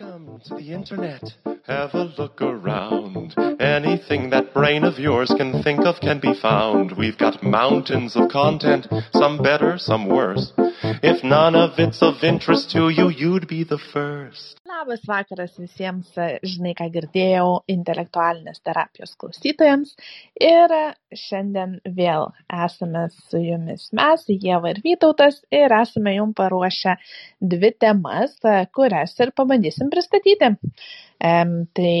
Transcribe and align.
Welcome 0.00 0.40
to 0.46 0.54
the 0.56 0.72
internet. 0.72 1.22
Have 1.66 1.94
a 1.94 2.12
look 2.18 2.42
around. 2.42 3.34
Anything 3.60 4.30
that 4.30 4.52
brain 4.52 4.82
of 4.82 4.98
yours 4.98 5.32
can 5.36 5.62
think 5.62 5.80
of 5.80 6.00
can 6.00 6.18
be 6.18 6.34
found. 6.34 6.92
We've 6.96 7.16
got 7.16 7.44
mountains 7.44 8.16
of 8.16 8.28
content, 8.28 8.88
some 9.12 9.38
better, 9.38 9.78
some 9.78 10.08
worse. 10.08 10.52
If 10.58 11.22
none 11.22 11.54
of 11.54 11.78
it's 11.78 12.02
of 12.02 12.24
interest 12.24 12.70
to 12.72 12.88
you, 12.88 13.08
you'd 13.08 13.46
be 13.46 13.62
the 13.62 13.78
first. 13.78 14.60
Labas 14.84 15.06
vakaras 15.08 15.54
visiems, 15.56 16.10
žinai, 16.44 16.74
ką 16.76 16.90
girdėjau, 16.92 17.44
intelektualinės 17.72 18.60
terapijos 18.60 19.14
klausytojams. 19.16 19.94
Ir 20.36 20.74
šiandien 21.16 21.78
vėl 21.96 22.26
esame 22.52 23.06
su 23.14 23.40
jumis 23.40 23.86
mes, 23.96 24.26
Jėva 24.28 24.74
ir 24.74 24.82
Vytautas, 24.84 25.38
ir 25.48 25.72
esame 25.72 26.12
jums 26.18 26.36
paruošę 26.36 26.98
dvi 27.54 27.70
temas, 27.80 28.36
kurias 28.76 29.16
ir 29.24 29.32
pabandysim 29.32 29.88
pristatyti. 29.94 30.52
Tai 31.80 31.96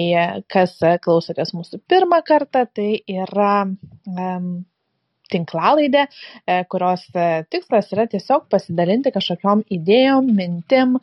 kas 0.52 0.76
klausotės 1.08 1.56
mūsų 1.56 1.80
pirmą 1.88 2.20
kartą, 2.28 2.66
tai 2.68 3.00
yra 3.08 3.56
tinklalaidė, 3.64 4.73
e, 5.32 6.64
kurios 6.68 7.04
e, 7.14 7.44
tikslas 7.50 7.90
yra 7.92 8.06
tiesiog 8.10 8.48
pasidalinti 8.50 9.12
kažkokiom 9.14 9.64
idėjom, 9.70 10.30
mintim, 10.36 10.98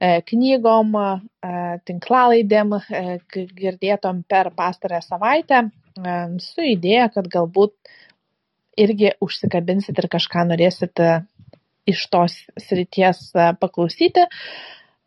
e, 0.00 0.20
knygom, 0.28 0.94
tinklalaidėm, 1.88 2.76
girdėtom 3.58 4.22
per 4.28 4.52
pastarąją 4.54 5.02
savaitę, 5.02 5.62
su 6.38 6.62
idėja, 6.62 7.08
kad 7.10 7.26
galbūt 7.26 7.74
irgi 8.78 9.10
užsikabinsit 9.20 9.98
ir 9.98 10.08
kažką 10.08 10.46
norėsit 10.46 11.02
iš 11.90 12.04
tos 12.14 12.38
srities 12.62 13.32
paklausyti. 13.58 14.28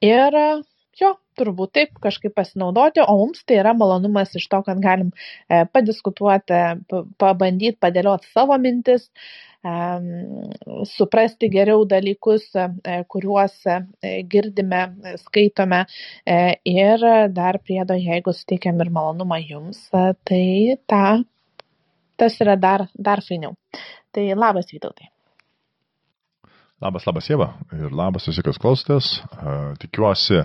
Ir 0.04 0.36
jo, 1.00 1.16
turbūt 1.40 1.74
taip 1.78 1.98
kažkaip 2.04 2.36
pasinaudoti, 2.36 3.04
o 3.04 3.18
mums 3.20 3.44
tai 3.48 3.60
yra 3.62 3.74
malonumas 3.78 4.36
iš 4.40 4.48
to, 4.52 4.62
kad 4.68 4.80
galim 4.84 5.12
e, 5.12 5.64
padiskutuoti, 5.72 6.62
pabandyti 7.22 7.78
padėlioti 7.82 8.32
savo 8.32 8.58
mintis, 8.62 9.10
suprasti 10.86 11.48
geriau 11.50 11.88
dalykus, 11.90 12.44
e, 12.54 12.98
kuriuos 13.10 13.56
e, 13.66 13.80
girdime, 14.30 14.84
skaitome 15.24 15.82
ir 16.70 17.08
dar 17.34 17.60
priedo, 17.64 17.98
jeigu 17.98 18.34
suteikiam 18.34 18.84
ir 18.86 18.94
malonumą 18.94 19.42
jums, 19.42 19.82
tai 20.30 20.78
ta, 20.86 21.18
tas 22.16 22.40
yra 22.46 22.56
dar, 22.62 22.86
dar 22.94 23.26
fainiau. 23.26 23.58
Tai 24.14 24.30
labas, 24.38 24.70
Vytautai. 24.72 25.10
Labas, 26.84 27.06
labas, 27.08 27.28
Jėva 27.32 27.54
ir 27.74 27.94
labas 27.96 28.28
visi, 28.28 28.44
kas 28.46 28.60
klausotės. 28.62 29.14
Tikiuosi, 29.82 30.42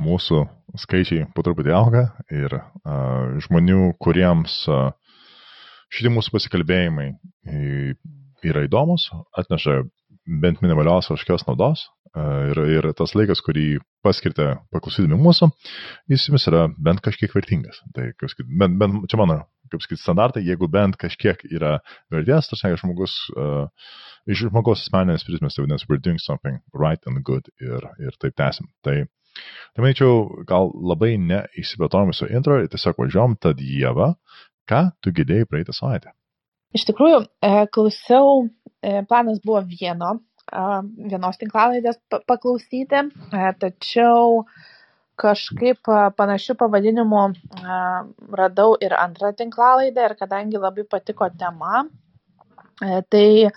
mūsų 0.00 0.44
skaičiai 0.80 1.26
po 1.34 1.44
truputį 1.44 1.74
auga 1.76 2.04
ir 2.32 2.54
uh, 2.56 3.38
žmonių, 3.44 3.92
kuriems 4.00 4.62
uh, 4.70 4.92
šitie 5.92 6.12
mūsų 6.12 6.32
pasikalbėjimai 6.36 7.08
yra 8.42 8.62
įdomus, 8.66 9.10
atneša 9.36 9.82
bent 10.42 10.62
minimalios 10.62 11.10
kažkokios 11.10 11.44
naudos 11.48 11.84
uh, 12.16 12.48
ir, 12.52 12.62
ir 12.78 12.90
tas 12.96 13.14
laikas, 13.18 13.42
kurį 13.44 13.82
paskirti 14.04 14.48
paklausydami 14.72 15.18
mūsų, 15.20 15.50
jis 16.12 16.28
jums 16.30 16.48
yra 16.50 16.66
bent 16.78 17.02
kažkiek 17.04 17.34
vertingas. 17.36 17.82
Tai, 17.96 18.10
kaip 18.16 18.32
sakyt, 18.32 18.48
bent, 18.48 18.78
bent, 18.80 19.04
čia 19.10 19.20
mano, 19.20 19.42
kaip 19.72 19.84
sakyti, 19.84 20.02
standartai, 20.02 20.44
jeigu 20.46 20.68
bent 20.72 20.98
kažkiek 21.00 21.42
yra 21.50 21.78
vertės, 22.12 22.50
tas 22.50 22.62
ne 22.66 22.74
žmogus, 22.80 23.16
uh, 23.36 23.66
iš 24.30 24.46
žmogaus 24.46 24.84
asmeninės 24.84 25.26
prizmės, 25.28 25.56
tai 25.56 25.64
vadinasi, 25.64 25.88
we're 25.90 26.02
doing 26.02 26.20
something 26.22 26.60
right 26.76 27.02
and 27.10 27.24
good 27.26 27.50
ir, 27.60 27.88
ir 28.02 28.16
taip 28.22 28.38
tęsim. 28.38 28.70
Tai 28.86 29.02
Tai 29.72 29.80
manyčiau, 29.80 30.16
gal 30.44 30.66
labai 30.90 31.14
neįsibetom 31.16 32.10
viso 32.10 32.26
intro 32.28 32.58
ir 32.60 32.66
tiesiog 32.68 32.98
važiuom, 33.00 33.38
tad 33.40 33.62
Jėva, 33.64 34.10
ką 34.68 34.82
tu 35.00 35.12
girdėjai 35.16 35.48
praeitą 35.48 35.72
savaitę? 35.76 36.12
Iš 36.76 36.84
tikrųjų, 36.90 37.22
e, 37.40 37.52
klausiau, 37.72 38.42
e, 38.84 39.00
planas 39.08 39.40
buvo 39.44 39.62
vieno, 39.70 40.18
vienos 40.52 41.38
tinklalaidės 41.40 41.98
paklausyti, 42.28 43.02
tačiau 43.62 44.42
kažkaip 45.22 45.90
panašių 46.18 46.56
pavadinimų 46.60 47.24
radau 48.42 48.76
ir 48.82 48.94
antrą 48.98 49.32
tinklalaidę 49.38 50.08
ir 50.08 50.16
kadangi 50.18 50.60
labai 50.60 50.84
patiko 50.90 51.28
tema, 51.38 51.84
E, 52.82 53.02
tai 53.12 53.46
e, 53.46 53.50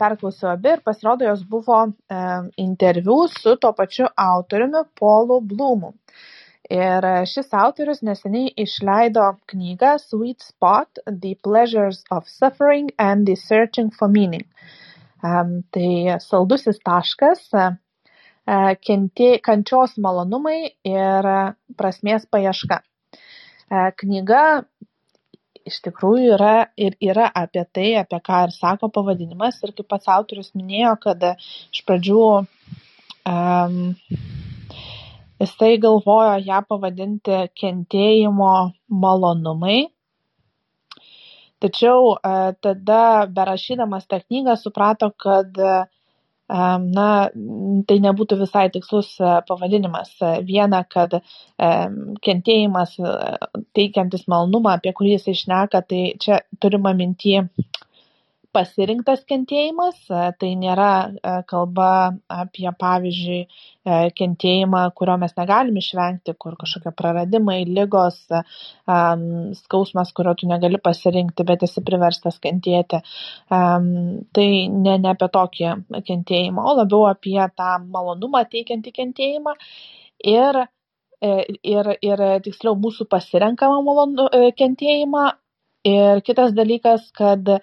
perklausiau 0.00 0.52
abi 0.52 0.72
ir 0.76 0.82
pasirodo, 0.86 1.26
jos 1.26 1.42
buvo 1.50 1.78
e, 1.86 2.18
interviu 2.62 3.18
su 3.32 3.56
tuo 3.62 3.72
pačiu 3.72 4.06
autoriumi 4.24 4.84
Polu 5.00 5.40
Blumu. 5.52 5.94
Ir 6.76 7.04
šis 7.30 7.52
autorius 7.54 8.02
neseniai 8.06 8.50
išleido 8.64 9.26
knygą 9.52 9.92
Sweet 10.02 10.42
Spot– 10.42 11.02
The 11.22 11.36
Pleasures 11.46 12.02
of 12.10 12.26
Suffering 12.26 12.90
and 12.98 13.26
the 13.26 13.36
Searching 13.36 13.92
for 13.98 14.08
Meaning. 14.08 14.46
Tai 15.22 16.18
saldusis 16.22 16.82
taškas, 16.84 17.46
kentė, 18.46 19.30
kančios 19.42 19.96
malonumai 19.98 20.58
ir 20.86 21.30
prasmės 21.78 22.26
paieška. 22.30 22.80
Knyga 23.98 24.42
iš 25.66 25.80
tikrųjų 25.86 26.34
yra 26.36 26.54
ir 26.78 26.94
yra 27.02 27.26
apie 27.34 27.64
tai, 27.74 27.88
apie 27.98 28.20
ką 28.22 28.44
ir 28.46 28.54
sako 28.54 28.90
pavadinimas. 28.94 29.58
Ir 29.66 29.74
kaip 29.76 29.88
pats 29.90 30.10
autorius 30.14 30.52
minėjo, 30.54 30.94
kad 31.02 31.26
iš 31.34 31.82
pradžių 31.88 32.22
um, 32.36 33.80
jisai 35.42 35.74
galvojo 35.82 36.38
ją 36.46 36.62
pavadinti 36.70 37.42
kentėjimo 37.58 38.54
malonumai. 39.04 39.78
Tačiau 41.64 42.12
uh, 42.12 42.52
tada, 42.62 43.26
berašydamas 43.32 44.06
tą 44.06 44.20
knygą, 44.22 44.58
suprato, 44.60 45.10
kad 45.18 45.56
uh, 45.58 45.88
na, 46.48 47.06
tai 47.88 47.96
nebūtų 48.04 48.38
visai 48.38 48.68
tikslus 48.70 49.08
e, 49.18 49.30
pavadinimas. 49.48 50.12
Viena, 50.46 50.84
kad 50.86 51.18
kentėjimas 52.22 52.94
e, 53.00 53.14
teikiantis 53.74 54.26
malnumą, 54.30 54.76
apie 54.78 54.92
kurį 54.94 55.16
jis 55.16 55.28
išneka, 55.34 55.82
tai 55.82 56.02
čia 56.22 56.40
turima 56.62 56.94
minti 56.94 57.34
pasirinktas 58.56 59.22
kentėjimas, 59.28 59.98
e, 60.08 60.20
tai 60.40 60.50
nėra 60.58 60.90
e, 61.06 61.32
kalba 61.50 61.88
apie, 62.32 62.66
pavyzdžiui, 62.80 63.40
e, 63.44 63.98
kentėjimą, 64.16 64.82
kurio 64.98 65.16
mes 65.22 65.34
negalim 65.38 65.76
išvengti, 65.80 66.34
kur 66.42 66.56
kažkokie 66.60 66.92
praradimai, 66.96 67.58
lygos, 67.78 68.18
skausmas, 69.60 70.12
kurio 70.16 70.34
tu 70.40 70.48
negali 70.50 70.80
pasirinkti, 70.82 71.46
bet 71.48 71.64
esi 71.66 71.82
priverstas 71.86 72.38
kentėti. 72.42 73.00
Tai 73.50 74.46
ne, 74.84 74.94
ne 75.02 75.10
apie 75.12 75.28
tokį 75.36 75.72
kentėjimą, 76.06 76.64
o 76.70 76.76
labiau 76.80 77.06
apie 77.10 77.38
tą 77.58 77.76
malonumą 77.84 78.44
teikiantį 78.52 78.94
kentėjimą. 79.00 79.56
Ir 80.32 80.62
ir, 81.26 81.90
ir 82.04 82.22
tiksliau 82.44 82.76
mūsų 82.78 83.06
pasirenkamą 83.10 83.80
malonų 83.86 84.28
kentėjimą, 84.58 85.26
Ir 85.86 86.20
kitas 86.26 86.54
dalykas, 86.56 87.10
kad 87.14 87.46
e, 87.52 87.58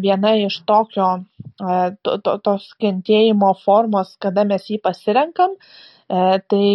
viena 0.00 0.32
iš 0.40 0.60
tokio, 0.68 1.08
e, 1.60 1.78
to, 2.04 2.16
to, 2.24 2.36
tos 2.46 2.70
kentėjimo 2.80 3.50
formos, 3.64 4.14
kada 4.22 4.46
mes 4.48 4.64
jį 4.70 4.78
pasirenkam, 4.84 5.56
e, 5.56 6.38
tai 6.52 6.70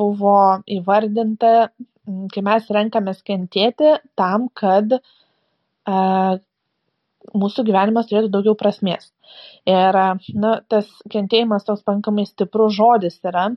buvo 0.00 0.34
įvardinta, 0.78 1.54
kai 2.34 2.44
mes 2.44 2.68
renkamės 2.72 3.24
kentėti 3.24 3.96
tam, 4.16 4.48
kad 4.56 4.94
mūsų 7.36 7.64
gyvenimas 7.68 8.08
turėtų 8.08 8.30
daugiau 8.32 8.56
prasmės. 8.56 9.10
Ir 9.68 9.96
na, 10.40 10.54
tas 10.72 10.88
kentėjimas 11.12 11.66
toks 11.68 11.84
pankamai 11.84 12.24
stiprus 12.28 12.76
žodis 12.76 13.18
yra, 13.28 13.50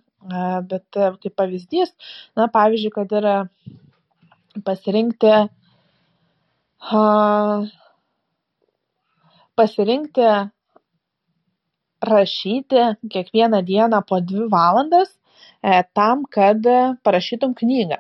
bet 0.68 1.00
kaip 1.00 1.36
pavyzdys, 1.40 1.96
na, 2.36 2.50
pavyzdžiui, 2.52 2.92
kad 2.98 3.16
yra 3.22 3.38
pasirinkti 4.68 5.34
pasirinkti 9.56 10.28
rašyti 12.02 12.82
kiekvieną 13.14 13.62
dieną 13.62 14.02
po 14.10 14.22
dvi 14.22 14.48
valandas 14.50 15.10
e, 15.62 15.84
tam, 15.94 16.26
kad 16.26 16.58
parašytum 17.04 17.54
knygą. 17.54 18.00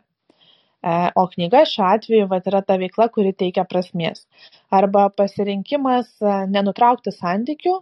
E, 0.81 1.11
o 1.15 1.27
knyga 1.27 1.61
šiuo 1.69 1.85
atveju 1.93 2.27
vat, 2.31 2.47
yra 2.49 2.61
ta 2.65 2.77
veikla, 2.81 3.07
kuri 3.13 3.33
teikia 3.37 3.67
prasmės. 3.69 4.25
Arba 4.73 5.09
pasirinkimas 5.13 6.09
e, 6.21 6.33
nenutraukti 6.55 7.13
santykių 7.13 7.77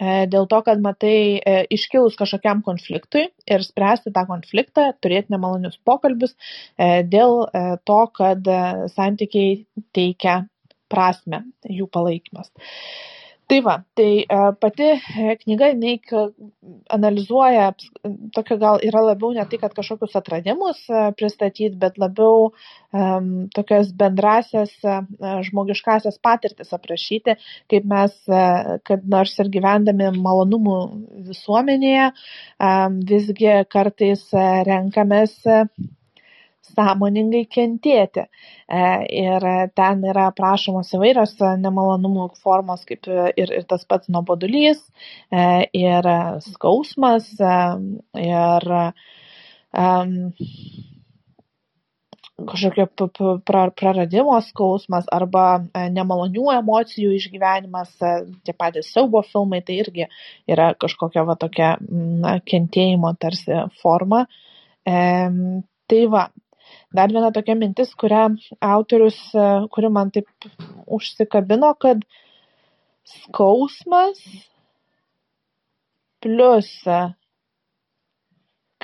dėl 0.00 0.48
to, 0.50 0.58
kad 0.66 0.80
matai 0.82 1.38
e, 1.38 1.54
iškilus 1.74 2.16
kažkokiam 2.18 2.64
konfliktui 2.66 3.28
ir 3.46 3.62
spręsti 3.62 4.10
tą 4.14 4.24
konfliktą, 4.26 4.88
turėti 5.04 5.30
nemalonius 5.34 5.78
pokalbius 5.86 6.34
e, 6.34 7.04
dėl 7.06 7.44
to, 7.86 8.00
kad 8.18 8.50
santykiai 8.94 9.60
teikia 9.94 10.42
prasme, 10.90 11.44
jų 11.70 11.88
palaikymas. 11.94 12.50
Tai 13.46 13.60
va, 13.60 13.74
tai 13.92 14.24
e, 14.24 14.36
pati 14.60 14.86
e, 14.88 15.34
knyga, 15.42 15.66
jinai 15.74 15.98
analizuoja, 16.96 17.66
tokia 18.32 18.56
gal 18.62 18.78
yra 18.88 19.02
labiau 19.04 19.34
ne 19.36 19.44
tai, 19.50 19.58
kad 19.60 19.74
kažkokius 19.76 20.16
atradimus 20.20 20.80
e, 20.88 21.02
pristatyti, 21.18 21.74
bet 21.82 22.00
labiau 22.00 22.52
tokias 23.56 23.88
bendrasias 23.98 24.70
žmogiškasias 25.48 26.20
patirtis 26.22 26.70
aprašyti, 26.76 27.34
kaip 27.72 27.88
mes, 27.90 28.12
kad 28.86 29.08
nors 29.10 29.32
ir 29.42 29.50
gyvendami 29.56 30.12
malonumų 30.14 30.76
visuomenėje, 31.32 32.04
visgi 33.10 33.56
kartais 33.74 34.22
renkamės 34.70 35.34
sąmoningai 36.76 37.44
kentėti. 37.56 38.26
E, 38.68 38.82
ir 39.24 39.46
ten 39.78 40.04
yra 40.10 40.28
aprašomos 40.32 40.92
įvairios 40.96 41.36
nemalonumų 41.62 42.30
formos, 42.44 42.84
kaip 42.88 43.08
ir, 43.10 43.52
ir 43.60 43.68
tas 43.70 43.86
pats 43.88 44.10
nuobodulys, 44.12 44.82
e, 45.30 45.46
ir 45.84 46.10
skausmas, 46.48 47.30
e, 47.38 47.54
ir 48.24 48.68
um, 48.74 50.18
kažkokio 52.34 52.88
praradimo 53.78 54.36
skausmas 54.42 55.06
arba 55.12 55.44
nemalonių 55.94 56.48
emocijų 56.56 57.12
išgyvenimas, 57.18 57.92
tie 58.44 58.54
patys 58.58 58.90
siaubo 58.92 59.22
filmai, 59.28 59.62
tai 59.66 59.78
irgi 59.82 60.08
yra 60.50 60.72
kažkokia 60.74 61.24
va 61.28 61.36
tokia 61.38 61.74
na, 61.80 62.38
kentėjimo 62.42 63.14
tarsi 63.20 63.60
forma. 63.82 64.24
E, 64.84 64.96
tai 65.90 66.02
va, 66.10 66.26
dar 66.94 67.12
viena 67.12 67.30
tokia 67.34 67.56
mintis, 67.58 67.92
kurią 68.00 68.24
autorius, 68.62 69.18
e, 69.34 69.46
kuri 69.74 69.90
man 69.92 70.12
taip 70.14 70.48
užsikabino, 70.98 71.72
kad 71.80 72.04
skausmas 73.14 74.20
plus, 76.24 76.70
e, 76.86 77.00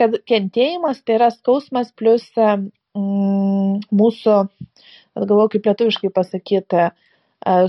kad 0.00 0.18
kentėjimas 0.28 1.04
tai 1.04 1.18
yra 1.20 1.30
skausmas 1.34 1.92
plus 1.96 2.26
e, 2.36 2.50
mm, 2.96 3.86
mūsų, 4.02 4.40
galvoju 5.20 5.54
kaip 5.56 5.70
lietuviškai 5.70 6.12
pasakyti, 6.16 6.90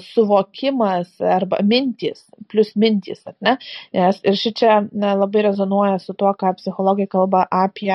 suvokimas 0.03 1.21
arba 1.23 1.61
mintys, 1.63 2.25
plus 2.51 2.73
mintys, 2.75 3.23
ne? 3.39 3.55
Nes 3.95 4.19
ir 4.27 4.35
ši 4.35 4.51
čia 4.61 4.79
ne, 4.91 5.13
labai 5.15 5.45
rezonuoja 5.47 5.99
su 6.03 6.13
tuo, 6.13 6.33
ką 6.35 6.53
psichologai 6.59 7.07
kalba 7.11 7.45
apie 7.47 7.93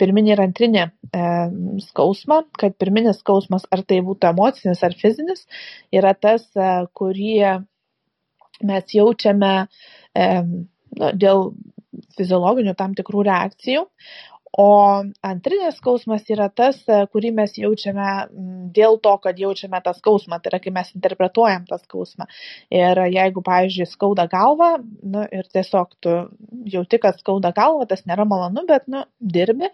pirminį 0.00 0.32
ir 0.34 0.42
antrinį 0.46 0.82
e, 0.82 1.26
skausmą, 1.84 2.42
kad 2.58 2.78
pirminis 2.80 3.20
skausmas, 3.20 3.66
ar 3.70 3.84
tai 3.84 4.00
būtų 4.06 4.32
emocinis 4.32 4.82
ar 4.82 4.96
fizinis, 4.98 5.44
yra 5.92 6.14
tas, 6.16 6.48
e, 6.56 6.72
kurį 6.96 7.34
mes 8.66 8.96
jaučiame 8.96 9.52
e, 10.16 10.28
dėl 10.96 11.50
fiziologinių 12.16 12.74
tam 12.78 12.96
tikrų 12.96 13.26
reakcijų, 13.28 13.84
o 14.58 14.68
antrinis 15.24 15.78
skausmas 15.80 16.26
yra 16.32 16.48
tas 16.52 16.76
kurį 17.12 17.30
mes 17.38 17.54
jaučiame 17.56 18.08
dėl 18.76 18.98
to 19.04 19.14
kad 19.24 19.38
jaučiame 19.40 19.80
tą 19.84 19.94
skausmą. 19.96 20.38
Tai 20.42 20.52
yra 20.52 20.60
kai 20.64 20.74
mes 20.76 20.92
interpretuojam 20.96 21.64
tą 21.70 21.78
skausmą. 21.80 22.28
Ir 22.72 23.00
jeigu 23.14 23.44
pavyzdžiui 23.46 23.88
skauda 23.88 24.28
galvą 24.32 24.74
nu 25.14 25.24
ir 25.32 25.48
tiesiog 25.56 25.96
tu 26.04 26.16
jauti 26.74 27.00
kad 27.00 27.20
skauda 27.20 27.54
galvą 27.56 27.88
tas 27.88 28.04
nėra 28.08 28.28
malonu 28.28 28.66
bet 28.68 28.88
nu 28.92 29.06
dirbi 29.20 29.72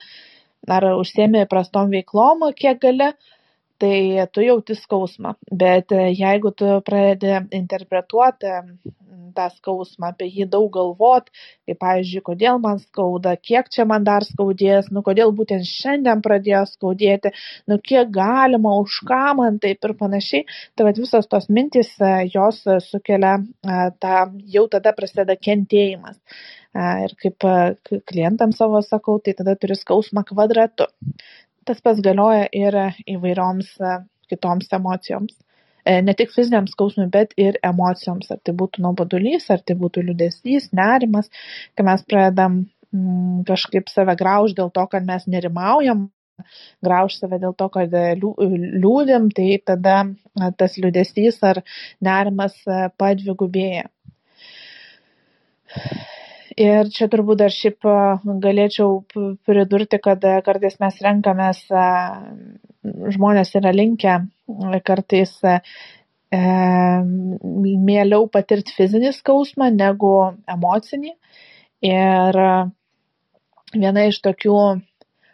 ar 0.68 0.86
užsiemi 0.94 1.46
prastom 1.50 1.90
veiklom 1.94 2.46
kiek 2.54 2.80
gali 2.82 3.12
tai 3.82 4.26
tu 4.32 4.44
jauti 4.44 4.76
skausmą 4.78 5.34
bet 5.62 5.94
jeigu 5.94 6.54
tu 6.56 6.70
pradedi 6.86 7.36
interpretuoti 7.60 8.54
tą 9.38 9.46
skausmą 9.54 10.10
apie 10.12 10.28
jį 10.32 10.46
daug 10.52 10.68
galvot 10.74 11.28
kaip 11.68 11.78
pavyzdžiui 11.82 12.24
kodėl 12.28 12.60
man 12.64 12.80
skauda 12.82 13.34
kiek 13.50 13.70
čia 13.74 13.86
man 13.88 14.06
dar 14.08 14.26
skaudės 14.26 14.90
nu 14.94 15.02
kodėl 15.06 15.32
būtent 15.40 15.66
šiandien 15.68 16.22
pradėjo 16.24 16.64
skaudėti 16.72 17.32
nu 17.70 17.78
kiek 17.90 18.12
galima 18.14 18.74
už 18.82 19.00
ką 19.08 19.22
man 19.40 19.60
taip 19.62 19.88
ir 19.88 19.96
panašiai 20.02 20.46
tai 20.74 20.88
vat 20.88 21.00
visos 21.02 21.30
tos 21.30 21.48
mintys 21.48 21.94
jos 22.34 22.62
sukelia 22.90 23.38
tą 24.02 24.16
jau 24.54 24.68
tada 24.72 24.94
prasideda 24.96 25.36
kentėjimas. 25.48 26.18
Ir 26.78 27.14
kaip 27.18 27.44
klientams 28.06 28.58
savo 28.60 28.82
sakau 28.84 29.16
tai 29.24 29.32
tada 29.34 29.54
turi 29.58 29.74
skausmą 29.74 30.22
kvadratu 30.28 30.86
tas 31.68 31.82
pats 31.84 32.00
galioja 32.04 32.48
ir 32.56 32.76
įvairioms 33.16 33.70
e, 33.80 33.94
kitoms 34.32 34.72
emocijoms. 34.78 35.36
E, 35.88 36.00
ne 36.04 36.14
tik 36.16 36.32
fiziniam 36.34 36.66
skausmui, 36.68 37.08
bet 37.12 37.34
ir 37.40 37.58
emocijoms. 37.64 38.30
Ar 38.34 38.42
tai 38.44 38.54
būtų 38.60 38.84
nuobodulys, 38.84 39.48
ar 39.54 39.62
tai 39.64 39.76
būtų 39.80 40.04
liūdėsys, 40.10 40.70
nerimas, 40.76 41.30
kai 41.76 41.86
mes 41.88 42.04
pradedam 42.08 42.60
mm, 42.92 43.42
kažkaip 43.48 43.92
save 43.92 44.16
grauž 44.20 44.56
dėl 44.58 44.72
to, 44.74 44.86
kad 44.92 45.06
mes 45.08 45.28
nerimaujam, 45.30 46.08
grauž 46.84 47.18
save 47.18 47.40
dėl 47.42 47.54
to, 47.58 47.68
kad 47.74 47.94
liūdim, 48.22 49.30
tai 49.34 49.48
tada 49.70 50.00
tas 50.60 50.76
liūdėsys 50.80 51.40
ar 51.50 51.62
nerimas 52.04 52.58
e, 52.66 52.84
padvigubėja. 53.00 53.88
Ir 56.58 56.88
čia 56.90 57.06
turbūt 57.06 57.38
dar 57.38 57.52
šiaip 57.54 57.86
galėčiau 58.42 58.96
pridurti, 59.46 60.00
kad 60.02 60.24
kartais 60.46 60.78
mes 60.82 60.96
renkamės, 61.04 61.60
žmonės 63.14 63.54
yra 63.60 63.70
linkę 63.74 64.16
kartais 64.88 65.36
mieliau 67.90 68.26
patirti 68.34 68.74
fizinį 68.74 69.12
skausmą 69.20 69.70
negu 69.76 70.12
emocinį. 70.50 71.14
Ir 71.86 72.40
viena 73.78 74.08
iš 74.10 74.18
tokių 74.26 74.58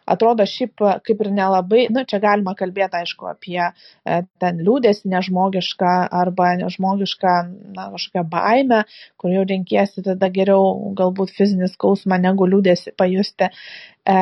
atrodo 0.06 0.44
šiaip 0.48 0.82
kaip 1.06 1.22
ir 1.24 1.30
nelabai, 1.34 1.86
nu, 1.92 2.04
čia 2.08 2.20
galima 2.22 2.54
kalbėti, 2.58 3.00
aišku, 3.00 3.28
apie 3.30 3.60
e, 3.60 4.18
ten 4.42 4.60
liūdėsi 4.66 5.08
nežmogišką 5.12 5.94
arba 6.22 6.50
nežmogišką, 6.60 7.34
na, 7.76 7.88
kažkokią 7.94 8.24
baimę, 8.32 8.82
kur 9.20 9.34
jau 9.34 9.46
renkiesi 9.48 10.04
tada 10.06 10.30
geriau 10.34 10.92
galbūt 10.98 11.32
fizinį 11.38 11.70
skausmą 11.72 12.20
negu 12.22 12.48
liūdėsi 12.50 12.94
pajusti, 13.00 13.48
e, 13.48 14.18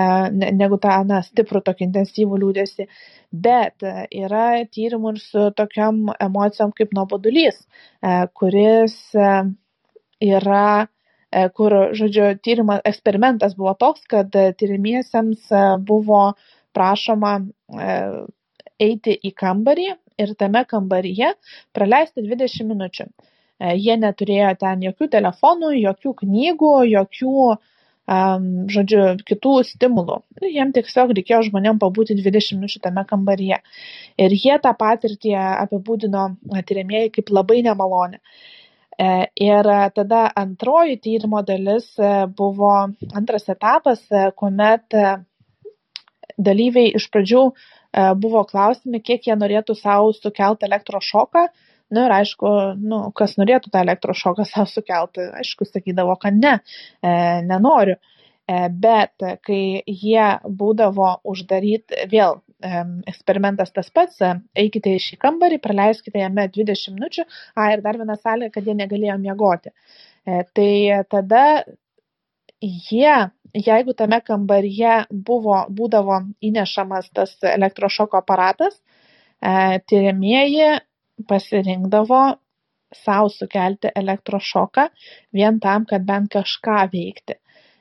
negu 0.62 0.78
tą, 0.82 1.00
na, 1.08 1.22
stiprų 1.26 1.64
tokį 1.66 1.88
intensyvų 1.90 2.40
liūdėsi. 2.44 2.88
Bet 3.32 3.86
e, 3.86 4.06
yra 4.22 4.46
tyrimų 4.70 5.16
ir 5.16 5.22
su 5.24 5.50
tokiam 5.58 6.04
emocijom 6.20 6.74
kaip 6.76 6.94
nuobodulys, 6.96 7.62
kuris 8.38 8.98
yra 10.22 10.66
E, 10.82 11.01
kur, 11.56 11.74
žodžiu, 11.96 12.26
tyrimas, 12.44 12.82
eksperimentas 12.88 13.56
buvo 13.56 13.72
toks, 13.80 14.04
kad 14.10 14.34
e, 14.36 14.50
tyrimiesiems 14.58 15.48
e, 15.48 15.64
buvo 15.80 16.22
prašoma 16.76 17.38
eiti 18.80 19.14
į 19.16 19.32
kambarį 19.36 19.88
ir 20.22 20.32
tame 20.40 20.62
kambaryje 20.68 21.34
praleisti 21.76 22.24
20 22.24 22.68
minučių. 22.68 23.06
Jie 23.78 23.94
neturėjo 24.00 24.54
ten 24.58 24.80
jokių 24.82 25.08
telefonų, 25.12 25.74
jokių 25.78 26.12
knygų, 26.22 26.70
jokių, 26.90 27.34
žodžiu, 28.74 29.02
kitų 29.28 29.52
stimulų. 29.68 30.16
Jiem 30.48 30.72
tiesiog 30.74 31.12
reikėjo 31.18 31.42
žmonėm 31.50 31.78
pabūti 31.84 32.16
20 32.18 32.56
minučių 32.58 32.82
tame 32.88 33.04
kambaryje. 33.12 33.60
Ir 34.18 34.34
jie 34.34 34.56
tą 34.64 34.72
patirtį 34.80 35.36
apibūdino 35.36 36.24
tyrimieji 36.66 37.12
kaip 37.20 37.30
labai 37.36 37.60
nemalonę. 37.68 38.18
E, 38.98 39.26
ir 39.40 39.68
tada 39.96 40.22
antroji 40.36 40.98
tyrimo 41.00 41.40
dalis 41.42 41.86
e, 41.98 42.10
buvo 42.36 42.72
antras 43.16 43.48
etapas, 43.48 44.02
e, 44.12 44.28
kuomet 44.36 44.96
dalyviai 46.38 46.92
iš 46.98 47.08
pradžių 47.12 47.42
buvo 48.20 48.40
klausimi, 48.48 49.02
kiek 49.04 49.26
jie 49.28 49.34
norėtų 49.36 49.74
savo 49.76 50.14
sukelti 50.16 50.64
elektrošoką. 50.64 51.42
Na 51.92 51.98
nu, 51.98 52.04
ir 52.06 52.14
aišku, 52.16 52.50
nu, 52.80 53.00
kas 53.12 53.36
norėtų 53.36 53.68
tą 53.72 53.82
elektrošoką 53.84 54.46
savo 54.52 54.64
sukelti, 54.70 55.26
aišku, 55.42 55.68
sakydavo, 55.68 56.16
kad 56.20 56.38
ne, 56.38 56.54
nenoriu. 57.48 57.98
Bet 58.72 59.22
kai 59.44 59.82
jie 59.86 60.24
būdavo 60.48 61.10
uždaryti, 61.28 62.08
vėl 62.12 62.40
eksperimentas 62.62 63.72
tas 63.74 63.90
pats, 63.94 64.20
eikite 64.58 64.94
į 64.96 65.02
šį 65.02 65.18
kambarį, 65.22 65.58
praleiskite 65.62 66.22
jame 66.22 66.46
20 66.54 66.96
minučių, 66.96 67.26
a 67.56 67.68
ir 67.74 67.84
dar 67.84 67.98
viena 68.00 68.16
sąlyga, 68.18 68.52
kad 68.56 68.68
jie 68.68 68.76
negalėjo 68.78 69.18
miegoti. 69.22 69.72
E, 70.22 70.42
tai 70.54 71.02
tada 71.10 71.42
jie, 72.62 73.14
jeigu 73.54 73.94
tame 73.98 74.20
kambaryje 74.24 75.02
buvo, 75.10 75.64
būdavo 75.68 76.22
įnešamas 76.44 77.10
tas 77.14 77.34
elektrošoko 77.42 78.20
aparatas, 78.22 78.78
e, 79.42 79.80
tyriamieji 79.88 80.78
pasirinkdavo 81.28 82.22
savo 82.92 83.28
sukelti 83.32 83.90
elektrošoką 83.96 84.88
vien 85.32 85.60
tam, 85.60 85.86
kad 85.88 86.04
bent 86.04 86.32
kažką 86.32 86.86
veikti. 86.92 87.38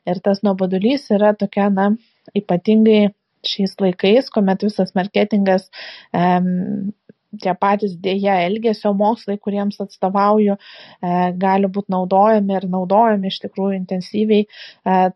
Ir 0.08 0.22
tas 0.26 0.42
nuobodulys 0.42 1.10
yra 1.14 1.36
tokia, 1.38 1.70
na, 1.70 1.92
ypatingai 2.38 3.12
šiais 3.48 3.78
laikais, 3.82 4.30
kuomet 4.34 4.66
visas 4.68 4.96
marketingas 4.98 5.70
um, 6.14 6.92
tie 7.40 7.54
patys 7.58 7.94
dėja 8.04 8.40
elgesio 8.46 8.92
mokslai, 8.98 9.38
kuriems 9.40 9.80
atstovauju, 9.84 10.58
e, 10.58 11.12
gali 11.40 11.70
būti 11.72 11.94
naudojami 11.94 12.58
ir 12.58 12.68
naudojami 12.72 13.32
iš 13.32 13.40
tikrųjų 13.46 13.78
intensyviai 13.80 14.48
e, 14.48 14.50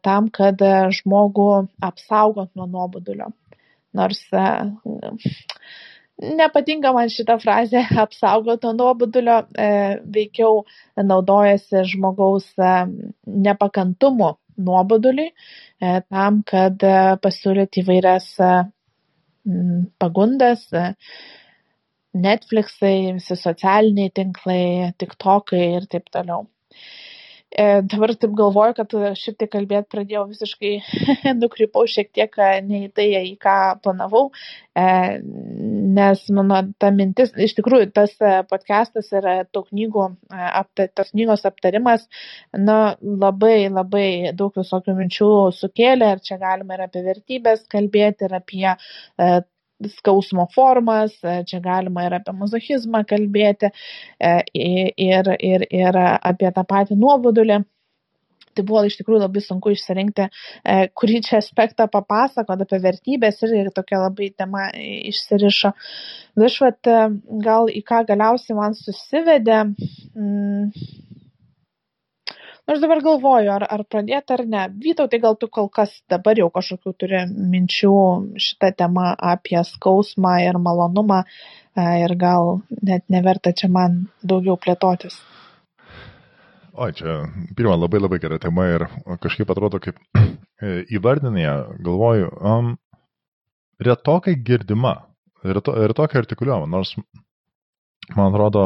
tam, 0.05 0.29
kad 0.33 0.61
žmogų 0.99 1.49
apsaugot 1.83 2.53
nuo 2.55 2.69
nuobodulio. 2.71 3.31
Nors 3.95 4.21
nepatinka 6.19 6.91
man 6.95 7.11
šita 7.11 7.37
frazė 7.43 7.83
apsaugot 8.05 8.63
nuo 8.63 8.73
nuobodulio, 8.79 9.41
veikiau 10.15 10.63
naudojasi 10.95 11.85
žmogaus 11.91 12.47
nepakantumu 13.25 14.35
nuoboduliui 14.57 15.31
tam, 16.09 16.41
kad 16.47 16.85
pasiūlyti 17.23 17.83
įvairias 17.83 18.29
pagundas, 20.01 20.67
Netflixai, 22.15 23.11
visi 23.17 23.35
socialiniai 23.35 24.11
tinklai, 24.15 24.93
TikTokai 25.01 25.63
ir 25.79 25.87
taip 25.91 26.07
toliau. 26.15 26.45
E, 27.55 27.65
dabar 27.87 28.11
taip 28.19 28.33
galvoju, 28.35 28.73
kad 28.75 28.93
šiek 29.15 29.37
tiek 29.39 29.49
kalbėti 29.53 29.87
pradėjau 29.93 30.25
visiškai, 30.27 30.71
nukrypau 31.41 31.85
šiek 31.87 32.09
tiek 32.17 32.35
ne 32.67 32.81
į 32.87 32.89
tai, 32.97 33.05
į 33.29 33.31
ką 33.39 33.55
planavau, 33.85 34.25
e, 34.75 34.87
nes 35.95 36.25
mano 36.35 36.59
ta 36.83 36.91
mintis, 36.91 37.31
iš 37.47 37.55
tikrųjų, 37.59 37.87
tas 37.95 38.17
podcastas 38.51 39.07
ir 39.15 39.29
tų 39.55 39.63
knygų, 39.69 40.09
tos 40.99 41.13
knygos 41.13 41.47
aptarimas, 41.47 42.03
na, 42.51 42.77
labai, 42.99 43.69
labai 43.71 44.07
daug 44.35 44.59
visokių 44.59 44.97
minčių 44.99 45.31
sukėlė. 45.55 46.11
Ir 46.17 46.23
čia 46.27 46.41
galima 46.41 46.75
ir 46.75 46.87
apie 46.89 47.07
vertybės 47.07 47.63
kalbėti, 47.71 48.27
ir 48.27 48.35
apie 48.41 48.67
skausmo 49.83 50.47
formas, 50.55 51.15
e, 51.23 51.43
čia 51.47 51.59
galima 51.63 52.05
ir 52.07 52.17
apie 52.17 52.33
mazochizmą 52.37 53.03
kalbėti, 53.07 53.71
e, 54.19 54.33
ir, 54.55 55.31
ir, 55.39 55.65
ir 55.69 56.01
apie 56.01 56.51
tą 56.55 56.65
patį 56.67 56.99
nuobodulį. 56.99 57.63
Tai 58.55 58.63
buvo 58.63 58.85
iš 58.87 58.95
tikrųjų 59.01 59.19
labai 59.19 59.41
sunku 59.43 59.73
išsirinkti, 59.73 60.29
e, 60.63 60.75
kurį 60.95 61.19
čia 61.27 61.41
aspektą 61.41 61.89
papasakot 61.91 62.61
apie 62.63 62.79
vertybės 62.85 63.43
ir 63.49 63.67
tokia 63.75 63.99
labai 64.05 64.29
tema 64.31 64.69
išsirišo. 65.11 65.73
Višvat, 66.39 66.91
gal 67.43 67.67
į 67.67 67.83
ką 67.83 68.05
galiausiai 68.07 68.55
man 68.55 68.77
susivedė. 68.79 69.59
Mm, 70.15 70.71
Aš 72.65 72.79
dabar 72.81 72.97
galvoju, 73.05 73.49
ar, 73.53 73.63
ar 73.69 73.83
pradėti 73.85 74.33
ar 74.33 74.41
ne. 74.49 74.63
Vytautai, 74.81 75.19
gal 75.21 75.35
tu 75.37 75.45
kol 75.53 75.67
kas 75.69 75.91
dabar 76.09 76.39
jau 76.39 76.47
kažkokių 76.53 76.93
turi 76.97 77.19
minčių 77.53 77.91
šitą 78.41 78.71
temą 78.79 79.11
apie 79.33 79.61
skausmą 79.69 80.31
ir 80.47 80.57
malonumą 80.57 81.19
e, 81.21 81.85
ir 82.01 82.15
gal 82.17 82.55
net 82.81 83.05
neverta 83.13 83.53
čia 83.53 83.69
man 83.69 83.99
daugiau 84.25 84.57
plėtotis. 84.57 85.19
O, 86.73 86.89
čia 86.89 87.19
pirmą 87.55 87.77
labai 87.77 88.01
labai 88.01 88.19
gera 88.23 88.41
tema 88.41 88.65
ir 88.73 88.87
kažkaip 89.21 89.53
atrodo 89.53 89.77
kaip 89.83 90.01
e, 90.17 90.81
įvardinėje, 90.97 91.53
galvoju, 91.85 92.33
um, 92.41 92.73
retokai 93.77 94.33
girdima, 94.49 94.95
reto, 95.45 95.77
retokai 95.93 96.23
artikuliuojama, 96.23 96.67
nors 96.73 96.97
man 98.13 98.29
atrodo, 98.29 98.63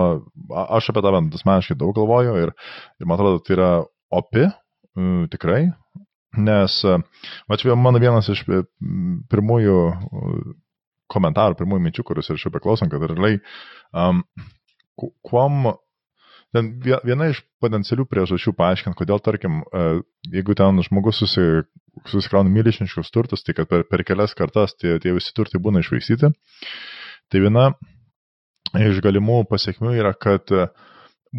aš 0.67 0.91
apie 0.91 1.03
tave 1.05 1.22
asmeniškai 1.39 1.77
daug 1.79 1.96
galvoju 1.98 2.38
ir, 2.43 2.53
ir 3.00 3.10
man 3.10 3.17
atrodo, 3.17 3.41
tai 3.46 3.55
yra 3.55 3.72
opi, 4.19 4.48
tikrai, 5.31 5.62
nes, 6.38 6.79
va 7.48 7.60
čia 7.60 7.77
mano 7.79 8.01
vienas 8.01 8.29
iš 8.34 8.43
pirmųjų 9.31 9.77
komentarų, 11.10 11.58
pirmųjų 11.60 11.86
minčių, 11.86 12.05
kuriuos 12.05 12.29
ir 12.29 12.41
šiuo 12.41 12.53
beklausant, 12.53 12.91
kad 12.91 13.05
realiai, 13.10 13.39
um, 13.98 14.22
kuom 15.25 15.72
ten 16.53 16.72
viena 16.84 17.29
iš 17.29 17.41
potencialių 17.62 18.05
priežasčių 18.10 18.53
paaiškint, 18.58 18.98
kodėl, 18.98 19.22
tarkim, 19.22 19.62
jeigu 20.34 20.55
ten 20.58 20.81
žmogus 20.86 21.22
susi, 21.22 21.46
susikrauna 22.10 22.51
milžiniškus 22.53 23.13
turtus, 23.13 23.46
tai 23.46 23.55
kad 23.58 23.69
per, 23.69 23.86
per 23.89 24.03
kelias 24.08 24.34
kartas 24.38 24.75
tie, 24.77 24.98
tie 25.01 25.13
visi 25.15 25.34
turtai 25.38 25.62
būna 25.62 25.84
išvaistyti. 25.84 26.31
Tai 27.29 27.41
viena 27.43 27.69
iš 28.77 29.01
galimų 29.05 29.43
pasiekmių 29.49 29.95
yra, 29.97 30.13
kad 30.13 30.51
e, 30.53 30.67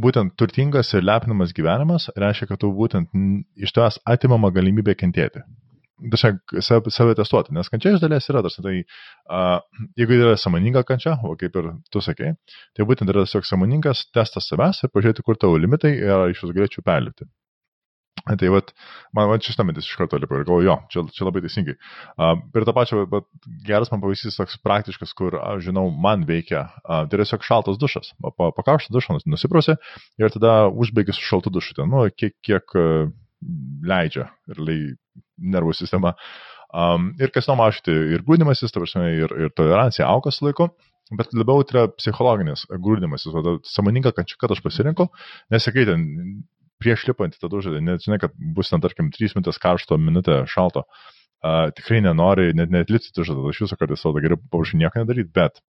būtent 0.05 0.37
turtingas 0.39 0.93
ir 0.95 1.07
lepinamas 1.07 1.55
gyvenimas 1.57 2.11
reiškia, 2.17 2.51
kad 2.51 2.63
tu 2.63 2.71
būtent 2.75 3.11
iš 3.57 3.75
tavęs 3.77 4.01
atimama 4.09 4.53
galimybė 4.55 4.97
kentėti. 4.99 5.45
Tiesiog 6.01 6.55
save, 6.65 7.13
testuoti, 7.19 7.53
nes 7.53 7.69
kančia 7.69 7.91
iš 7.93 8.01
dalies 8.01 8.25
yra, 8.33 8.41
tarsi 8.41 8.63
tai, 8.65 8.79
uh, 9.29 9.59
jeigu 10.01 10.17
yra 10.17 10.39
samoninga 10.41 10.81
kančia, 10.89 11.19
o 11.29 11.35
kaip 11.37 11.59
ir 11.61 11.69
tu 11.93 12.01
sakei, 12.01 12.31
tai 12.73 12.87
būtent 12.89 13.13
yra 13.13 13.27
tiesiog 13.27 13.45
samoningas 13.45 14.07
testas 14.17 14.49
savęs 14.49 14.81
ir 14.81 14.95
pažiūrėti, 14.95 15.27
kur 15.27 15.37
tavo 15.37 15.61
limitai 15.61 15.93
ir 15.99 16.33
iš 16.33 16.41
jūs 16.47 16.55
galėčiau 16.57 16.87
perlipti. 16.87 17.29
Tai 18.27 18.51
vat, 18.53 18.73
man, 19.17 19.29
man 19.31 19.43
šis 19.45 19.59
mintis 19.65 19.89
iš 19.89 19.97
karto 19.99 20.19
lipo 20.21 20.37
ir 20.37 20.45
galvoju, 20.45 20.67
jo, 20.69 20.77
čia, 20.93 21.05
čia 21.17 21.27
labai 21.27 21.43
teisingai. 21.45 21.77
Uh, 22.15 22.35
ir 22.57 22.67
to 22.69 22.75
pačio, 22.77 23.05
bet 23.11 23.27
geras 23.67 23.91
man 23.93 24.03
pavyzdys 24.03 24.37
toks 24.39 24.59
praktiškas, 24.65 25.15
kur, 25.17 25.39
aš 25.41 25.65
žinau, 25.71 25.87
man 25.91 26.27
veikia, 26.29 26.67
uh, 26.83 27.07
tai 27.11 27.23
tiesiog 27.23 27.47
šaltas 27.47 27.81
dušas. 27.81 28.13
Pa, 28.21 28.51
pakarštą 28.57 28.93
dušą 28.97 29.21
nusiprausi 29.25 29.79
ir 30.21 30.37
tada 30.37 30.69
užbaigi 30.69 31.17
su 31.17 31.25
šaltu 31.27 31.53
dušu, 31.55 31.79
ten, 31.81 31.91
nu, 31.91 32.05
kiek, 32.13 32.37
kiek 32.47 32.77
uh, 32.77 33.09
leidžia 33.87 34.29
ir 34.53 34.63
lai, 34.67 34.79
nervų 35.41 35.75
sistema. 35.79 36.15
Um, 36.71 37.11
ir 37.19 37.33
kas 37.35 37.49
numažyti 37.51 37.91
ir 38.15 38.23
grūdimasis, 38.27 38.71
ta 38.71 38.83
prasme, 38.83 39.09
ir, 39.17 39.33
ir 39.47 39.53
tolerancija 39.57 40.07
auga 40.07 40.31
su 40.35 40.47
laiku. 40.47 40.71
Bet 41.19 41.33
labiau 41.35 41.65
tai 41.67 41.75
yra 41.75 41.89
psichologinis 41.91 42.69
grūdimasis, 42.71 43.35
samoninga 43.67 44.13
kančia, 44.15 44.37
kad 44.39 44.53
aš 44.55 44.61
pasirinkau, 44.63 45.09
nesakai 45.51 45.83
ten 45.89 46.05
prieš 46.81 47.07
lipant 47.11 47.37
į 47.37 47.43
tą 47.43 47.51
dušą, 47.53 47.77
net 47.85 48.07
žinai, 48.07 48.21
kad 48.23 48.37
bus 48.57 48.73
ten, 48.73 48.83
tarkim, 48.85 49.11
3 49.15 49.37
minutės 49.37 49.61
karšto, 49.63 49.99
minutė 50.01 50.43
šalto, 50.51 50.87
uh, 50.87 51.69
tikrai 51.77 52.01
nenori 52.05 52.51
net, 52.57 52.73
net 52.75 52.93
lipti 52.93 53.13
dušą, 53.17 53.37
tada 53.37 53.53
iš 53.55 53.67
viso 53.67 53.81
kartais 53.81 54.03
savo 54.03 54.21
geriau 54.21 54.41
paprašyti 54.41 54.83
nieko 54.83 55.05
nedaryti, 55.05 55.33
bet 55.37 55.63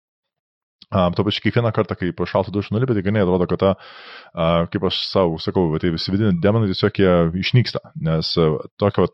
Um, 0.91 1.13
to 1.15 1.23
pačiu 1.23 1.39
kiekvieną 1.45 1.69
kartą, 1.71 1.95
kai 1.95 2.09
po 2.11 2.25
šaltą 2.27 2.51
dušą 2.51 2.73
nulipė, 2.75 2.97
tai 2.97 3.03
ganai 3.05 3.21
atrodo, 3.23 3.45
kad 3.47 3.61
ta, 3.61 3.69
uh, 3.77 4.65
kaip 4.73 4.83
aš 4.89 4.97
savo 5.07 5.37
sakau, 5.39 5.69
tai 5.79 5.93
visi 5.93 6.11
vidiniai 6.11 6.35
demonai 6.43 6.67
tiesiog 6.67 6.99
jie 6.99 7.13
išnyksta, 7.39 7.79
nes 8.03 8.33
uh, 8.41 8.57
tokio 8.81 9.05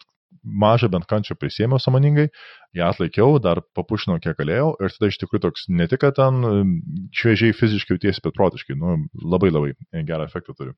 mažą 0.64 0.90
bent 0.90 1.06
kančią 1.06 1.38
prisėmiau 1.38 1.78
samoningai, 1.84 2.32
ją 2.78 2.90
atlaikiau, 2.90 3.38
dar 3.44 3.62
papušinau 3.78 4.18
kiek 4.24 4.40
galėjau 4.40 4.72
ir 4.82 4.96
tada 4.96 5.12
iš 5.12 5.20
tikrųjų 5.22 5.44
toks 5.46 5.68
ne 5.70 5.86
tik, 5.92 6.02
kad 6.02 6.18
ten 6.18 6.42
šviežiai 7.20 7.54
fiziškai 7.58 7.98
jautiesi, 7.98 8.24
bet 8.26 8.38
protiškai, 8.38 8.78
nu, 8.80 8.98
labai 9.22 9.52
labai 9.54 9.76
gerą 10.08 10.26
efektą 10.26 10.58
turiu. 10.58 10.74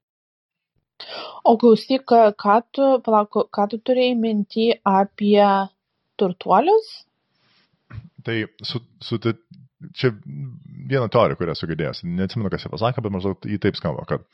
O 1.47 1.55
klausyk, 1.59 2.05
ką 2.09 2.55
tu, 2.75 2.87
palauk, 3.05 3.37
ką 3.55 3.67
tu 3.71 3.79
turėjai 3.85 4.17
minty 4.19 4.71
apie 4.87 5.45
turtuolius? 6.19 6.89
Tai 8.25 8.35
su, 8.67 8.81
su, 9.03 9.19
čia 9.95 10.11
viena 10.89 11.07
teorija, 11.11 11.37
kurią 11.39 11.55
esu 11.55 11.69
girdėjęs, 11.69 12.03
neatsimenu, 12.07 12.51
kas 12.51 12.65
ją 12.65 12.73
pasakė, 12.73 13.03
bet 13.05 13.15
maždaug 13.15 13.47
į 13.47 13.59
taip 13.63 13.79
skamba, 13.79 14.05
kad 14.09 14.25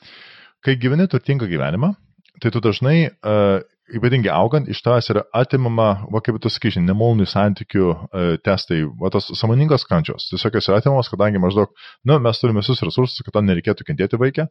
kai 0.65 0.77
gyveni 0.81 1.07
turtingą 1.11 1.47
gyvenimą, 1.51 1.93
tai 2.41 2.51
tu 2.53 2.61
dažnai 2.63 2.97
uh, 3.05 3.59
ypatingai 3.93 4.31
augant, 4.33 4.69
iš 4.71 4.81
tavęs 4.85 5.11
yra 5.13 5.23
atimama, 5.37 5.87
va 6.13 6.21
kaip 6.25 6.39
tu 6.41 6.49
sakysi, 6.49 6.81
nemalonių 6.81 7.27
santykių 7.29 7.85
e, 7.91 8.23
testai, 8.45 8.81
va 9.01 9.11
tos 9.13 9.29
samoningos 9.37 9.85
kančios. 9.89 10.25
Tiesiog 10.31 10.57
jos 10.57 10.69
yra 10.71 10.79
atimamos, 10.81 11.09
kadangi 11.11 11.41
maždaug, 11.41 11.73
nu, 12.09 12.17
mes 12.23 12.41
turime 12.41 12.63
visus 12.63 12.81
resursus, 12.85 13.21
kad 13.25 13.37
tam 13.37 13.45
nereikėtų 13.49 13.85
kentėti 13.87 14.19
vaikę 14.21 14.47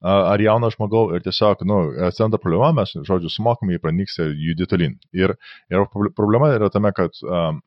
ar 0.00 0.40
jauną 0.40 0.70
žmogau 0.74 1.10
ir 1.16 1.24
tiesiog, 1.24 1.64
nu, 1.68 1.80
atsiranda 2.08 2.38
problema, 2.40 2.70
mes, 2.80 2.94
žodžiu, 3.08 3.32
sumokame, 3.32 3.74
jį 3.74 3.82
pranyksta 3.82 4.28
ir 4.28 4.36
judi 4.50 4.68
tolin. 4.70 4.96
Ir, 5.16 5.34
ir 5.72 5.86
problema 6.16 6.52
yra 6.54 6.70
tame, 6.72 6.92
kad 6.96 7.18
um, 7.26 7.60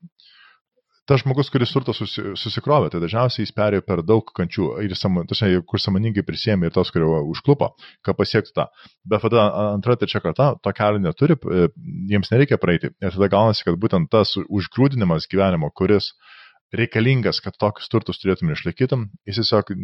tas 1.08 1.20
žmogus, 1.22 1.50
kuris 1.52 1.72
turtą 1.74 1.92
susi, 1.96 2.22
susikrovė, 2.40 2.88
tai 2.92 3.00
dažniausiai 3.02 3.44
jis 3.44 3.52
perėjo 3.56 3.84
per 3.84 4.02
daug 4.06 4.30
kančių 4.36 4.68
ir 4.84 4.94
tasme, 4.94 5.24
kur 5.68 5.82
samoningai 5.82 6.24
prisėmė 6.26 6.70
ir 6.70 6.74
tos, 6.76 6.92
kurio 6.94 7.20
užklupo, 7.32 7.72
kad 8.04 8.16
pasiektų 8.18 8.54
tą. 8.56 8.68
Bet 9.08 9.24
tada 9.26 9.46
antra, 9.74 9.98
trečia 10.00 10.22
karta 10.24 10.54
to 10.64 10.72
kelio 10.76 11.02
neturi, 11.04 11.36
e, 11.36 11.68
jiems 12.12 12.32
nereikia 12.32 12.60
praeiti. 12.60 12.94
Ir 13.04 13.12
tada 13.16 13.28
gaunasi, 13.36 13.66
kad 13.68 13.76
būtent 13.80 14.10
tas 14.12 14.36
užgrūdinimas 14.44 15.28
gyvenimo, 15.30 15.70
kuris 15.76 16.14
reikalingas, 16.74 17.38
kad 17.44 17.56
tokius 17.60 17.90
turtus 17.92 18.18
turėtum 18.22 18.50
išlaikytum, 18.54 19.06
jis 19.28 19.42
tiesiog 19.42 19.74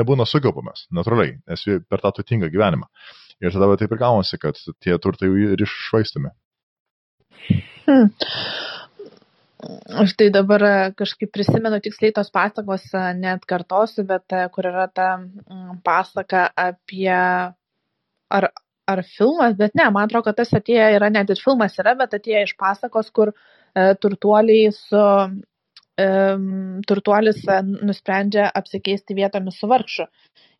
nebūna 0.00 0.26
sugaupamas, 0.28 0.84
natūraliai, 0.92 1.38
nes 1.48 1.64
per 1.88 2.02
tą 2.02 2.12
turtingą 2.18 2.50
gyvenimą. 2.52 2.90
Ir 3.40 3.54
tada 3.54 3.70
taip 3.80 3.94
ir 3.94 4.02
gaunasi, 4.02 4.36
kad 4.42 4.58
tie 4.84 4.98
turtai 5.00 5.30
ir 5.30 5.62
iššvaistomi. 5.64 6.34
Hmm. 7.86 8.10
Aš 10.02 10.14
tai 10.16 10.28
dabar 10.32 10.62
e, 10.64 10.72
kažkaip 10.96 11.30
prisimenu 11.34 11.80
tiksliai 11.84 12.14
tos 12.16 12.30
pasakos, 12.32 12.86
e, 12.94 13.04
net 13.18 13.44
kartosiu, 13.48 14.04
bet 14.08 14.32
e, 14.36 14.46
kur 14.54 14.68
yra 14.70 14.86
ta 14.88 15.08
mm, 15.18 15.80
pasaka 15.84 16.46
apie 16.64 17.12
ar, 18.38 18.48
ar 18.94 19.02
filmas, 19.16 19.56
bet 19.58 19.76
ne, 19.78 19.88
man 19.92 20.08
atrodo, 20.08 20.28
kad 20.28 20.40
tas 20.40 20.54
atėję 20.56 20.90
yra 20.96 21.10
net 21.12 21.32
ir 21.34 21.42
filmas 21.44 21.76
yra, 21.82 21.96
bet 21.98 22.16
atėję 22.16 22.46
iš 22.48 22.56
pasakos, 22.60 23.12
kur 23.14 23.34
turtuoliai 24.02 24.72
su 24.74 25.00
turtuolis 26.88 27.42
nusprendžia 27.66 28.50
apsikeisti 28.54 29.16
vietomis 29.18 29.58
su 29.60 29.68
vargšu 29.70 30.06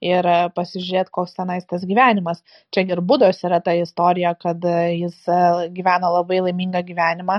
ir 0.01 0.27
pasižiūrėti, 0.57 1.13
koks 1.13 1.37
tenais 1.37 1.67
tas 1.69 1.85
gyvenimas. 1.89 2.41
Čia 2.73 2.87
ir 2.89 3.03
būdos 3.05 3.43
yra 3.45 3.61
ta 3.65 3.75
istorija, 3.77 4.33
kad 4.41 4.65
jis 4.65 5.19
gyveno 5.77 6.13
labai 6.17 6.41
laimingą 6.47 6.83
gyvenimą, 6.89 7.39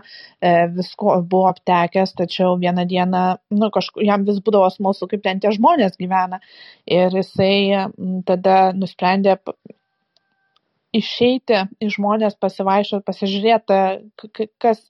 visko 0.78 1.18
buvo 1.24 1.50
aptekęs, 1.52 2.14
tačiau 2.22 2.56
vieną 2.62 2.86
dieną, 2.90 3.24
nu, 3.58 3.72
kažkur 3.74 4.06
jam 4.06 4.26
vis 4.30 4.42
būdavo 4.46 4.70
smalsu, 4.74 5.10
kaip 5.10 5.26
ten 5.26 5.42
tie 5.42 5.54
žmonės 5.58 5.98
gyvena. 6.02 6.42
Ir 6.86 7.18
jisai 7.18 7.90
tada 8.30 8.58
nusprendė 8.78 9.40
išeiti 10.96 11.58
į 11.82 11.90
žmones 11.96 12.36
pasivaikščiot, 12.42 13.04
pasižiūrėti, 13.08 13.78
kas 14.62 14.82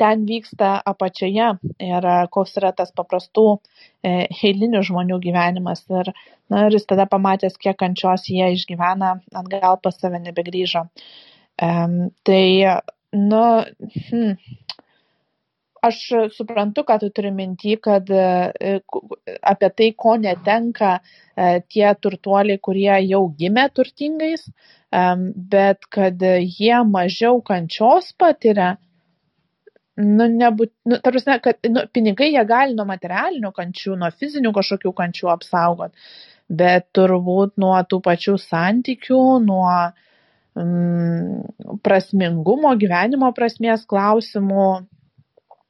ten 0.00 0.24
vyksta 0.28 0.76
apačioje 0.86 1.48
ir 1.82 2.08
e, 2.12 2.16
koks 2.34 2.56
yra 2.60 2.70
tas 2.78 2.94
paprastų 2.96 3.46
e, 3.56 4.28
eilinių 4.28 4.84
žmonių 4.86 5.18
gyvenimas. 5.24 5.82
Ir, 5.90 6.12
na, 6.52 6.68
ir 6.68 6.78
jis 6.78 6.86
tada 6.90 7.08
pamatęs, 7.10 7.58
kiek 7.58 7.78
kančios 7.80 8.28
jie 8.30 8.52
išgyvena, 8.54 9.16
atgal 9.42 9.80
pas 9.82 9.98
save 9.98 10.22
nebegrįžo. 10.22 10.86
Um, 11.58 11.98
tai, 12.22 12.78
nu, 13.18 13.42
hmm, 14.06 14.36
aš 15.88 16.00
suprantu, 16.36 16.86
kad 16.86 17.02
tu 17.02 17.10
turi 17.14 17.34
minti, 17.34 17.74
kad 17.82 18.06
e, 18.14 18.78
apie 19.42 19.74
tai, 19.74 19.92
ko 19.98 20.14
netenka 20.22 21.00
tie 21.70 21.90
turtuoliai, 22.02 22.58
kurie 22.62 22.94
jau 23.06 23.26
gimė 23.38 23.68
turtingais, 23.74 24.46
bet 24.90 25.88
kad 25.92 26.22
jie 26.22 26.76
mažiau 26.88 27.42
kančios 27.44 28.12
patiria, 28.16 28.76
nu, 29.98 30.28
nebūt, 30.30 30.72
nu, 30.88 30.98
tarsi, 31.02 31.36
kad 31.42 31.68
nu, 31.68 31.84
pinigai 31.92 32.30
jie 32.32 32.44
gali 32.48 32.76
nuo 32.76 32.86
materialinių 32.88 33.52
kančių, 33.54 33.96
nuo 34.00 34.10
fizinių 34.14 34.52
kažkokių 34.56 34.92
kančių 35.00 35.32
apsaugot, 35.34 35.94
bet 36.48 36.88
turbūt 36.96 37.56
nuo 37.60 37.74
tų 37.90 38.00
pačių 38.04 38.36
santykių, 38.40 39.22
nuo 39.44 39.72
mm, 40.56 41.80
prasmingumo, 41.84 42.72
gyvenimo 42.80 43.32
prasmės 43.36 43.84
klausimų, 43.90 44.68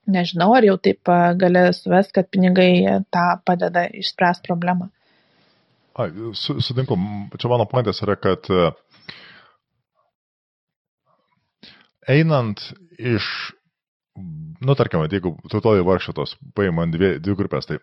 nežinau, 0.09 0.53
ar 0.57 0.67
jau 0.69 0.77
taip 0.81 1.11
gali 1.41 1.65
suvest, 1.77 2.13
kad 2.15 2.29
pinigai 2.31 3.01
tą 3.13 3.27
padeda 3.49 3.89
išspręsti 3.99 4.49
problemą. 4.49 4.93
Ai, 5.99 6.13
sutinku, 6.39 6.95
čia 7.35 7.49
mano 7.51 7.67
pointas 7.67 7.99
yra, 8.05 8.15
kad 8.21 8.47
einant 12.09 12.63
iš, 12.99 13.29
nu 14.65 14.75
tarkim, 14.79 15.05
jeigu 15.13 15.37
tautoji 15.53 15.87
vargšatos 15.87 16.37
paimant 16.57 16.95
dvi, 16.95 17.17
dvi 17.23 17.39
grupės, 17.39 17.69
tai 17.69 17.79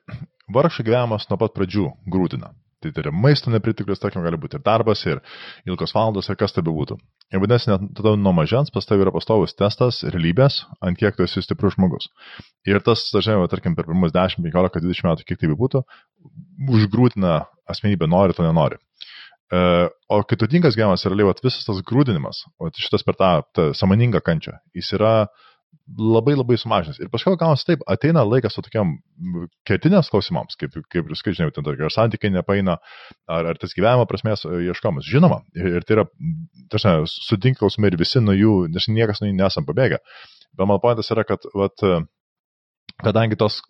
vargšų 0.53 0.87
gyvenimas 0.87 1.29
nuo 1.29 1.39
pat 1.41 1.55
pradžių 1.55 1.89
grūtina. 2.11 2.53
Tai 2.83 2.91
tai 2.91 3.05
yra 3.05 3.11
maisto 3.15 3.49
nepritiklis, 3.49 4.01
tarkim, 4.01 4.21
gali 4.25 4.37
būti 4.37 4.59
ir 4.59 4.63
darbas, 4.65 5.01
ir 5.07 5.21
ilgos 5.65 5.95
valandos, 5.95 6.27
ir 6.29 6.37
kas 6.37 6.53
tai 6.53 6.61
bebūtų. 6.65 6.97
Ir 7.33 7.41
vadinasi, 7.41 7.71
net 7.71 7.85
tada 7.97 8.13
nuo 8.19 8.33
mažens 8.35 8.69
pas 8.73 8.85
tavai 8.85 9.07
yra 9.07 9.13
pastovus 9.15 9.55
testas 9.57 10.03
realybės, 10.03 10.59
ant 10.85 10.99
kiek 10.99 11.15
tu 11.17 11.25
esi 11.25 11.41
stiprus 11.41 11.77
žmogus. 11.79 12.11
Ir 12.67 12.77
tas, 12.85 13.07
dažnai, 13.15 13.39
tarkim, 13.49 13.77
per 13.77 13.87
pirmus 13.87 14.13
10, 14.13 14.43
15, 14.45 14.83
20 14.85 15.07
metų, 15.07 15.25
kiek 15.25 15.41
tai 15.41 15.49
bebūtų, 15.53 15.81
užgrūtina 16.75 17.39
asmenybę, 17.71 18.11
nori 18.11 18.37
to 18.37 18.45
nenori. 18.45 18.77
E, 19.53 19.57
o 20.09 20.21
kai 20.25 20.37
turtingas 20.41 20.77
gyvenimas 20.77 21.05
yra 21.05 21.17
livat 21.19 21.41
visas 21.45 21.67
tas 21.67 21.81
grūdinimas, 21.85 22.45
o 22.57 22.71
šitas 22.73 23.05
per 23.05 23.17
tą, 23.19 23.31
tą 23.53 23.67
samoningą 23.77 24.23
kančią, 24.25 24.55
jis 24.73 24.95
yra 24.97 25.15
labai 25.99 26.33
labai 26.33 26.57
sumažinęs. 26.57 26.97
Ir 27.03 27.11
paskui 27.13 27.35
gaunasi 27.37 27.67
taip, 27.67 27.83
ateina 27.91 28.23
laikas 28.25 28.55
su 28.55 28.63
tokiam 28.65 28.95
kertinės 29.67 30.09
klausimams, 30.09 30.57
kaip, 30.57 30.73
kaip 30.89 31.11
jūs 31.11 31.21
skaičiai, 31.21 31.51
ten 31.53 31.69
ar 31.69 31.93
santykiai 31.93 32.33
nepaina, 32.33 32.79
ar, 33.29 33.51
ar 33.51 33.59
tas 33.61 33.75
gyvenimo 33.77 34.07
prasmės 34.09 34.47
e, 34.47 34.63
ieškomas. 34.71 35.05
Žinoma, 35.11 35.43
ir, 35.57 35.77
ir 35.77 35.85
tai 35.85 35.99
yra, 35.99 36.07
tarsi, 36.73 36.95
sudink 37.27 37.61
klausimai 37.61 37.93
ir 37.93 37.99
visi 38.01 38.23
nuo 38.23 38.33
jų, 38.33 38.55
nes 38.73 38.89
niekas 38.89 39.21
nuo 39.21 39.29
jų 39.29 39.37
nesam 39.37 39.67
pabėgę. 39.67 40.01
Bet 40.55 40.65
mano 40.65 40.81
pointas 40.81 41.11
yra, 41.13 41.27
kad, 41.27 41.45
vat, 41.53 41.85
kadangi 43.05 43.37
tos, 43.37 43.61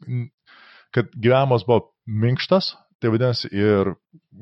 kad 0.95 1.11
gyvenimas 1.19 1.67
buvo 1.67 1.89
minkštas, 2.05 2.75
Tai 3.03 3.11
vadinasi 3.11 3.49
ir 3.51 3.91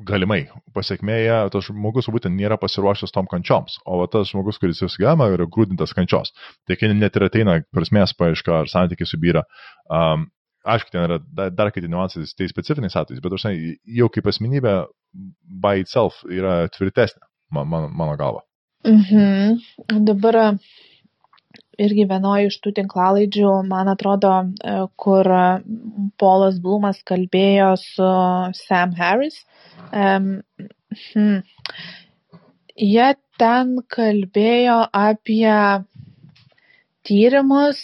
galimai 0.06 0.44
pasiekmėje 0.76 1.38
tas 1.54 1.66
žmogus 1.66 2.06
būtent 2.12 2.36
nėra 2.38 2.58
pasiruošęs 2.62 3.14
tom 3.14 3.26
kančioms, 3.30 3.80
o 3.86 3.98
tas 4.10 4.30
žmogus, 4.30 4.60
kuris 4.62 4.82
jau 4.82 4.88
gyvena, 4.92 5.26
yra 5.34 5.48
grūdintas 5.50 5.94
kančios. 5.96 6.30
Tai 6.68 6.78
kai 6.78 6.92
net 6.94 7.18
ir 7.18 7.26
ateina 7.26 7.58
prasmės 7.74 8.14
paaiška 8.18 8.60
ar 8.60 8.70
santykiai 8.70 9.10
subyra, 9.10 9.42
um, 9.90 10.28
aišku, 10.64 10.94
ten 10.94 11.06
yra 11.08 11.18
dar, 11.20 11.50
dar 11.50 11.72
kiti 11.74 11.90
niuansai, 11.90 12.24
tai 12.38 12.48
specifiniais 12.50 12.96
atvejais, 12.96 13.22
bet 13.24 13.36
aš 13.36 13.46
jau 13.98 14.08
kaip 14.12 14.30
asmenybė 14.30 14.74
by 15.64 15.84
itself 15.84 16.22
yra 16.30 16.64
tvirtesnė, 16.74 17.26
man, 17.54 17.68
man, 17.70 17.90
mano 17.92 18.16
galva. 18.20 18.44
Mhm. 18.84 19.58
Dabar 20.04 20.58
irgi 21.80 22.06
vienoje 22.10 22.48
iš 22.50 22.58
tų 22.64 22.72
tinklalaidžių, 22.78 23.50
man 23.68 23.90
atrodo, 23.92 24.32
e, 24.44 24.76
kur 25.00 25.28
Polas 26.20 26.58
Blumas 26.62 27.02
kalbėjo 27.06 27.74
su 27.80 28.10
Sam 28.58 28.94
Harris. 28.98 29.40
Um, 29.90 30.42
hmm. 31.12 31.42
Jie 32.74 33.08
ten 33.38 33.76
kalbėjo 33.90 34.80
apie 34.94 35.54
tyrimus, 37.06 37.82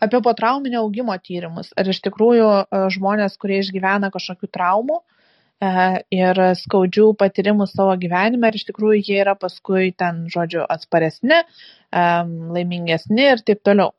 apie 0.00 0.22
potrauminio 0.24 0.84
augimo 0.84 1.16
tyrimus. 1.20 1.72
Ar 1.76 1.88
iš 1.92 2.00
tikrųjų 2.06 2.48
e, 2.48 2.82
žmonės, 2.96 3.36
kurie 3.40 3.60
išgyvena 3.64 4.12
kažkokių 4.14 4.52
traumų, 4.54 5.00
uh, 5.02 5.17
E, 5.17 5.17
ir 6.14 6.40
skaudžių 6.60 7.08
patyrimų 7.18 7.66
savo 7.70 7.96
gyvenime 7.98 8.50
ir 8.50 8.58
iš 8.58 8.68
tikrųjų 8.68 9.00
jie 9.02 9.16
yra 9.24 9.34
paskui 9.34 9.90
ten, 9.98 10.26
žodžiu, 10.30 10.62
atsparesni, 10.70 11.40
e, 11.42 12.04
laimingesni 12.54 13.26
ir 13.32 13.42
taip 13.42 13.64
toliau. 13.66 13.94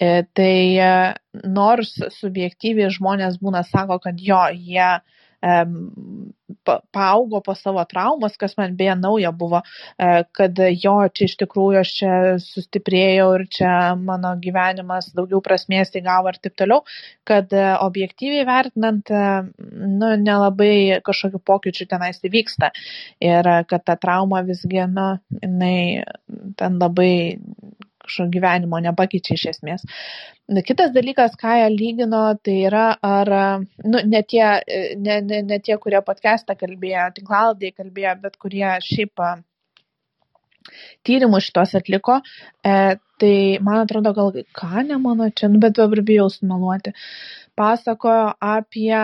E, 0.00 0.24
tai 0.34 1.14
nors 1.46 1.94
subjektyviai 2.16 2.90
žmonės 2.90 3.38
būna 3.42 3.62
sako, 3.68 4.00
kad 4.02 4.18
jo, 4.18 4.40
jie 4.56 4.90
paaugo 6.92 7.40
po 7.40 7.54
savo 7.54 7.82
traumas, 7.88 8.36
kas 8.36 8.56
man 8.58 8.74
beje 8.76 8.94
nauja 8.98 9.30
buvo, 9.32 9.62
e, 9.98 10.24
kad 10.36 10.58
jo, 10.82 10.94
čia 11.14 11.28
iš 11.28 11.36
tikrųjų 11.40 11.80
aš 11.80 11.92
čia 12.00 12.14
sustiprėjau 12.44 13.28
ir 13.38 13.46
čia 13.56 13.72
mano 13.96 14.34
gyvenimas 14.42 15.10
daugiau 15.16 15.40
prasmės 15.44 15.94
įgavo 15.96 16.32
ir 16.32 16.40
taip 16.42 16.56
toliau, 16.60 16.84
kad 17.28 17.52
e, 17.56 17.64
objektyviai 17.86 18.46
vertinant, 18.48 19.10
e, 19.10 19.24
nu, 19.86 20.12
nelabai 20.20 21.00
kažkokių 21.06 21.42
pokyčių 21.52 21.88
tenais 21.94 22.20
įvyksta. 22.26 22.72
Ir 23.24 23.52
kad 23.70 23.86
ta 23.86 23.96
trauma 24.00 24.42
visgi, 24.46 24.82
nu, 24.90 25.12
jinai 25.40 26.04
ten 26.60 26.80
labai 26.80 27.12
kažkokio 28.10 28.30
gyvenimo 28.34 28.80
nepakeičia 28.82 29.36
iš 29.38 29.46
esmės. 29.54 29.84
Kitas 30.66 30.90
dalykas, 30.90 31.36
ką 31.38 31.54
jie 31.60 31.68
lygino, 31.70 32.22
tai 32.42 32.56
yra, 32.66 32.86
ar, 33.00 33.30
nu, 33.84 34.02
ne 34.04 34.22
tie, 34.26 34.46
ne, 34.98 35.20
ne, 35.22 35.42
ne 35.46 35.58
tie 35.62 35.78
kurie 35.78 36.00
podcastą 36.02 36.56
kalbėjo, 36.58 37.06
tinklaldai 37.14 37.70
kalbėjo, 37.76 38.16
bet 38.24 38.36
kurie 38.36 38.66
šiaip 38.82 39.22
tyrimus 41.06 41.46
šitos 41.46 41.76
atliko, 41.78 42.20
e, 42.66 42.96
tai 43.20 43.36
man 43.62 43.84
atrodo, 43.84 44.12
gal 44.16 44.32
ką 44.56 44.84
ne 44.88 44.98
mano 44.98 45.30
čia, 45.30 45.48
nu, 45.48 45.60
bet 45.62 45.78
dabar 45.78 46.02
bijau 46.02 46.28
sumeluoti, 46.30 46.92
pasakojo 47.56 48.34
apie 48.40 48.98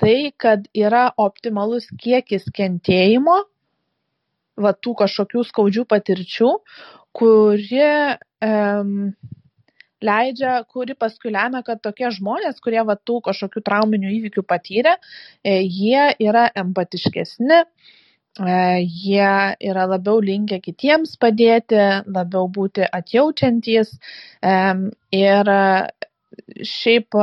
tai, 0.00 0.32
kad 0.36 0.68
yra 0.76 1.10
optimalus 1.20 1.88
kiekis 2.00 2.48
kentėjimo, 2.56 3.36
va 4.60 4.72
tų 4.76 4.94
kažkokių 5.02 5.44
skaudžių 5.48 5.84
patirčių, 5.88 6.50
kuri 7.16 7.84
um, 8.44 9.12
leidžia, 10.00 10.64
kuri 10.68 10.96
paskui 10.98 11.32
lemia, 11.34 11.62
kad 11.66 11.80
tokie 11.84 12.10
žmonės, 12.14 12.60
kurie 12.64 12.82
va 12.86 12.96
tų 12.96 13.20
kažkokių 13.28 13.62
trauminių 13.66 14.12
įvykių 14.16 14.44
patyrė, 14.48 14.96
e, 15.44 15.60
jie 15.60 16.06
yra 16.24 16.46
empatiškesni, 16.62 17.60
e, 17.60 18.58
jie 18.84 19.32
yra 19.70 19.86
labiau 19.90 20.22
linkę 20.24 20.60
kitiems 20.64 21.16
padėti, 21.20 21.80
labiau 22.08 22.48
būti 22.48 22.86
atjaučiantys 22.88 23.96
ir 25.20 25.54
šiaip 26.64 27.16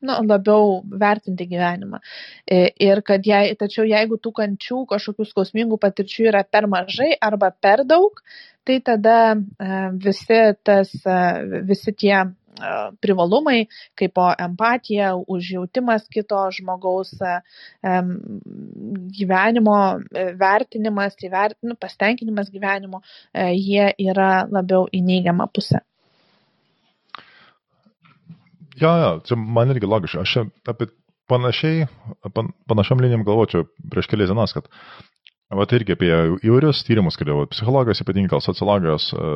nu, 0.00 0.16
labiau 0.24 0.80
vertinti 1.00 1.46
gyvenimą. 1.50 2.00
E, 2.46 2.60
ir 2.88 3.02
kad 3.06 3.26
jei, 3.26 3.54
tačiau 3.60 3.86
jeigu 3.88 4.18
tų 4.22 4.32
kančių, 4.40 4.84
kažkokių 4.92 5.28
skausmingų 5.28 5.80
patirčių 5.82 6.30
yra 6.32 6.44
per 6.44 6.68
mažai 6.70 7.12
arba 7.20 7.52
per 7.52 7.84
daug, 7.88 8.22
tai 8.64 8.80
tada 8.84 9.16
e, 9.34 9.80
visi, 10.06 10.42
tas, 10.64 10.94
e, 11.04 11.62
visi 11.68 11.96
tie 11.96 12.16
privalumai, 13.00 13.70
kaip 13.96 14.12
po 14.18 14.26
empatija, 14.36 15.14
užjautimas 15.32 16.02
kito 16.12 16.42
žmogaus 16.52 17.14
gyvenimo 19.16 19.76
vertinimas, 20.42 21.16
įvert, 21.24 21.56
nu, 21.64 21.78
pastenkinimas 21.80 22.50
gyvenimo, 22.52 23.00
jie 23.32 23.86
yra 24.10 24.42
labiau 24.50 24.90
į 24.92 25.00
neigiamą 25.06 25.48
pusę. 25.54 25.80
Jo, 28.78 28.90
jo, 29.02 29.12
čia 29.26 29.36
man 29.40 29.72
irgi 29.72 29.88
logiška. 29.88 30.22
Aš 30.22 30.36
apie 30.70 30.90
panašiai, 31.30 31.86
pan, 32.34 32.52
panašiam 32.70 33.02
linijam 33.02 33.24
galvočiau 33.26 33.66
prieš 33.90 34.10
kelias 34.10 34.30
dienas, 34.30 34.54
kad 34.54 34.70
Vat 35.50 35.72
irgi 35.74 35.96
apie 35.96 36.10
įvairius 36.46 36.84
tyrimus, 36.86 37.16
kurie 37.18 37.34
psichologijos, 37.50 37.98
ypatingai 38.04 38.30
gal 38.30 38.42
sociologijos, 38.44 39.08
e, 39.10 39.30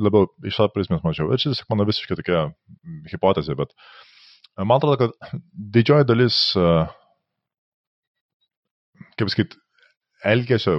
labiau 0.00 0.30
iš 0.48 0.56
to 0.56 0.68
prizmės 0.72 1.02
mačiau. 1.04 1.28
Ir 1.28 1.42
čia 1.42 1.50
tiesiog 1.50 1.68
mano 1.68 1.84
visiškai 1.84 2.16
tokia 2.16 2.46
hipotezė, 3.10 3.52
bet 3.58 3.74
man 4.56 4.78
atrodo, 4.78 4.96
kad 5.02 5.34
didžioji 5.74 6.08
dalis, 6.08 6.38
e, 6.56 6.70
kaip 9.20 9.34
sakyt, 9.34 9.58
elgesio 10.32 10.78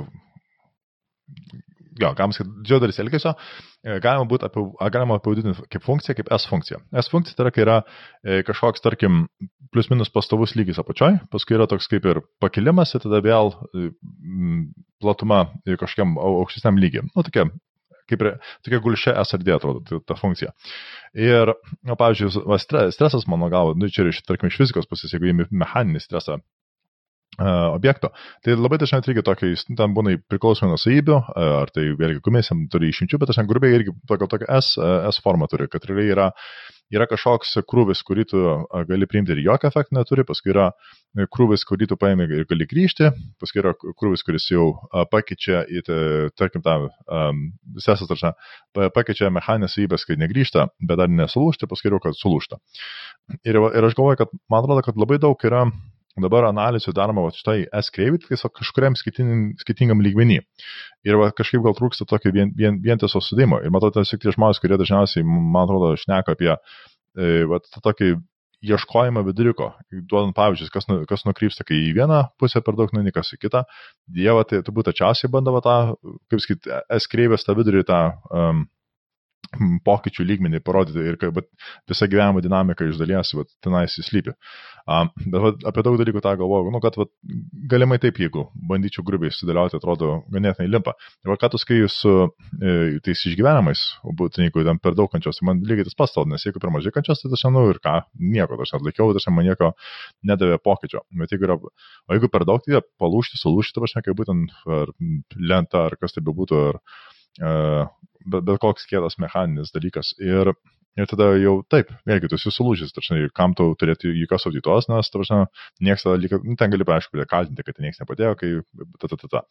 jo, 2.01 2.09
galima 2.17 2.33
sakyti, 2.33 2.57
didžioji 2.63 2.85
dalis 2.87 3.01
elgesio 3.05 3.35
e, 3.35 3.37
galima, 3.85 4.25
būt, 4.29 4.45
apie, 4.47 4.63
galima 4.93 5.19
apibūdinti 5.19 5.67
kaip 5.71 5.85
funkcija, 5.85 6.15
kaip 6.17 6.31
S 6.33 6.49
funkcija. 6.49 6.79
S 7.01 7.11
funkcija 7.11 7.37
tai 7.37 7.45
yra, 7.45 7.53
kai 7.53 7.65
yra 7.65 7.77
e, 7.81 8.39
kažkoks, 8.47 8.83
tarkim, 8.85 9.25
plius 9.73 9.91
minus 9.91 10.11
pastovus 10.13 10.55
lygis 10.57 10.79
apačioj, 10.81 11.19
paskui 11.33 11.57
yra 11.57 11.67
toks 11.69 11.89
kaip 11.91 12.07
ir 12.09 12.23
pakilimas 12.41 12.95
ir 12.95 13.05
tada 13.05 13.21
vėl 13.25 13.53
e, 13.53 13.91
platuma 15.03 15.45
kažkokiam 15.67 16.17
aukštesniam 16.17 16.81
lygiam. 16.81 17.11
Nu, 17.13 17.25
tokia 17.27 17.49
kaip 18.09 18.21
ir 18.21 18.31
tokia 18.65 18.81
gulšė 18.85 19.15
SRD 19.23 19.55
atrodo, 19.55 19.81
tai 19.85 19.97
ta 20.05 20.17
funkcija. 20.19 20.51
Ir, 21.17 21.53
nu, 21.85 21.95
pavyzdžiui, 21.97 22.43
va, 22.49 22.59
stresas, 22.61 23.25
mano 23.31 23.49
galva, 23.53 23.73
nu, 23.79 23.89
čia 23.89 24.07
iš, 24.11 24.21
tarkim, 24.27 24.51
iš 24.51 24.59
fizikos 24.61 24.89
pusės, 24.89 25.15
jeigu 25.15 25.31
įimi 25.31 25.47
mechaninį 25.49 26.03
stresą, 26.03 26.37
objekto. 27.39 28.11
Tai 28.43 28.55
labai 28.55 28.79
dažnai 28.81 29.01
irgi 29.03 29.23
tokia, 29.25 29.51
ten 29.77 29.95
būna 29.95 30.15
priklausomai 30.31 30.73
nuo 30.73 30.79
savybių, 30.79 31.17
ar 31.35 31.71
tai 31.75 31.89
vėlgi 31.99 32.23
komisijam 32.23 32.65
turi 32.71 32.91
išimčių, 32.93 33.19
bet 33.21 33.33
aš 33.33 33.41
ten 33.41 33.49
grubiai 33.49 33.75
irgi 33.75 33.95
tokia, 34.07 34.29
tokia 34.31 34.47
S, 34.59 34.75
S 35.11 35.21
formą 35.23 35.49
turi, 35.51 35.67
kad 35.71 35.85
realiai 35.89 36.13
yra, 36.13 36.29
yra 36.93 37.07
kažkoks 37.09 37.57
krūvis, 37.67 38.03
kurį 38.07 38.25
tu 38.29 38.43
gali 38.87 39.07
priimti 39.09 39.35
ir 39.35 39.41
jokio 39.45 39.71
efekto 39.71 39.97
neturi, 39.97 40.25
paskui 40.27 40.53
yra 40.53 40.69
krūvis, 41.33 41.65
kurį 41.67 41.89
tu 41.91 41.97
paėmė 41.99 42.27
ir 42.29 42.45
gali 42.49 42.67
grįžti, 42.69 43.09
paskui 43.41 43.63
yra 43.63 43.73
krūvis, 43.81 44.23
kuris 44.27 44.47
jau 44.51 44.69
pakeičia 45.11 45.65
į, 45.67 45.83
tarkim, 46.37 46.63
tą 46.65 46.77
um, 46.85 47.41
sesą, 47.81 48.07
tarša, 48.11 48.35
pakeičia 48.95 49.31
mechaninės 49.33 49.75
savybės, 49.75 50.05
kai 50.07 50.19
negrįžta, 50.21 50.69
bet 50.79 51.01
dar 51.01 51.11
nesulūšti, 51.11 51.67
paskui 51.71 51.91
jau, 51.91 51.99
kad 52.03 52.15
sulūšta. 52.19 52.61
Ir, 53.43 53.57
ir 53.57 53.89
aš 53.89 53.97
galvoju, 53.97 54.21
kad 54.21 54.33
man 54.51 54.61
atrodo, 54.61 54.85
kad 54.85 54.99
labai 55.01 55.17
daug 55.21 55.47
yra 55.47 55.65
dabar 56.23 56.47
analizė 56.49 56.93
daroma 56.95 57.25
va, 57.25 57.33
štai 57.35 57.65
S 57.81 57.91
kreivį, 57.95 58.21
tiesiog 58.27 58.53
kažkuriam 58.55 58.95
skirtingam 58.95 60.03
lygmenį. 60.05 60.39
Ir 61.07 61.19
va, 61.19 61.31
kažkaip 61.35 61.63
gal 61.65 61.75
trūksta 61.77 62.07
tokio 62.09 62.31
vien, 62.35 62.53
vien, 62.55 62.79
vientiso 62.83 63.19
sudėjimo. 63.23 63.59
Ir 63.65 63.73
matau, 63.75 63.91
tiesiog 63.95 64.23
tie 64.23 64.35
žmonės, 64.35 64.61
kurie 64.63 64.79
dažniausiai, 64.79 65.25
man 65.27 65.65
atrodo, 65.65 65.91
šneka 65.99 66.37
apie 66.37 66.53
e, 66.55 67.43
va, 67.49 67.59
tą 67.67 67.83
tokį 67.89 68.15
ieškojimą 68.65 69.21
viduriuko, 69.27 69.69
duodant 70.09 70.35
pavyzdžius, 70.37 70.71
kas, 70.73 70.87
nu, 70.89 71.01
kas 71.09 71.25
nukrypsta, 71.27 71.65
kai 71.67 71.77
į 71.89 71.91
vieną 71.99 72.21
pusę 72.41 72.61
per 72.65 72.77
daug 72.79 72.93
nueini, 72.95 73.13
kas 73.15 73.33
į 73.35 73.39
kitą. 73.43 73.65
Dieva 74.15 74.45
tai 74.47 74.61
turbūt 74.65 74.89
ačiausiai 74.91 75.31
bandavo 75.33 75.61
tą, 75.65 75.75
kaip 76.31 76.43
sakyti, 76.43 76.71
S 76.97 77.09
kreivės 77.11 77.45
tą 77.45 77.57
vidurį, 77.57 77.83
tą 77.87 77.99
um, 78.31 78.65
pokyčių 79.87 80.25
lygmenį 80.27 80.61
parodyti 80.65 81.03
ir 81.05 81.17
kad 81.21 81.35
visa 81.89 82.07
gyvenimo 82.11 82.41
dinamika 82.43 82.87
iš 82.87 82.99
dalies 83.01 83.33
vat, 83.37 83.51
tenais 83.63 83.95
įslypi. 84.01 84.35
Um, 84.85 85.09
bet 85.17 85.41
vat, 85.41 85.63
apie 85.65 85.83
daug 85.85 85.97
dalykų 85.97 86.21
tą 86.21 86.35
galvoju, 86.37 86.69
nu, 86.73 86.79
kad 86.83 86.97
vat, 86.99 87.09
galimai 87.71 87.97
taip, 88.01 88.19
jeigu 88.21 88.43
bandyčiau 88.69 89.05
grubiai 89.07 89.33
sudėlioti, 89.33 89.79
atrodo 89.79 90.19
ganėtinai 90.33 90.67
limpa. 90.69 90.93
Ir 91.25 91.33
va, 91.33 91.37
ką 91.41 91.49
tu 91.53 91.61
skai 91.61 91.79
su 91.89 92.13
e, 92.21 92.99
tais 93.05 93.23
išgyvenimais, 93.31 93.81
būtent 94.05 94.45
jeigu 94.45 94.65
ten 94.67 94.81
per 94.83 94.97
daug 94.97 95.09
kančios, 95.09 95.41
tai 95.41 95.49
man 95.49 95.63
lygiai 95.65 95.87
tas 95.89 95.97
pats, 95.97 96.19
nes 96.29 96.45
jeigu 96.45 96.61
per 96.61 96.73
mažai 96.75 96.93
kančios, 96.93 97.23
tai 97.23 97.33
aš 97.33 97.47
žinau 97.47 97.65
ir 97.71 97.81
ką, 97.81 97.95
nieko, 98.21 98.59
aš 98.61 98.75
atlaikiau, 98.77 99.09
aš 99.17 99.29
man 99.33 99.49
nieko 99.49 99.73
nedavė 100.29 100.61
pokyčio. 100.61 101.01
Bet 101.17 101.33
jeigu 101.33 101.49
yra, 101.49 101.57
o 101.57 102.17
jeigu 102.17 102.29
per 102.29 102.45
daug, 102.45 102.61
tai 102.61 102.85
palūšti, 103.01 103.41
sulūšti, 103.41 103.79
tai 103.79 103.89
aš 103.89 103.97
nekai 103.97 104.17
būtent 104.21 104.53
ar 104.69 104.93
lenta, 105.41 105.87
ar 105.89 105.97
kas 105.97 106.13
tai 106.13 106.21
bebūtų, 106.29 106.61
ar 106.69 106.81
uh, 107.41 107.89
bet, 108.25 108.45
bet 108.47 108.61
koks 108.63 108.87
kietas 108.89 109.17
mechaninis 109.21 109.73
dalykas. 109.75 110.13
Ir, 110.21 110.51
ir 110.99 111.09
tada 111.11 111.31
jau 111.39 111.55
taip, 111.71 111.91
vėlgi 112.09 112.31
tu 112.31 112.39
esi 112.39 112.53
sulūžęs, 112.53 112.93
tačiau 112.95 113.29
kam 113.37 113.55
tau 113.57 113.75
turėti 113.79 114.13
jokios 114.21 114.47
auditos, 114.49 114.89
nes, 114.91 115.11
tačiau, 115.13 115.45
niekas 115.83 116.07
tada 116.07 116.19
lyg, 116.21 116.35
nu, 116.43 116.57
ten 116.59 116.73
gali, 116.73 116.87
aišku, 116.97 117.21
kaltinti, 117.31 117.67
kad 117.67 117.81
niekas 117.83 118.01
nepadėjo, 118.03 118.33
kai, 118.41 118.51
ta, 119.01 119.11
ta, 119.11 119.21
ta, 119.21 119.31
ta. 119.37 119.43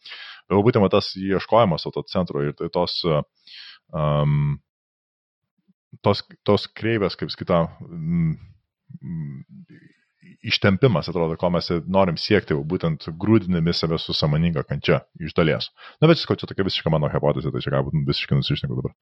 Bet 0.49 0.65
būtent 0.69 0.91
tas 0.93 1.13
ieškojimas 1.19 1.87
to 1.87 2.05
centro 2.11 2.43
ir 2.45 2.55
tai 2.57 2.71
tos, 2.73 2.99
um, 3.93 4.55
tos, 6.05 6.25
tos 6.47 6.69
kreivės, 6.75 7.17
kaip 7.19 7.33
skita, 7.33 7.65
um, 7.85 8.35
ištempimas, 10.51 11.09
atrodo, 11.11 11.37
ko 11.39 11.49
mes 11.53 11.69
norim 11.91 12.17
siekti, 12.21 12.57
būtent 12.73 13.09
grūdinami 13.21 13.73
save 13.75 13.99
su 14.01 14.15
samoninga 14.15 14.65
kančia 14.67 15.01
iš 15.21 15.35
dalies. 15.37 15.71
Na, 16.01 16.09
bet 16.11 16.21
čia 16.21 16.47
tokia 16.47 16.67
visiška 16.67 16.93
mano 16.93 17.09
hipotezė, 17.11 17.53
tai 17.53 17.63
čia 17.65 17.75
galbūt 17.77 18.05
visiškai 18.07 18.39
nusišneku 18.39 18.79
dabar. 18.81 18.95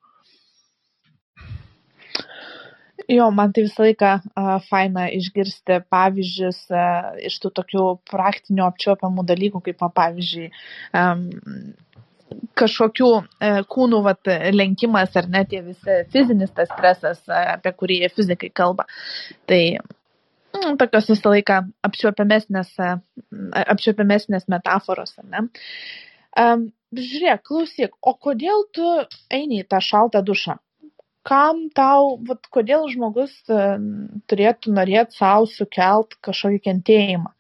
Jo, 3.12 3.28
man 3.36 3.52
tai 3.52 3.66
visą 3.66 3.84
laiką 3.84 4.10
uh, 4.16 4.52
faina 4.70 5.10
išgirsti 5.12 5.82
pavyzdžius 5.92 6.60
uh, 6.72 7.10
iš 7.28 7.36
tų 7.44 7.52
tokių 7.60 7.88
praktinių 8.08 8.64
apčiopiamų 8.70 9.26
dalykų, 9.28 9.60
kaip 9.66 9.84
pavyzdžiui, 9.98 10.48
um, 10.96 11.26
kažkokių 12.58 13.10
e, 13.14 13.50
kūnų 13.70 14.00
vat, 14.06 14.30
lenkimas 14.54 15.14
ar 15.20 15.28
net 15.30 15.52
tie 15.52 15.62
visi 15.66 16.00
fizinis 16.14 16.54
tas 16.56 16.72
stresas, 16.72 17.20
apie 17.30 17.74
kurį 17.78 18.00
fizikai 18.14 18.50
kalba. 18.56 18.88
Tai 19.50 19.62
mm, 20.56 20.78
tokios 20.82 21.10
visą 21.12 21.34
laiką 21.34 21.60
apčiuopiamesnės, 21.88 22.74
apčiuopiamesnės 23.64 24.48
metaforos, 24.52 25.16
ne? 25.24 25.48
Um, 26.40 26.68
žiūrėk, 26.98 27.44
klausyk, 27.46 27.98
o 28.02 28.16
kodėl 28.18 28.66
tu 28.74 28.86
eini 29.34 29.62
į 29.62 29.68
tą 29.70 29.82
šaltą 29.84 30.24
dušą? 30.26 30.58
Kam 31.24 31.68
tau, 31.78 32.18
vat, 32.28 32.50
kodėl 32.52 32.90
žmogus 32.92 33.34
uh, 33.54 33.78
turėtų 34.28 34.74
norėti 34.76 35.20
savo 35.22 35.46
sukelt 35.48 36.18
kažkokį 36.26 36.60
kentėjimą? 36.66 37.32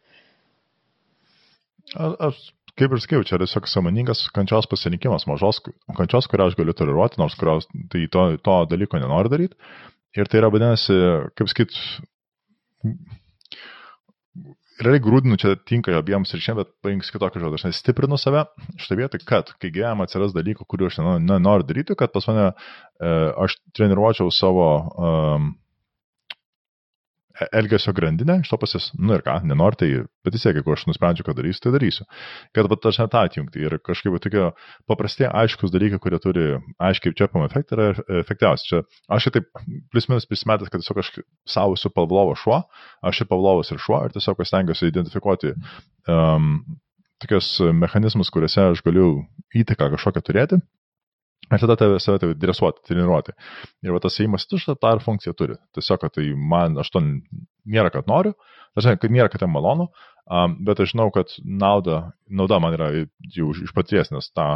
Aš, 1.93 2.37
kaip 2.79 2.93
ir 2.95 3.01
sakiau, 3.03 3.25
čia 3.27 3.39
tiesiog 3.41 3.67
samoningas 3.69 4.23
kančios 4.33 4.69
pasirinkimas, 4.71 5.27
mažos 5.29 5.59
kančios, 5.97 6.29
kurią 6.31 6.47
aš 6.49 6.57
galiu 6.57 6.73
toleruoti, 6.77 7.19
nors 7.21 7.35
kurios 7.37 7.67
tai 7.91 8.05
to, 8.13 8.23
to 8.45 8.55
dalyko 8.71 9.01
nenoriu 9.01 9.33
daryti. 9.33 9.59
Ir 10.13 10.29
tai 10.29 10.43
yra, 10.43 10.49
vadinasi, 10.53 10.95
kaip 11.37 11.49
sakyt, 11.49 11.75
realiai 14.81 15.03
grūdinu 15.03 15.37
čia 15.39 15.55
tinka 15.69 15.93
abiems 15.97 16.33
ir 16.33 16.41
šiandien, 16.43 16.65
bet 16.65 16.73
paimsiu 16.85 17.15
kitokį 17.15 17.41
žodį. 17.43 17.59
Aš 17.69 17.79
stiprinu 17.79 18.17
save 18.19 18.45
šitą 18.81 18.97
vietą, 18.99 19.19
kad 19.27 19.51
kai 19.61 19.71
gyvenime 19.73 20.07
atsiras 20.07 20.33
dalykų, 20.35 20.65
kuriuos 20.69 20.97
aš 20.99 21.21
nenoriu 21.23 21.67
daryti, 21.67 21.97
kad 21.99 22.13
pas 22.15 22.27
mane 22.29 22.47
e, 22.49 22.53
aš 23.45 23.57
treniruočiau 23.77 24.31
savo 24.33 24.67
um, 24.81 25.51
elgesio 27.51 27.93
grandinę, 27.97 28.39
iš 28.43 28.51
to 28.51 28.57
pasės, 28.61 28.89
nu 28.99 29.15
ir 29.15 29.23
ką, 29.25 29.39
nenori 29.49 29.79
tai, 29.79 29.89
bet 30.25 30.35
vis 30.35 30.43
tiek, 30.45 30.57
jeigu 30.59 30.73
aš 30.75 30.85
nusprendžiu, 30.89 31.25
kad 31.25 31.37
darysiu, 31.37 31.63
tai 31.65 31.73
darysiu. 31.75 32.05
Kad 32.53 32.69
pat 32.69 32.85
aš 32.91 32.99
tą 33.01 33.23
atjungti 33.23 33.63
ir 33.65 33.77
kažkaip 33.81 34.19
tokie 34.21 34.43
paprasti, 34.89 35.25
aiškus 35.29 35.73
dalykai, 35.73 35.99
kurie 36.03 36.19
turi 36.21 36.45
aiškiai 36.77 37.15
čiapamą 37.17 37.47
efektą, 37.49 37.77
yra 37.77 38.21
efektyviausi. 38.21 38.69
Čia 38.69 38.83
aš 39.17 39.31
taip 39.33 39.49
plius 39.93 40.09
minus 40.11 40.29
prisimetęs, 40.29 40.69
kad 40.69 40.83
tiesiog 40.83 41.01
aš 41.01 41.11
savo 41.49 41.79
esu 41.79 41.89
Pavlovo 41.93 42.37
šuo, 42.37 42.61
aš 43.01 43.23
ir 43.23 43.31
Pavlovas 43.31 43.73
ir 43.73 43.81
šuo 43.81 44.03
ir 44.05 44.13
tiesiog 44.13 44.45
stengiuosi 44.45 44.91
identifikuoti 44.91 45.55
um, 46.13 46.53
tokius 47.23 47.55
mechanizmus, 47.73 48.29
kuriuose 48.33 48.69
aš 48.69 48.85
galiu 48.85 49.23
įtaką 49.57 49.89
kažkokią 49.95 50.25
turėti 50.25 50.61
Ir 51.51 51.59
tada 51.59 51.75
tave 51.77 51.99
save 52.01 52.21
tai 52.21 52.31
dresuoti, 52.39 52.83
treniruoti. 52.87 53.35
Ir 53.83 53.93
va 53.95 53.99
tas 54.03 54.15
įimas 54.23 54.47
tuštą 54.49 54.77
tą 54.79 54.93
ir 54.95 55.03
funkciją 55.03 55.35
turi. 55.37 55.57
Tiesiog, 55.75 56.01
kad 56.01 56.15
tai 56.15 56.29
man, 56.33 56.77
aš 56.79 56.91
to 56.93 57.01
nėra, 57.03 57.91
kad 57.93 58.07
noriu, 58.09 58.33
dažnai, 58.77 58.95
kad 59.01 59.13
nėra, 59.13 59.29
kad 59.31 59.43
tai 59.43 59.49
malonu, 59.51 59.89
um, 60.25 60.55
bet 60.65 60.81
aš 60.81 60.93
žinau, 60.93 61.09
kad 61.13 61.33
nauda, 61.43 61.99
nauda 62.29 62.59
man 62.63 62.77
yra 62.77 62.89
jau 63.35 63.51
iš 63.53 63.73
paties, 63.75 64.11
nes 64.13 64.29
tą 64.31 64.47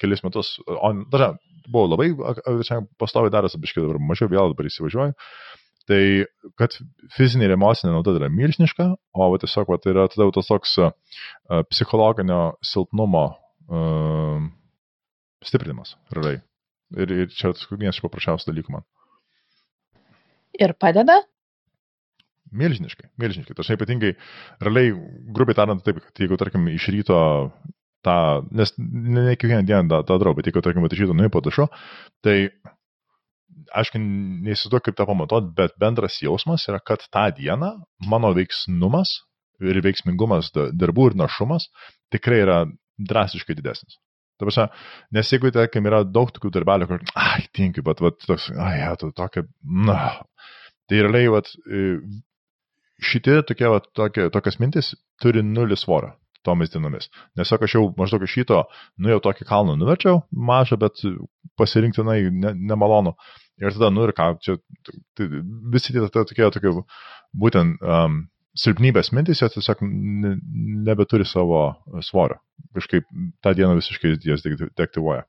kelis 0.00 0.24
metus, 0.24 0.56
o 0.66 0.92
dažnai 1.12 1.34
buvau 1.68 1.92
labai 1.92 2.10
pastoviai 2.98 3.32
daręs, 3.32 3.58
biškai 3.60 3.84
dabar 3.84 4.00
mažiau 4.02 4.30
vėl 4.32 4.54
dabar 4.54 4.70
įsivažiuoju. 4.70 5.14
Tai, 5.90 6.02
kad 6.60 6.76
fizinė 7.10 7.48
ir 7.48 7.56
emocinė 7.56 7.90
nauda 7.90 8.14
yra 8.14 8.30
milžiniška, 8.30 8.88
o 9.18 9.30
va, 9.32 9.38
tiesiog 9.42 9.70
va, 9.70 9.78
tai 9.82 9.94
yra 9.94 10.06
tada 10.10 10.28
tas 10.34 10.50
toks 10.50 10.76
uh, 10.78 10.92
psichologinio 11.70 12.42
silpnumo 12.66 13.24
uh, 13.32 14.44
stiprinimas, 15.46 15.96
realiai. 16.14 16.40
Ir, 16.98 17.12
ir 17.24 17.30
čia 17.32 17.52
vienas 17.70 17.96
iš 17.96 18.04
paprasčiausių 18.04 18.50
dalykų 18.50 18.74
man. 18.74 18.84
Ir 20.60 20.74
padeda? 20.76 21.22
Milžiniškai, 22.52 23.08
milžiniškai. 23.20 23.56
Tačiau 23.56 23.78
ypatingai, 23.78 24.12
realiai, 24.60 24.92
grubiai 25.32 25.56
tariant, 25.56 25.80
taip, 25.86 26.02
kad 26.04 26.20
jeigu, 26.20 26.36
tarkim, 26.40 26.68
iš 26.68 26.90
ryto 26.92 27.18
tą, 28.04 28.16
nes 28.52 28.74
ne, 28.76 29.24
ne 29.30 29.36
kiekvieną 29.38 29.64
dieną 29.64 30.02
tą, 30.04 30.18
darau, 30.20 30.34
bet 30.36 30.50
jeigu, 30.50 30.60
tarkim, 30.64 30.84
iš 30.84 31.00
ryto 31.00 31.16
nuėjau 31.16 31.32
po 31.32 31.42
dušo, 31.46 31.68
tai 32.26 32.36
aišku, 33.72 34.00
neįsivaizduoju, 34.02 34.84
kaip 34.84 34.98
tą 34.98 35.08
pamatuot, 35.08 35.50
bet 35.56 35.76
bendras 35.80 36.20
jausmas 36.20 36.68
yra, 36.68 36.82
kad 36.84 37.04
tą 37.12 37.24
dieną 37.38 37.72
mano 38.12 38.32
veiksnumas 38.36 39.22
ir 39.62 39.80
veiksmingumas 39.84 40.50
darbų 40.52 41.10
ir 41.10 41.18
našumas 41.22 41.68
tikrai 42.12 42.42
yra 42.44 42.58
drastiškai 43.00 43.56
didesnis. 43.58 43.96
Ta 44.42 44.48
prasme, 44.48 44.66
nes 45.14 45.28
jeigu, 45.30 45.52
tarkim, 45.54 45.86
yra 45.86 46.02
daug 46.02 46.32
tokių 46.34 46.50
darbelių, 46.56 46.88
kur, 46.90 47.04
ai, 47.14 47.44
tinkiu, 47.54 47.84
bet, 47.86 48.02
bet 48.02 48.18
toks, 48.26 48.48
ai, 48.58 48.80
ja, 48.80 48.88
tu 48.98 49.12
tokia, 49.14 49.44
na, 49.62 50.00
tai 50.90 51.04
realiai, 51.04 51.30
vat, 51.30 51.52
šitie 53.12 53.38
tokie, 53.46 53.68
vat, 53.70 53.86
tokie, 53.94 54.26
tokias 54.34 54.58
mintis 54.58 54.90
turi 55.22 55.44
nulį 55.46 55.78
svorio 55.78 56.16
tomis 56.42 56.72
dienomis. 56.72 57.06
Nes 57.38 57.46
sako, 57.46 57.68
aš 57.68 57.76
jau 57.76 57.84
maždaug 57.94 58.24
iš 58.26 58.34
šito, 58.34 58.64
nu 58.98 59.12
jau 59.12 59.20
tokį 59.22 59.46
kalną 59.46 59.76
nuverčiau, 59.78 60.24
mažą, 60.34 60.78
bet 60.82 60.98
pasirinktinai 61.60 62.18
ne, 62.34 62.50
nemalonu. 62.72 63.14
Ir 63.62 63.76
tada, 63.76 63.92
nu 63.94 64.08
ir 64.08 64.14
ką, 64.18 64.32
čia 64.42 64.58
tai, 65.14 65.28
visi 65.70 65.94
tie 65.94 66.02
tokie, 66.10 66.48
tokie 66.56 66.74
būtent 67.38 67.78
um, 67.78 68.24
silpnybės 68.58 69.12
mintys, 69.16 69.40
jie 69.42 69.48
tiesiog 69.54 69.82
nebeturi 70.86 71.26
savo 71.28 71.64
svorio. 72.04 72.40
Kažkaip 72.76 73.06
tą 73.44 73.54
dieną 73.56 73.76
visiškai 73.78 74.16
jas 74.28 74.44
deaktyvuoja. 74.44 75.24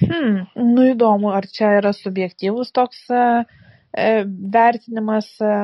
Hmm, 0.00 0.46
nu 0.56 0.86
įdomu, 0.94 1.28
ar 1.36 1.44
čia 1.52 1.74
yra 1.76 1.92
subjektyvus 1.92 2.70
toks 2.72 3.02
e, 3.12 3.24
e 3.92 4.06
vertinimas, 4.54 5.28
e, 5.44 5.56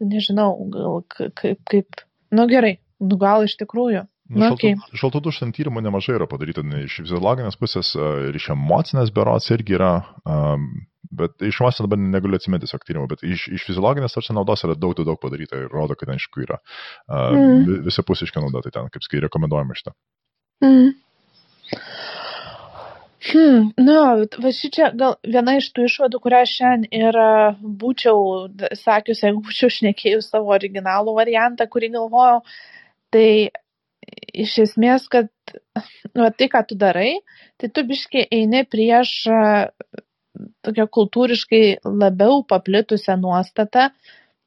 nežinau, 0.00 0.54
gal 0.72 1.02
kaip, 1.12 1.60
kaip, 1.68 2.04
nu 2.32 2.46
gerai, 2.48 2.78
nu 3.04 3.18
gal 3.20 3.44
iš 3.44 3.58
tikrųjų. 3.60 4.06
Nu, 4.32 4.48
okay. 4.54 4.76
Šaltų 4.96 5.20
dušant 5.26 5.54
tyrimų 5.56 5.82
nemažai 5.84 6.16
yra 6.16 6.28
padaryta 6.30 6.64
iš 6.80 7.02
fiziologinės 7.02 7.58
pusės 7.60 7.92
ir 7.98 8.38
iš 8.38 8.48
emocinės 8.54 9.12
berots 9.14 9.50
irgi 9.52 9.76
yra, 9.76 9.92
um, 10.24 10.64
bet 11.12 11.44
iš 11.44 11.60
emocinės 11.60 11.86
dabar 11.86 12.00
negaliu 12.00 12.38
atsiminti 12.40 12.66
tiesiog 12.66 12.86
tyrimų, 12.88 13.10
bet 13.12 13.26
iš, 13.28 13.48
iš 13.52 13.66
fiziologinės 13.68 14.16
tarsi 14.16 14.36
naudos 14.36 14.64
yra 14.64 14.76
daug, 14.78 14.96
daug, 14.96 15.10
daug 15.10 15.20
padaryta 15.20 15.60
ir 15.60 15.68
rodo, 15.72 15.98
kad 15.98 16.08
ten 16.08 16.20
iš 16.20 16.28
tikrųjų 16.30 16.48
yra 16.48 16.58
uh, 16.62 17.28
mm. 17.36 17.84
visapusiška 17.90 18.44
nauda, 18.44 18.64
tai 18.64 18.74
ten 18.78 18.88
kaip 18.94 19.04
skai 19.04 19.22
rekomenduojama 19.26 19.76
šitą. 19.78 19.94
Mm. 20.64 20.92
Hmm, 23.22 23.68
nu, 23.78 23.96
va 24.42 24.50
šičia 24.50 24.88
gal 24.98 25.14
viena 25.22 25.54
iš 25.60 25.68
tų 25.76 25.84
išvadų, 25.86 26.18
kurią 26.24 26.40
šiandien 26.50 27.04
ir 27.06 27.18
būčiau 27.82 28.48
sakius, 28.80 29.22
jeigu 29.22 29.44
būčiau 29.46 29.70
šnekėjus 29.70 30.32
savo 30.32 30.50
originalų 30.56 31.14
variantą, 31.20 31.68
kurį 31.70 31.92
galvojau, 31.94 32.40
tai 33.14 33.52
iš 34.32 34.56
esmės, 34.66 35.06
kad 35.12 35.28
nu, 36.14 36.26
tai, 36.36 36.48
ką 36.52 36.62
tu 36.68 36.78
darai, 36.78 37.20
tai 37.60 37.70
tu 37.74 37.84
biškiai 37.88 38.26
eini 38.32 38.64
prieš 38.68 39.14
tokią 40.64 40.86
kultūriškai 40.96 41.64
labiau 41.84 42.42
paplitusią 42.48 43.18
nuostatą, 43.20 43.90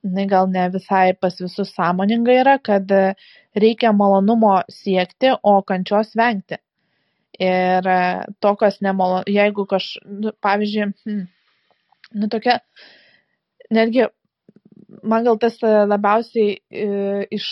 jinai 0.05 0.25
gal 0.29 0.49
ne 0.51 0.67
visai 0.73 1.13
pas 1.19 1.37
visus 1.41 1.71
sąmoninga 1.75 2.39
yra, 2.41 2.57
kad 2.59 2.91
reikia 3.55 3.93
malonumo 3.93 4.57
siekti, 4.71 5.33
o 5.43 5.61
kančios 5.67 6.13
vengti. 6.17 6.59
Ir 7.41 7.87
tokios 8.39 8.79
nemalonu, 8.85 9.25
jeigu 9.27 9.65
kaž, 9.67 9.95
nu, 10.07 10.31
pavyzdžiui, 10.43 10.85
hmm, 11.03 11.25
nu 12.21 12.29
tokia, 12.31 12.61
netgi 13.75 14.05
man 15.03 15.25
gal 15.27 15.39
tas 15.41 15.57
labiausiai 15.63 16.55
e, 16.55 16.85
iš 17.35 17.49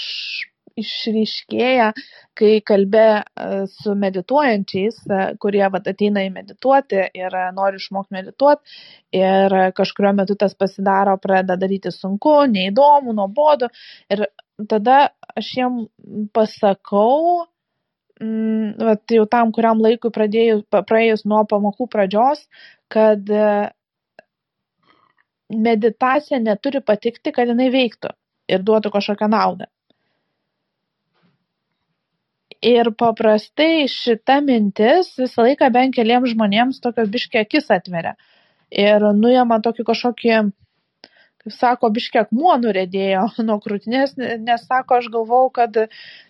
išryškėja, 0.79 1.89
kai 2.37 2.51
kalbė 2.65 3.05
e, 3.19 3.23
su 3.69 3.93
medituojančiais, 3.99 4.99
e, 5.05 5.19
kurie 5.41 5.63
vat, 5.73 5.87
ateina 5.91 6.23
į 6.25 6.31
medituoti 6.33 7.01
ir 7.19 7.37
nori 7.55 7.81
išmokti 7.81 8.17
medituoti 8.17 8.77
ir 9.19 9.57
kažkurio 9.77 10.13
metu 10.17 10.37
tas 10.39 10.55
pasidaro, 10.57 11.15
pradeda 11.21 11.57
daryti 11.61 11.93
sunku, 11.93 12.35
neįdomu, 12.53 13.13
nuobodu 13.17 13.69
ir 14.13 14.25
tada 14.69 14.97
aš 15.35 15.51
jiem 15.57 15.77
pasakau, 16.33 17.45
mm, 18.21 18.73
vat, 18.81 19.05
jau 19.19 19.27
tam 19.29 19.53
kuriam 19.53 19.81
laikui 19.83 20.13
pradėjus, 20.13 20.65
praėjus 20.73 21.25
nuo 21.29 21.43
pamokų 21.49 21.89
pradžios, 21.93 22.45
kad 22.93 23.29
meditacija 25.53 26.39
neturi 26.41 26.81
patikti, 26.81 27.31
kad 27.31 27.49
jinai 27.49 27.69
veiktų 27.73 28.13
ir 28.49 28.65
duotų 28.65 28.91
kažkokią 28.93 29.29
naudą. 29.31 29.69
Ir 32.63 32.87
paprastai 32.95 33.89
šita 33.91 34.37
mintis 34.45 35.09
visą 35.19 35.43
laiką 35.43 35.67
bent 35.75 35.95
keliems 35.95 36.31
žmonėms 36.31 36.79
tokios 36.83 37.09
biški 37.11 37.41
akis 37.41 37.65
atveria. 37.75 38.13
Ir 38.83 39.03
nuėma 39.17 39.57
tokį 39.65 39.83
kažkokį, 39.89 40.37
kaip 41.43 41.55
sako, 41.55 41.89
biški 41.97 42.21
akmuo 42.21 42.55
nuredėjo 42.61 43.25
nuo 43.47 43.57
krūtinės, 43.65 44.15
nes 44.17 44.63
sako, 44.69 45.01
aš 45.01 45.09
galvau, 45.11 45.49
kad, 45.57 45.81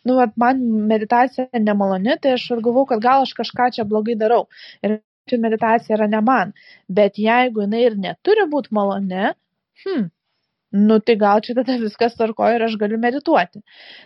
nu, 0.10 0.17
man 0.41 0.65
meditacija 0.89 1.63
nemaloni, 1.69 2.17
tai 2.24 2.34
aš 2.39 2.50
ir 2.58 2.65
galvau, 2.65 2.88
kad 2.89 3.04
gal 3.06 3.28
aš 3.28 3.36
kažką 3.38 3.69
čia 3.78 3.86
blogai 3.86 4.17
darau. 4.26 4.48
Ir 4.82 4.98
meditacija 5.46 6.00
yra 6.00 6.10
ne 6.10 6.24
man. 6.26 6.58
Bet 6.89 7.22
jeigu 7.22 7.67
jinai 7.67 7.86
ir 7.91 8.02
neturi 8.10 8.50
būti 8.50 8.74
maloni, 8.76 9.36
hm, 9.86 10.10
nu 10.73 10.99
tai 10.99 11.15
gal 11.21 11.41
čia 11.45 11.55
tada 11.57 11.77
viskas 11.81 12.15
tvarkoja 12.17 12.57
ir 12.57 12.65
aš 12.67 12.77
galiu 12.81 12.99
medituoti. 13.01 13.62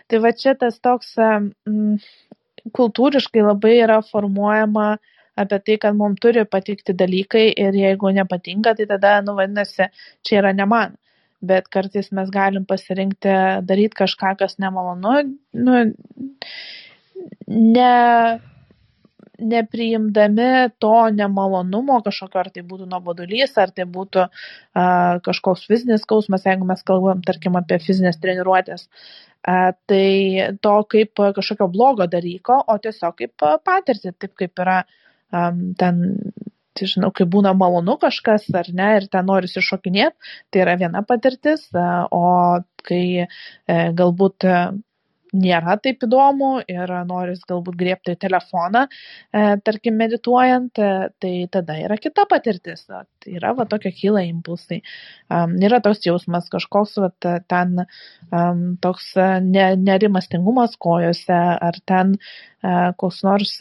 Tai 0.08 0.20
va 0.24 0.32
čia 0.36 0.54
tas 0.60 0.78
toks 0.84 1.14
mm, 1.18 1.96
kultūriškai 2.76 3.44
labai 3.46 3.78
yra 3.82 4.00
formuojama 4.04 4.88
apie 5.38 5.58
tai, 5.64 5.76
kad 5.82 5.96
mums 5.96 6.18
turi 6.22 6.44
patikti 6.44 6.94
dalykai 6.98 7.46
ir 7.64 7.76
jeigu 7.78 8.10
nepatinka, 8.14 8.74
tai 8.74 8.88
tada, 8.90 9.20
nu, 9.22 9.36
vadinasi, 9.38 9.86
čia 10.26 10.40
yra 10.42 10.52
ne 10.52 10.66
man. 10.66 10.96
Bet 11.38 11.68
kartais 11.70 12.10
mes 12.18 12.32
galim 12.34 12.64
pasirinkti 12.66 13.34
daryti 13.62 14.00
kažką, 14.00 14.34
kas 14.40 14.58
nemalonu, 14.58 15.20
nu, 15.54 15.76
ne 17.46 17.92
nepriimdami 19.38 20.50
to 20.82 20.94
nemalonumo 21.14 22.00
kažkokio, 22.06 22.42
ar 22.42 22.50
tai 22.54 22.64
būtų 22.66 22.88
nuobodulys, 22.90 23.54
ar 23.60 23.72
tai 23.74 23.86
būtų 23.88 24.24
a, 24.24 24.30
kažkoks 25.24 25.66
fizinis 25.70 26.04
skausmas, 26.06 26.46
jeigu 26.48 26.66
mes 26.68 26.82
kalbam, 26.86 27.22
tarkim, 27.26 27.58
apie 27.60 27.78
fizinės 27.82 28.18
treniruotės, 28.22 28.88
a, 29.46 29.72
tai 29.90 30.58
to 30.64 30.76
kaip 30.90 31.24
kažkokio 31.38 31.70
blogo 31.72 32.08
dalyko, 32.10 32.60
o 32.66 32.78
tiesiog 32.82 33.18
kaip 33.22 33.48
patirti, 33.64 34.14
taip 34.18 34.34
kaip 34.38 34.64
yra 34.66 34.82
a, 34.82 35.48
ten 35.78 36.04
tai 36.78 36.86
žinau, 36.86 37.10
kai 37.14 37.26
būna 37.26 37.54
malonu 37.58 37.96
kažkas 37.98 38.44
ar 38.54 38.68
ne 38.74 38.88
ir 39.00 39.08
ten 39.10 39.26
nori 39.26 39.50
iššokinėti, 39.50 40.30
tai 40.52 40.62
yra 40.62 40.76
viena 40.78 41.02
patirtis, 41.06 41.64
o 41.74 42.28
kai 42.86 43.02
e, 43.26 43.26
galbūt 43.98 44.46
nėra 45.32 45.76
taip 45.82 46.04
įdomu 46.06 46.50
ir 46.70 46.92
noris 47.08 47.42
galbūt 47.48 47.76
griebti 47.80 48.14
telefoną, 48.20 48.86
e, 48.88 49.42
tarkim, 49.64 49.98
medituojant, 50.00 50.78
e, 50.78 51.08
tai 51.20 51.32
tada 51.52 51.78
yra 51.82 51.98
kita 52.00 52.24
patirtis. 52.30 52.86
Tai 52.88 53.34
yra 53.34 53.52
va 53.58 53.66
tokia 53.68 53.92
kyla 53.92 54.24
impulsai. 54.28 54.80
Yra 55.68 55.80
toks 55.84 56.06
jausmas 56.06 56.48
kažkoks, 56.52 56.96
va, 57.02 57.10
ten 57.20 57.84
toks 58.82 59.12
ne, 59.44 59.66
nerimastingumas 59.76 60.76
kojose, 60.80 61.38
ar 61.68 61.80
ten 61.88 62.16
koks 63.00 63.22
nors 63.26 63.58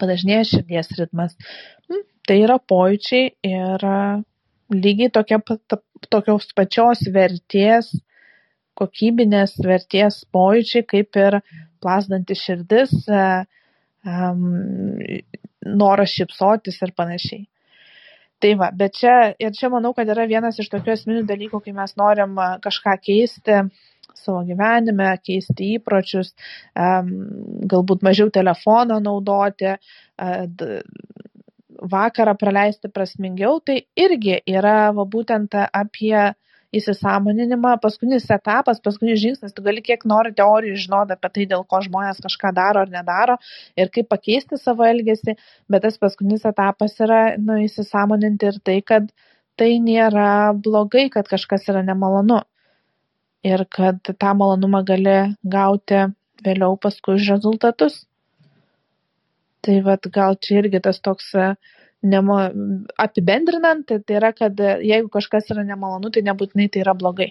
padažnėja 0.00 0.46
širdies 0.54 0.92
ritmas. 0.98 1.36
Mm, 1.90 2.04
tai 2.28 2.40
yra 2.44 2.58
pojūčiai 2.72 3.32
ir 3.46 3.86
lygiai 4.70 5.10
tokia, 5.14 5.40
tokios 6.10 6.50
pačios 6.56 7.02
vertės 7.14 7.90
kokybinės 8.80 9.58
vertės 9.64 10.22
pojūčiai, 10.34 10.86
kaip 10.88 11.20
ir 11.20 11.38
plasdanti 11.80 12.36
širdis, 12.38 12.94
um, 13.10 14.42
noras 15.80 16.16
šipsotis 16.16 16.80
ir 16.82 16.94
panašiai. 16.96 17.46
Tai 18.40 18.54
va, 18.56 18.70
bet 18.72 18.96
čia, 18.96 19.14
ir 19.36 19.52
čia 19.52 19.68
manau, 19.72 19.92
kad 19.96 20.08
yra 20.08 20.24
vienas 20.28 20.56
iš 20.62 20.70
tokių 20.72 20.94
esminių 20.94 21.26
dalykų, 21.28 21.60
kai 21.60 21.74
mes 21.76 21.92
norim 22.00 22.38
kažką 22.64 22.96
keisti 23.04 23.58
savo 24.16 24.40
gyvenime, 24.48 25.12
keisti 25.24 25.74
įpročius, 25.76 26.32
galbūt 26.74 28.02
mažiau 28.04 28.32
telefono 28.32 28.98
naudoti, 29.04 29.76
uh, 29.76 30.80
vakarą 31.80 32.34
praleisti 32.38 32.90
prasmingiau, 32.92 33.60
tai 33.64 33.82
irgi 33.96 34.40
yra 34.48 34.90
va, 34.96 35.06
būtent 35.08 35.56
apie 35.56 36.16
įsisąmoninimą 36.78 37.72
paskutinis 37.82 38.28
etapas 38.30 38.80
paskutinis 38.84 39.20
žingsnis 39.22 39.54
tu 39.56 39.64
gali 39.66 39.82
kiek 39.86 40.04
nori 40.12 40.32
teorijų 40.40 40.76
žinot 40.84 41.14
apie 41.14 41.30
tai 41.36 41.46
dėl 41.52 41.64
ko 41.72 41.80
žmonės 41.86 42.22
kažką 42.26 42.52
daro 42.58 42.84
ar 42.84 42.92
nedaro 42.92 43.36
ir 43.76 43.90
kaip 43.96 44.10
pakeisti 44.12 44.58
savo 44.60 44.86
elgesį 44.86 45.34
bet 45.72 45.86
tas 45.86 45.98
paskutinis 46.04 46.46
etapas 46.52 46.94
yra 47.06 47.22
nu 47.48 47.58
įsisąmoninti 47.64 48.52
ir 48.52 48.62
tai 48.70 48.78
kad 48.92 49.10
tai 49.60 49.72
nėra 49.88 50.30
blogai 50.68 51.08
kad 51.16 51.28
kažkas 51.28 51.66
yra 51.72 51.82
nemalonu 51.86 52.40
ir 53.44 53.64
kad 53.76 54.00
tą 54.04 54.32
malonumą 54.36 54.84
gali 54.86 55.18
gauti 55.56 56.06
vėliau 56.44 56.76
paskui 56.80 57.16
už 57.18 57.28
rezultatus. 57.34 58.04
Tai 59.64 59.76
vat 59.84 60.08
gal 60.12 60.38
čia 60.40 60.60
irgi 60.62 60.80
tas 60.84 61.00
toks 61.04 61.32
nema, 62.02 62.48
apibendrinant, 63.00 63.84
tai, 63.88 64.00
tai 64.04 64.18
yra, 64.20 64.32
kad 64.36 64.58
jeigu 64.60 65.10
kažkas 65.12 65.50
yra 65.54 65.64
nemalonu, 65.66 66.12
tai 66.14 66.24
nebūtinai 66.26 66.70
tai 66.72 66.84
yra 66.84 66.94
blogai. 66.96 67.30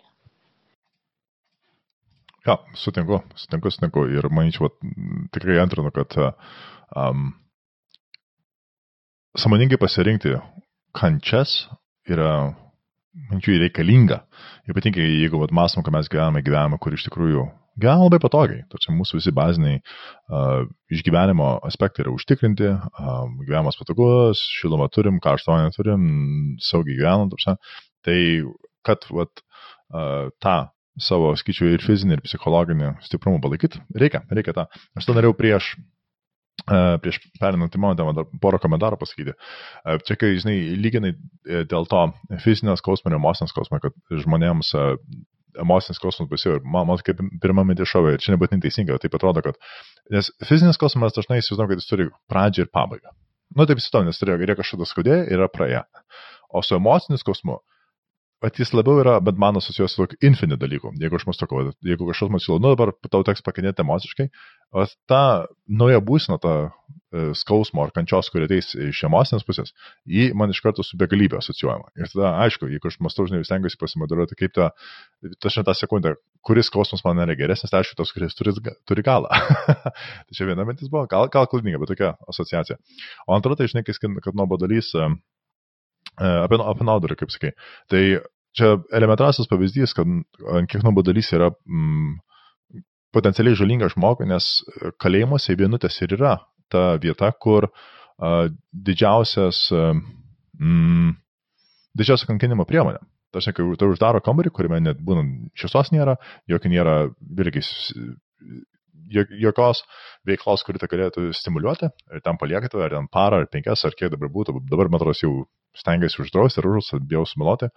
Ja, 2.47 2.55
sutinku, 2.77 3.19
sutinku, 3.37 3.71
sutinku. 3.73 4.05
Ir 4.15 4.29
manyčiau, 4.33 4.71
tikrai 5.33 5.59
antrinu, 5.61 5.91
kad 5.93 6.15
um, 6.95 7.33
samoningai 9.37 9.79
pasirinkti 9.81 10.37
kančias 10.97 11.65
yra, 12.09 12.53
manyčiau, 13.29 13.59
reikalinga. 13.65 14.21
Ypatingai 14.69 15.05
jeigu 15.19 15.41
vat, 15.41 15.53
mąstom, 15.55 15.83
kad 15.85 15.93
mes 15.93 16.09
gyvename 16.11 16.45
gyvenimą, 16.45 16.79
kur 16.81 16.95
iš 16.95 17.09
tikrųjų 17.09 17.49
gyvename 17.81 18.07
labai 18.07 18.21
patogiai. 18.23 18.63
Tačiau 18.71 18.95
mūsų 18.97 19.19
visi 19.19 19.33
baziniai 19.35 19.79
uh, 19.79 20.65
išgyvenimo 20.93 21.51
aspektai 21.67 22.05
yra 22.05 22.15
užtikrinti, 22.15 22.71
uh, 22.75 23.21
gyvenimas 23.43 23.79
patogus, 23.79 24.41
šilumą 24.59 24.89
turim, 24.93 25.21
karštą 25.23 25.55
vandenį 25.55 25.77
turim, 25.77 26.09
saugiai 26.63 26.99
gyvenam. 26.99 27.31
Tai 28.05 28.19
kad 28.87 29.07
vat, 29.11 29.43
uh, 29.93 30.27
tą 30.43 30.57
savo, 30.99 31.31
skaičiu, 31.39 31.69
ir 31.73 31.83
fizinį, 31.83 32.17
ir 32.17 32.25
psichologinį 32.25 32.97
stiprumą 33.05 33.39
palaikyti, 33.43 33.79
reikia, 33.95 34.25
reikia 34.35 34.55
tą. 34.57 34.67
Aš 34.99 35.07
tą 35.07 35.15
norėjau 35.15 35.37
prieš 35.37 35.73
prieš 36.99 37.19
perinant 37.39 37.73
į 37.73 37.81
mano 37.81 37.97
temą 37.97 38.13
dar 38.13 38.27
porą 38.41 38.59
komentarų 38.61 38.99
pasakyti. 38.99 39.35
Čia, 40.05 40.17
kai, 40.19 40.33
žinai, 40.41 40.57
lyginai 40.79 41.13
e, 41.13 41.63
dėl 41.69 41.87
to 41.89 42.01
fizinio 42.43 42.75
skausmo 42.79 43.11
ir 43.11 43.17
emocinio 43.17 43.49
skausmo, 43.51 43.79
kad 43.83 43.95
žmonėms 44.11 44.73
emocinis 45.61 45.97
skausmas 45.99 46.29
baisiau 46.29 46.57
ir 46.57 46.65
man, 46.65 46.87
man 46.89 47.01
kaip 47.05 47.21
pirmą 47.43 47.65
mintį 47.69 47.87
šovė, 47.89 48.15
ir 48.15 48.23
čia 48.23 48.35
nebūtinai 48.35 48.63
teisinga, 48.65 48.99
taip 49.01 49.17
atrodo, 49.17 49.43
kad, 49.45 49.57
nes 50.13 50.31
fizinis 50.45 50.77
skausmas 50.79 51.15
dažnai 51.15 51.39
įsivaizduoju, 51.41 51.71
kad 51.71 51.81
jis 51.81 51.89
turi 51.89 52.07
pradžią 52.31 52.65
ir 52.65 52.71
pabaigą. 52.75 53.15
Nu, 53.55 53.65
taip 53.65 53.81
įsivaizduoju, 53.81 54.09
nes 54.09 54.21
turėjo, 54.21 54.41
yra 54.45 54.57
kažkada 54.59 54.87
skaudė 54.89 55.19
ir 55.25 55.39
yra 55.39 55.49
praėję. 55.51 55.83
O 56.53 56.61
su 56.65 56.77
emociniu 56.77 57.19
skausmu, 57.21 57.59
Bet 58.39 58.55
jis 58.55 58.69
labiau 58.71 59.01
yra, 59.01 59.17
bet 59.19 59.35
man 59.39 59.59
asociuosi 59.59 59.97
su 59.97 59.99
tokiu 59.99 60.17
infini 60.29 60.55
dalyku. 60.59 60.93
Jeigu 61.01 61.17
aš 61.17 61.25
mąstu, 61.27 61.47
jeigu 61.83 62.05
kažkas 62.07 62.29
man 62.31 62.39
siūlo, 62.39 62.61
nu 62.63 62.71
dabar 62.71 62.93
tau 63.11 63.25
teks 63.27 63.43
pakinėti 63.43 63.83
emociškai, 63.83 64.29
o 64.71 64.85
ta 65.11 65.23
nauja 65.81 65.99
būsina, 66.07 66.37
ta 66.39 66.53
e, 66.63 67.33
skausmo 67.35 67.83
ar 67.83 67.91
kančios, 67.91 68.29
kuri 68.31 68.47
ateis 68.47 68.71
iš 68.85 69.01
emocinės 69.09 69.43
pusės, 69.43 69.73
jį 70.07 70.29
man 70.39 70.53
iš 70.53 70.61
karto 70.63 70.85
su 70.87 70.95
begalybė 71.01 71.41
asociuojama. 71.41 71.91
Ir 71.99 72.07
tada, 72.13 72.31
aišku, 72.45 72.69
jeigu 72.71 72.87
aš 72.87 73.01
mąstu, 73.03 73.25
žinai, 73.27 73.41
stengiuosi 73.49 73.79
pasimoduliuoti, 73.81 74.37
kaip 74.39 74.55
ta, 74.55 74.69
ta 75.43 75.51
šitą 75.51 75.75
sekundę, 75.75 76.13
kuris 76.47 76.71
skausmas 76.71 77.03
man 77.03 77.19
yra 77.25 77.35
geresnis, 77.35 77.73
tai 77.73 77.81
aišku, 77.83 77.97
tas, 77.99 78.13
kuris 78.15 78.39
turi, 78.39 78.55
turi 78.87 79.03
galą. 79.03 79.27
tai 79.83 80.37
čia 80.37 80.47
viena 80.47 80.63
mintis 80.63 80.87
buvo, 80.87 81.03
gal, 81.11 81.27
gal 81.33 81.51
klaidinga, 81.51 81.83
bet 81.83 81.91
tokia 81.91 82.13
asociacija. 82.31 82.79
O 83.27 83.35
antra, 83.35 83.59
tai 83.59 83.67
žinai, 83.67 83.83
kad 83.83 84.31
nuobodulys. 84.31 84.95
E, 86.19 86.31
apie, 86.45 86.59
apie 86.59 86.87
naudurį, 86.87 87.17
kaip 87.19 87.31
sakai. 87.33 87.53
Tai 87.91 88.03
čia 88.57 88.73
elementarasis 88.95 89.47
pavyzdys, 89.51 89.93
kad 89.95 90.09
ant 90.55 90.71
kiek 90.71 90.83
nuobodulys 90.83 91.31
yra 91.37 91.51
mm, 91.53 92.17
potencialiai 93.15 93.57
žalinga 93.57 93.91
žmogui, 93.93 94.27
nes 94.29 94.49
kalėjimuose 95.01 95.55
vienutės 95.59 96.01
ir 96.03 96.17
yra 96.19 96.35
ta 96.69 96.83
vieta, 97.01 97.31
kur 97.41 97.69
a, 97.69 98.49
didžiausias, 98.73 99.67
a, 99.71 99.93
mm, 100.59 101.15
didžiausia 101.97 102.29
kankinimo 102.29 102.67
priemonė. 102.69 103.01
Tačiau, 103.33 103.53
kai 103.53 103.65
tai 103.77 103.87
uždaro 103.91 104.19
kambarį, 104.25 104.51
kuriame 104.57 104.79
net 104.81 105.01
būnant 105.05 105.51
šviesos 105.57 105.91
nėra, 105.93 106.15
jokio 106.49 106.71
nėra, 106.73 106.95
irgi 107.45 107.61
jokios 109.09 109.83
veiklos, 110.27 110.63
kuri 110.65 110.81
tai 110.81 110.89
galėtų 110.91 111.29
stimuliuoti, 111.35 111.89
ir 112.13 112.23
tam 112.25 112.39
paliekate, 112.41 112.79
ar 112.83 112.95
ten 112.95 113.09
parą, 113.11 113.41
ar 113.43 113.49
penkias, 113.51 113.85
ar 113.87 113.97
kiek 113.97 114.11
dabar 114.13 114.31
būtų. 114.33 114.59
Dabar, 114.69 114.91
atrodo, 114.93 115.17
jau 115.17 115.33
stengiasi 115.77 116.21
uždrausti 116.23 116.61
ir 116.61 116.69
užus, 116.71 116.93
bijau 117.09 117.25
sumeluoti. 117.29 117.69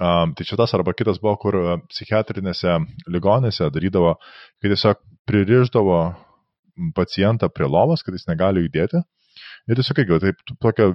Um, 0.00 0.32
tai 0.32 0.46
šitas 0.46 0.72
arba 0.76 0.94
kitas 0.96 1.18
buvo, 1.20 1.34
kur 1.42 1.56
psichiatrinėse 1.90 2.78
ligonėse 3.10 3.66
darydavo, 3.74 4.14
kai 4.62 4.70
tiesiog 4.72 5.00
pririždavo 5.28 6.00
pacientą 6.96 7.50
prie 7.52 7.68
lovos, 7.68 8.04
kad 8.06 8.16
jis 8.16 8.28
negali 8.30 8.64
judėti. 8.64 9.02
Ir 9.68 9.80
tiesiog, 9.80 9.98
kaip, 9.98 10.14
taip, 10.22 10.54
tokia 10.62 10.92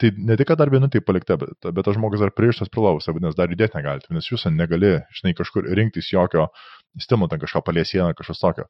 tai 0.00 0.10
ne 0.16 0.36
tik, 0.38 0.48
kad 0.50 0.60
dar 0.60 0.70
vienutė 0.72 1.02
palikta, 1.04 1.36
bet, 1.40 1.56
bet 1.64 1.84
tas 1.86 1.96
žmogus 1.96 2.22
dar 2.22 2.32
pririštas 2.34 2.70
prie 2.72 2.84
lovos, 2.84 3.08
vadinasi, 3.08 3.38
dar 3.38 3.50
judėti 3.52 3.78
negali, 3.78 4.04
nes 4.14 4.28
jūs 4.28 4.46
negali, 4.52 4.94
žinai, 5.18 5.34
kažkur 5.38 5.66
rinktis 5.78 6.12
jokio 6.12 6.48
stimulo, 7.00 7.30
ten 7.32 7.40
kažką 7.40 7.62
paliesieną, 7.64 8.12
kažkas 8.16 8.42
tokio. 8.42 8.66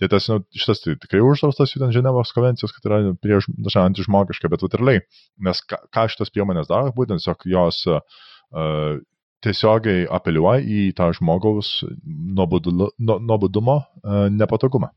Tai 0.00 0.08
tas, 0.12 0.28
nu, 0.30 0.40
šitas 0.54 0.82
tai 0.84 0.96
tikrai 1.02 1.22
uždraustas 1.26 1.74
jų 1.74 1.82
ten 1.82 1.94
Ženevos 1.94 2.32
konvencijos, 2.36 2.74
kad 2.76 2.86
yra 2.90 3.00
prieš, 3.22 3.48
dažnai 3.50 3.88
antižmogiška, 3.90 4.50
bet 4.52 4.64
utirliai, 4.66 5.02
nes 5.42 5.62
ką, 5.70 5.80
ką 5.94 6.06
šitas 6.12 6.32
priemonės 6.34 6.70
daro, 6.70 6.94
būtent 6.96 7.22
tiesiog 7.22 7.48
jos 7.50 7.82
uh, 7.90 9.00
tiesiogiai 9.44 10.06
apeliuoja 10.18 10.62
į 10.62 10.84
tą 10.96 11.10
žmogaus 11.18 11.80
nuobodumo 12.04 13.80
uh, 13.82 14.26
nepatogumą. 14.32 14.94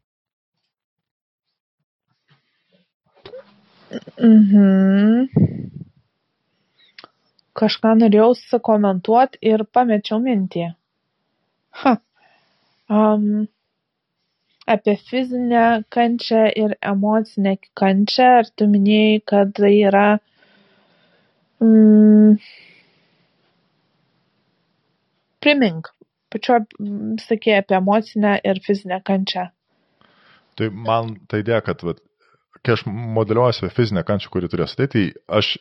Mhm. 4.18 5.28
Kažką 7.58 7.94
norėjau 8.00 8.34
sukomentuot 8.38 9.38
ir 9.42 9.64
pamečiau 9.74 10.20
mintį. 10.22 10.68
Ha. 11.82 11.94
Um, 12.88 13.48
apie 14.68 14.96
fizinę 15.10 15.84
kančią 15.90 16.46
ir 16.64 16.78
emocinę 16.82 17.56
kančią, 17.74 18.30
ar 18.42 18.50
tu 18.56 18.68
minėjai, 18.72 19.20
kad 19.32 19.54
tai 19.60 19.74
yra 19.90 20.08
mm, 21.64 22.38
primink, 25.44 25.92
pačioj 26.34 26.66
sakė 27.26 27.56
apie 27.62 27.78
emocinę 27.80 28.34
ir 28.52 28.62
fizinę 28.68 29.00
kančią. 29.12 29.48
Tai 30.58 30.70
man 30.90 31.16
ta 31.30 31.40
idėja, 31.42 31.62
kad 31.66 31.84
vat, 31.88 32.04
kai 32.68 32.76
aš 32.76 32.86
modeliuoju 32.88 33.62
apie 33.62 33.74
fizinę 33.74 34.04
kančią, 34.08 34.32
kuri 34.34 34.50
turės 34.52 34.76
ateiti, 34.76 35.08
tai 35.08 35.38
aš 35.40 35.56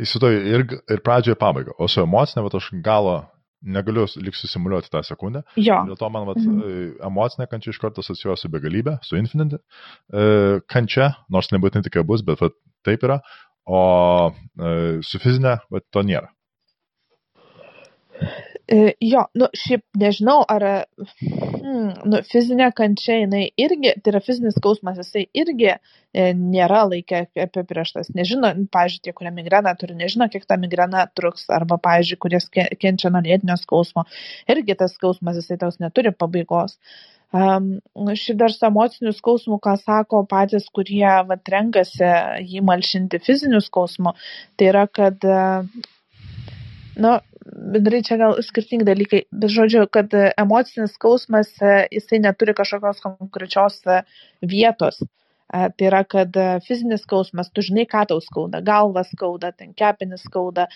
įsivaizduoju 0.00 0.42
ir, 0.52 0.66
ir 0.92 1.04
pradžią, 1.04 1.34
ir 1.34 1.40
pabaigą. 1.40 1.76
O 1.80 1.88
su 1.90 2.02
emocinė, 2.04 2.44
bet 2.46 2.58
aš 2.60 2.68
galo 2.84 3.22
negaliu 3.62 4.06
lik 4.24 4.36
susimuliuoti 4.36 4.90
tą 4.90 5.02
sekundę. 5.06 5.44
Jo. 5.60 5.78
Dėl 5.86 5.98
to 6.00 6.10
man 6.12 6.26
vat, 6.28 6.40
mhm. 6.42 6.98
emocinė 7.08 7.46
kančia 7.50 7.72
iš 7.72 7.80
karto 7.82 8.02
asociuoja 8.02 8.36
su 8.40 8.50
begalybė, 8.52 8.98
su 9.06 9.18
infinite 9.20 9.60
e, 9.60 10.60
kančia, 10.70 11.12
nors 11.32 11.52
nebūtinai 11.54 11.86
tik 11.86 12.00
bus, 12.08 12.24
bet 12.26 12.42
vat, 12.42 12.56
taip 12.86 13.06
yra. 13.06 13.20
O 13.62 13.82
e, 14.32 14.72
su 15.06 15.22
fizinė, 15.22 15.60
vat, 15.70 15.86
to 15.94 16.02
nėra. 16.06 16.32
E, 18.72 18.94
jo, 19.04 19.24
nu, 19.36 19.48
šiaip 19.58 19.82
nežinau, 19.98 20.38
ar 20.48 20.64
hmm, 21.02 21.88
nu, 22.08 22.20
fizinė 22.28 22.68
kančia, 22.76 23.18
jinai 23.24 23.42
irgi, 23.60 23.90
tai 24.00 24.12
yra 24.14 24.20
fizinis 24.22 24.54
skausmas, 24.56 25.00
jisai 25.02 25.24
irgi 25.36 25.68
e, 25.72 25.78
nėra 26.38 26.84
laikė 26.88 27.24
apibrieštas. 27.44 28.12
Nežino, 28.16 28.52
pavyzdžiui, 28.72 29.02
tie, 29.08 29.14
kurie 29.18 29.32
migreną 29.34 29.74
turi, 29.80 29.96
nežino, 29.98 30.28
kiek 30.32 30.46
ta 30.48 30.56
migrena 30.62 31.04
truks, 31.18 31.48
arba, 31.52 31.76
pavyzdžiui, 31.82 32.20
kurie 32.22 32.40
kenčia 32.80 33.10
nuo 33.12 33.24
lėtinio 33.26 33.58
skausmo, 33.60 34.06
irgi 34.54 34.78
tas 34.78 34.94
skausmas, 34.96 35.40
jisai 35.42 35.58
tos 35.60 35.80
neturi 35.82 36.14
pabaigos. 36.14 36.78
Um, 37.32 37.68
šiaip 37.96 38.38
dar 38.40 38.52
su 38.52 38.66
emociniu 38.68 39.12
skausmu, 39.16 39.56
ką 39.64 39.74
sako 39.80 40.22
patys, 40.28 40.68
kurie 40.76 41.08
vat, 41.28 41.42
renkasi 41.48 42.08
jį 42.44 42.62
malšinti 42.68 43.20
fiziniu 43.24 43.60
skausmu, 43.64 44.12
tai 44.60 44.68
yra, 44.68 44.86
kad, 45.00 45.28
nu, 47.00 47.14
bendrai 47.44 48.02
čia 48.06 48.18
gal 48.20 48.36
skirtingi 48.44 48.86
dalykai, 48.86 49.24
bet 49.30 49.52
žodžiu, 49.54 49.86
kad 49.92 50.14
emocinis 50.40 50.94
skausmas, 50.96 51.50
e, 51.60 51.74
jisai 51.98 52.22
neturi 52.22 52.54
kažkokios 52.58 53.02
konkrečios 53.04 53.80
e, 53.86 54.02
vietos. 54.54 55.00
E, 55.02 55.68
tai 55.76 55.88
yra, 55.88 56.02
kad 56.08 56.36
fizinis 56.66 57.04
skausmas, 57.06 57.50
tu 57.52 57.64
žinai, 57.64 57.86
ką 57.90 58.04
tau 58.10 58.22
skauda, 58.24 58.62
galva 58.64 59.04
skauda, 59.08 59.52
ten 59.56 59.74
kepenis 59.76 60.24
skauda, 60.28 60.68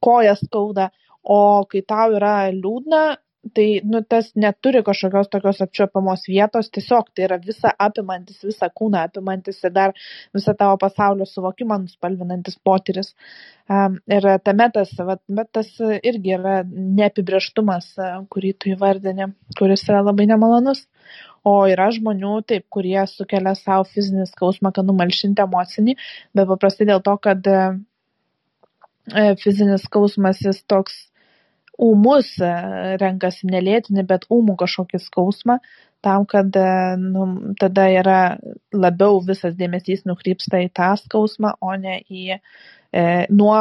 kojas 0.00 0.44
skauda, 0.46 0.90
o 1.26 1.40
kai 1.70 1.82
tau 1.82 2.14
yra 2.16 2.36
liūdna, 2.54 3.02
tai 3.54 3.66
nu 3.84 4.00
tas 4.02 4.30
neturi 4.34 4.82
kažkokios 4.86 5.28
tokios 5.32 5.60
apčiuopiamos 5.64 6.26
vietos. 6.28 6.70
Tiesiog 6.70 7.10
tai 7.14 7.26
yra 7.28 7.38
visa 7.42 7.72
apimantis 7.86 8.42
visą 8.46 8.68
kūną 8.80 9.04
apimantis 9.08 9.62
ir 9.64 9.74
dar 9.76 9.94
visą 10.36 10.54
tavo 10.58 10.78
pasaulio 10.82 11.26
suvokimą 11.28 11.78
nuspalvinantis 11.84 12.58
potyris. 12.64 13.12
Um, 13.66 13.98
ir 14.06 14.26
tame 14.46 14.68
tas 14.74 14.92
vat 15.08 15.22
bet 15.38 15.50
tas 15.58 15.70
irgi 15.82 16.36
yra 16.36 16.60
neapibrėžtumas 16.70 17.88
kurį 18.30 18.52
tu 18.60 18.70
įvardini 18.74 19.32
kuris 19.58 19.88
yra 19.90 20.04
labai 20.06 20.28
nemalonus. 20.30 20.86
O 21.46 21.58
yra 21.70 21.90
žmonių 21.94 22.40
taip 22.50 22.64
kurie 22.74 23.02
sukelia 23.10 23.54
sau 23.58 23.84
fizinį 23.86 24.26
skausmą 24.30 24.72
kad 24.74 24.86
numalšinti 24.86 25.44
emocinį 25.44 25.96
bet 26.34 26.48
paprastai 26.48 26.88
dėl 26.88 27.02
to 27.06 27.14
kad 27.22 27.46
e, 27.46 27.58
fizinis 29.42 29.86
skausmas 29.86 30.42
jis 30.42 30.64
toks 30.66 31.04
ūmus 31.82 32.32
e, 32.42 32.52
renkasi 33.00 33.48
nelėtinį, 33.50 34.04
bet 34.08 34.26
ūmų 34.32 34.56
kažkokį 34.60 35.00
skausmą, 35.02 35.58
tam, 36.04 36.26
kad 36.28 36.56
e, 36.56 36.68
nu, 37.00 37.26
tada 37.60 37.88
yra 37.92 38.20
labiau 38.74 39.20
visas 39.24 39.56
dėmesys 39.58 40.06
nukrypsta 40.08 40.62
į 40.64 40.70
tą 40.76 40.92
skausmą, 41.00 41.56
o 41.60 41.74
ne 41.80 41.98
į 42.08 42.36
e, 42.36 42.40
nuo 43.30 43.58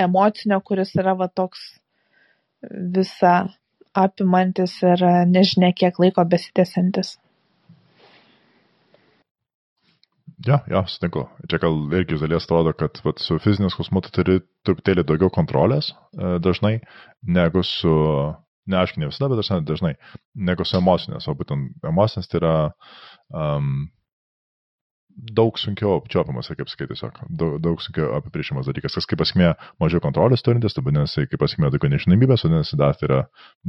emocinio, 0.00 0.60
kuris 0.64 0.94
yra 0.98 1.16
va 1.18 1.28
toks 1.28 1.64
visa 2.70 3.34
apimantis 3.92 4.78
ir 4.86 5.02
nežinia 5.28 5.72
kiek 5.76 5.98
laiko 6.00 6.24
besitęsiantis. 6.24 7.16
Ja, 10.46 10.58
ja, 10.66 10.82
sutinku. 10.90 11.26
Čia 11.50 11.60
gal 11.62 11.76
irgi 11.94 12.16
iš 12.16 12.22
dalies 12.24 12.46
atrodo, 12.48 12.72
kad 12.74 12.98
vat, 13.04 13.20
su 13.22 13.38
fiziniu 13.42 13.70
skausmu 13.70 14.02
tu 14.02 14.10
turi 14.16 14.40
truputėlį 14.66 15.04
daugiau 15.06 15.30
kontrolės 15.30 15.92
e, 15.92 16.38
dažnai, 16.42 16.80
negu 17.22 17.62
su, 17.66 17.92
neaišku, 18.72 19.02
ne 19.02 19.10
visada, 19.10 19.30
bet 19.30 19.42
dažnai, 19.42 19.60
dažnai, 19.68 19.92
negu 20.50 20.66
su 20.66 20.78
emocinės. 20.80 21.28
O 21.30 21.36
būtent 21.38 21.86
emocinės 21.86 22.30
tai 22.30 22.40
yra 22.40 22.54
um, 23.30 23.86
daug 25.38 25.58
sunkiau 25.60 25.94
apčiopiamas, 26.00 26.50
kaip 26.50 26.70
sakai, 26.72 26.88
tiesiog 26.90 27.22
daug, 27.28 27.56
daug 27.62 27.82
sunkiau 27.84 28.10
apibrėžiamas 28.18 28.66
dalykas. 28.66 28.98
Kas 28.98 29.08
kaip 29.08 29.22
pasmė 29.22 29.52
mažiau 29.82 30.02
kontrolės 30.02 30.42
turintis, 30.42 30.74
tai 30.74 30.84
vadinasi, 30.86 31.28
kaip 31.30 31.42
pasmė 31.42 31.70
daugiau 31.70 31.92
nežinomybės, 31.92 32.46
vadinasi, 32.48 32.78
dar 32.80 32.98
tai 32.98 33.10
yra 33.10 33.20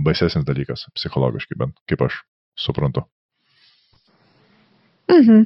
baisesnis 0.09 0.47
dalykas 0.47 0.87
psichologiškai, 0.97 1.59
bent 1.59 1.77
kaip 1.89 2.05
aš 2.07 2.23
suprantu. 2.57 3.05
Mhm. 5.11 5.45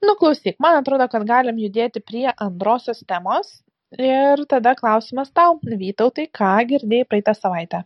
Nu, 0.00 0.14
klausyk, 0.16 0.56
man 0.62 0.78
atrodo, 0.80 1.06
kad 1.12 1.26
galim 1.28 1.58
judėti 1.60 2.00
prie 2.04 2.28
antrosios 2.32 3.02
temos. 3.08 3.58
Ir 3.98 4.44
tada 4.48 4.76
klausimas 4.78 5.32
tau, 5.34 5.58
Vytautai, 5.66 6.28
ką 6.30 6.52
girdėjai 6.70 7.08
praeitą 7.10 7.34
savaitę? 7.34 7.82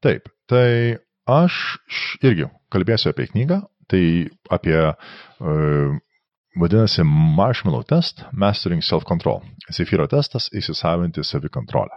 Taip, 0.00 0.30
tai 0.48 1.00
aš 1.26 1.56
irgi 2.22 2.46
kalbėsiu 2.72 3.10
apie 3.10 3.26
knygą, 3.32 3.58
tai 3.90 4.04
apie 4.54 4.78
uh, 4.78 5.98
Vadinasi, 6.58 7.04
marshmallow 7.04 7.82
test, 7.86 8.24
mastering 8.32 8.82
self-control. 8.82 9.44
Zephyro 9.70 10.08
testas- 10.10 10.48
įsisavinti 10.58 11.22
savikontrolę 11.22 11.94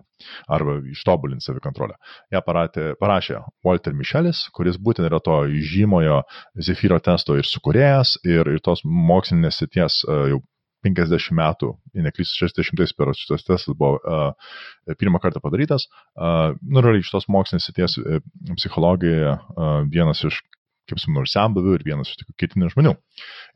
arba 0.48 0.76
ištobulinti 0.94 1.42
savikontrolę. 1.42 1.96
Ja 2.32 2.42
paratė, 2.46 2.94
parašė 3.02 3.42
Walter 3.66 3.94
Michelis, 3.98 4.44
kuris 4.54 4.78
būtent 4.78 5.10
yra 5.10 5.20
to 5.20 5.40
žymojo 5.50 6.22
Zephyro 6.62 7.00
testo 7.02 7.36
ir 7.36 7.50
sukūrėjas, 7.50 8.20
ir, 8.24 8.46
ir 8.46 8.62
tos 8.62 8.86
mokslinės 8.86 9.58
sities 9.58 10.04
uh, 10.06 10.28
jau 10.30 10.44
50 10.86 11.34
metų, 11.34 11.74
jei 11.96 12.06
neklystu, 12.06 12.46
60 12.46 12.94
per 12.98 13.14
šitas 13.18 13.48
testas 13.48 13.74
buvo 13.74 13.98
uh, 13.98 14.96
pirmą 15.00 15.18
kartą 15.24 15.42
padarytas. 15.42 15.88
Uh, 16.14 16.54
nu, 16.62 16.84
realiai 16.84 17.02
iš 17.02 17.10
tos 17.10 17.26
mokslinės 17.26 17.72
sities 17.72 17.98
uh, 17.98 18.22
psichologija 18.54 19.40
uh, 19.40 19.82
vienas 19.90 20.22
iš 20.30 20.44
kaip 20.90 21.02
su 21.02 21.14
nors 21.16 21.34
sambuviu 21.36 21.78
ir 21.78 21.86
vienas 21.86 22.12
iš 22.12 22.20
tokių 22.22 22.36
ketinių 22.44 22.72
žmonių. 22.74 22.94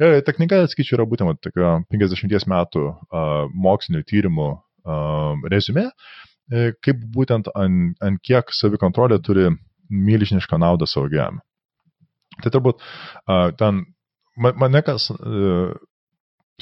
Ir 0.03 0.21
ta 0.25 0.35
knyga, 0.35 0.63
skaičiu, 0.71 0.97
yra 0.97 1.07
būtent 1.09 1.41
tokia 1.43 1.73
50 1.93 2.47
metų 2.53 2.85
uh, 2.87 3.35
mokslinio 3.67 4.03
tyrimų 4.07 4.47
uh, 4.53 5.49
rezumė, 5.51 5.89
e, 6.51 6.71
kaip 6.83 7.03
būtent 7.15 7.51
ant, 7.55 7.99
ant 8.03 8.23
kiek 8.23 8.53
savikontrolė 8.55 9.19
turi 9.23 9.49
milžinišką 9.91 10.59
naudą 10.61 10.87
savo 10.87 11.11
gyvenime. 11.11 11.43
Tai 12.43 12.53
turbūt 12.53 12.81
uh, 12.81 13.51
ten 13.59 13.85
mane 14.37 14.83
kas 14.85 15.09
uh, 15.15 15.73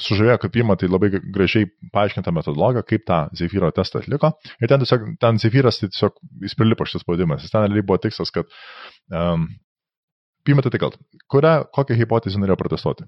sužavėjo, 0.00 0.38
kaip 0.42 0.52
pirmą, 0.52 0.76
tai 0.80 0.88
labai 0.90 1.10
gražiai 1.12 1.68
paaiškinta 1.94 2.32
metodologija, 2.34 2.84
kaip 2.86 3.04
tą 3.08 3.20
Zephyro 3.36 3.70
testą 3.74 4.02
atliko. 4.02 4.34
Ir 4.60 4.70
ten 4.70 4.82
tiesiog, 4.82 5.06
ten 5.22 5.40
Zephyras 5.40 5.80
tai 5.80 5.88
tiesiog, 5.92 6.18
jis 6.44 6.56
prilipo 6.58 6.86
šitas 6.88 7.04
spaudimas. 7.04 7.44
Jis 7.44 7.54
ten 7.54 7.64
realiai 7.64 7.86
buvo 7.86 7.98
tikslas, 8.02 8.32
kad 8.34 8.50
um, 9.08 9.48
Pirmą 10.46 10.62
tai 10.62 10.80
gal, 10.82 10.94
kurią, 11.32 11.54
kokią 11.74 11.96
hipotezę 11.98 12.38
norėjo 12.38 12.58
protestuoti? 12.60 13.06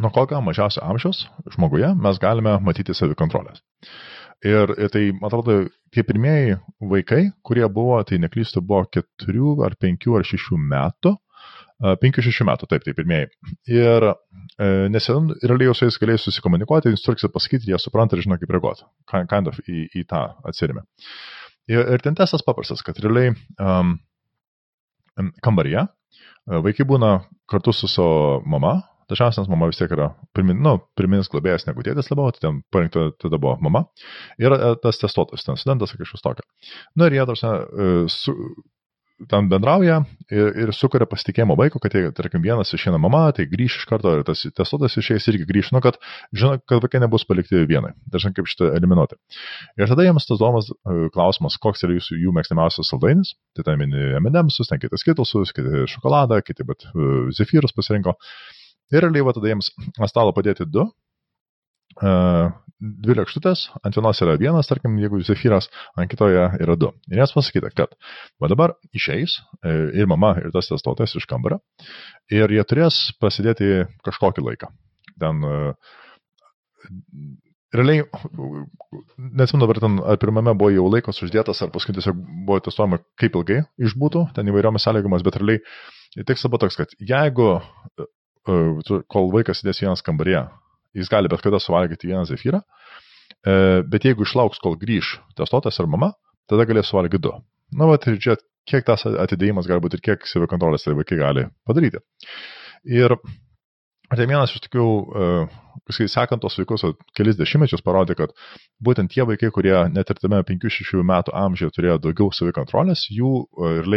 Nuo 0.00 0.10
kokio 0.12 0.40
mažiausio 0.44 0.82
amžiaus 0.84 1.22
žmoguje 1.54 1.92
mes 2.04 2.18
galime 2.20 2.56
matyti 2.64 2.96
savikontrolės. 2.96 3.62
Ir, 4.44 4.72
ir 4.76 4.90
tai, 4.92 5.06
man 5.16 5.30
atrodo, 5.30 5.62
tie 5.94 6.04
pirmieji 6.04 6.58
vaikai, 6.90 7.22
kurie 7.46 7.64
buvo, 7.72 7.96
tai 8.04 8.18
neklystu, 8.20 8.60
buvo 8.60 8.84
4 8.92 9.54
ar 9.64 9.76
5 9.80 10.10
ar 10.18 10.28
6 10.28 10.58
metų. 10.72 11.14
5-6 11.76 12.44
metų, 12.48 12.66
taip, 12.70 12.84
tai 12.86 12.94
pirmieji. 12.96 13.26
Ir 13.68 14.06
e, 14.08 14.68
nes 14.88 15.08
realiai 15.12 15.68
jau 15.68 15.74
su 15.76 15.84
jais 15.84 15.98
galėjai 16.00 16.22
susikomunikuoti, 16.22 16.88
instrukciją 16.94 17.28
pasakyti, 17.34 17.68
jie 17.68 17.76
supranta 17.80 18.16
ir 18.16 18.22
žino, 18.24 18.38
kaip 18.40 18.54
reaguoti. 18.54 18.86
Kind 19.12 19.50
of 19.50 19.58
į, 19.60 19.82
į 19.92 20.06
tą 20.08 20.22
atsirime. 20.48 20.86
Ir, 21.68 21.82
ir 21.82 22.00
ten 22.00 22.16
testas 22.16 22.44
paprastas, 22.46 22.80
kad 22.86 22.96
realiai 23.04 23.34
um, 23.60 23.92
kambaryje 25.44 25.84
vaikai 26.46 26.86
būna 26.88 27.10
kartu 27.50 27.74
su 27.74 27.88
savo 27.90 28.40
mama, 28.46 28.76
dažniausiai 29.10 29.44
nes 29.44 29.50
mama 29.50 29.68
vis 29.70 29.78
tiek 29.80 29.92
yra 29.94 30.10
pirmin, 30.34 30.58
nu, 30.62 30.76
pirminis 30.98 31.30
globėjas 31.32 31.66
negu 31.68 31.84
tėtis 31.86 32.10
labiau, 32.10 32.34
tai 32.34 32.46
ten 32.46 32.62
parinkta 32.74 33.08
tada 33.22 33.38
buvo 33.42 33.56
mama 33.62 33.84
ir 34.42 34.54
e, 34.54 34.72
tas 34.82 34.98
testuotojas, 35.02 35.46
ten 35.46 35.60
studentas 35.60 35.94
ar 35.94 36.02
kažkas 36.02 36.24
tokio. 36.24 36.46
Na 36.94 37.04
nu, 37.04 37.10
ir 37.10 37.18
jie, 37.18 37.26
tarsi, 37.30 37.52
su, 38.12 38.34
ten 39.30 39.48
bendrauja 39.48 40.00
ir, 40.32 40.50
ir 40.64 40.72
sukuria 40.76 41.06
pasitikėjimo 41.08 41.56
vaiko, 41.58 41.80
kad, 41.82 41.94
jei, 41.96 42.10
tarkim, 42.16 42.42
vienas 42.44 42.72
išeina 42.76 42.98
mama, 43.00 43.24
tai 43.36 43.46
grįš 43.48 43.78
iš 43.80 43.86
karto 43.88 44.12
ir 44.18 44.24
tas 44.28 44.42
testuotas 44.56 44.96
išėjęs 45.00 45.28
irgi 45.32 45.46
grįš, 45.48 45.70
nu, 45.76 45.80
kad 45.84 45.96
žino, 46.36 46.58
kad 46.68 46.82
vaikai 46.84 47.00
nebus 47.02 47.24
palikti 47.28 47.64
vienai. 47.68 47.94
Dažnai 48.12 48.34
kaip 48.36 48.50
šitą 48.50 48.70
eliminuoti. 48.76 49.18
Ir 49.80 49.88
tada 49.92 50.04
jiems 50.06 50.28
tas 50.28 50.42
domas 50.42 50.68
e, 50.68 51.08
klausimas, 51.14 51.56
koks 51.62 51.86
yra 51.86 51.96
jūsų 51.96 52.20
jų 52.26 52.36
mėgstamiausias 52.36 52.92
saldainis. 52.92 53.32
Tai 53.56 53.64
ten 53.70 53.80
mini 53.80 54.12
M&M'sus, 54.20 54.68
ten 54.70 54.82
kitas 54.82 55.06
kitalsus, 55.06 55.54
kiti 55.56 55.86
šokoladą, 55.96 56.42
kiti 56.44 56.68
bet 56.68 56.84
e, 56.92 57.10
zefyrus 57.36 57.74
pasirinko. 57.76 58.16
Ir 58.92 59.02
realiai 59.02 59.24
va 59.26 59.34
tada 59.34 59.50
jiems 59.50 59.72
ant 59.96 60.12
stalo 60.12 60.36
padėti 60.36 60.68
du 60.68 60.84
dvi 62.80 63.16
lėkštutės, 63.16 63.62
ant 63.84 63.96
vienos 63.96 64.20
yra 64.24 64.36
vienas, 64.40 64.68
tarkim, 64.68 64.98
jeigu 65.00 65.22
Zefyras, 65.24 65.70
ant 65.96 66.10
kitoje 66.12 66.44
yra 66.60 66.76
du. 66.76 66.90
Ir 67.08 67.22
jas 67.22 67.32
pasakyta, 67.32 67.70
kad 67.72 67.94
va 68.42 68.50
dabar 68.52 68.74
išeis 68.96 69.38
e, 69.64 69.72
ir 69.96 70.08
mama, 70.10 70.34
ir 70.42 70.52
tas 70.54 70.68
testuotojas 70.68 71.16
iš 71.16 71.26
kambario, 71.30 71.62
ir 72.32 72.52
jie 72.52 72.64
turės 72.68 73.00
prasidėti 73.20 73.86
kažkokį 74.04 74.44
laiką. 74.50 74.70
Ten 75.22 75.40
e, 75.48 75.54
realiai, 77.76 78.04
nesimenu 79.16 79.64
dabar 79.64 79.80
ten, 79.80 79.96
ar 80.04 80.20
pirmame 80.20 80.54
buvo 80.58 80.74
jau 80.74 80.90
laikas 80.92 81.22
uždėtas, 81.24 81.64
ar 81.64 81.72
paskui 81.72 81.96
tiesiog 81.96 82.20
buvo 82.44 82.60
testuojama, 82.68 83.00
kaip 83.20 83.40
ilgai 83.40 83.62
išbūtų, 83.88 84.28
ten 84.36 84.52
įvairiomis 84.52 84.84
sąlygomis, 84.84 85.24
bet 85.24 85.40
realiai 85.40 85.64
tikslas 86.28 86.52
buvo 86.52 86.66
toks, 86.66 86.76
kad 86.82 86.92
jeigu, 87.00 87.54
e, 87.96 89.00
kol 89.08 89.32
vaikas 89.32 89.64
sėdės 89.64 89.80
vienas 89.80 90.04
kambaryje, 90.04 90.44
jis 90.96 91.12
gali 91.12 91.30
bet 91.32 91.44
kada 91.44 91.60
suvalgyti 91.62 92.10
vieną 92.10 92.24
zefyrą, 92.28 92.62
e, 92.62 93.56
bet 93.86 94.08
jeigu 94.08 94.26
išlauks, 94.26 94.60
kol 94.62 94.78
grįž 94.80 95.16
testuotas 95.38 95.80
ar 95.82 95.90
mama, 95.92 96.12
tada 96.50 96.66
galės 96.68 96.90
suvalgyti 96.92 97.22
du. 97.28 97.34
Na, 97.76 97.88
va, 97.90 97.98
ir 97.98 98.20
čia 98.22 98.36
kiek 98.66 98.86
tas 98.86 99.06
atidėjimas 99.06 99.68
gali 99.70 99.82
būti 99.82 99.98
ir 99.98 100.04
kiek 100.08 100.26
savikontrolės 100.26 100.86
tai 100.86 100.94
vaikai 100.98 101.18
gali 101.20 101.46
padaryti. 101.66 102.02
Ir 102.86 103.14
tai 104.14 104.26
vienas 104.26 104.52
iš 104.54 104.62
tokių, 104.66 104.86
kai 105.90 106.06
sekant 106.10 106.42
tos 106.42 106.58
vaikus 106.60 106.84
kelis 107.18 107.38
dešimtmečius 107.38 107.82
parodė, 107.86 108.16
kad 108.18 108.34
būtent 108.82 109.10
tie 109.12 109.26
vaikai, 109.26 109.50
kurie 109.54 109.74
net 109.90 110.10
ir 110.10 110.20
tame 110.22 110.42
5-6 110.46 111.02
metų 111.06 111.34
amžiuje 111.34 111.74
turėjo 111.74 111.98
daugiau 112.04 112.30
savikontrolės, 112.34 113.06
jų 113.10 113.32
e, 113.42 113.72
ir 113.82 113.90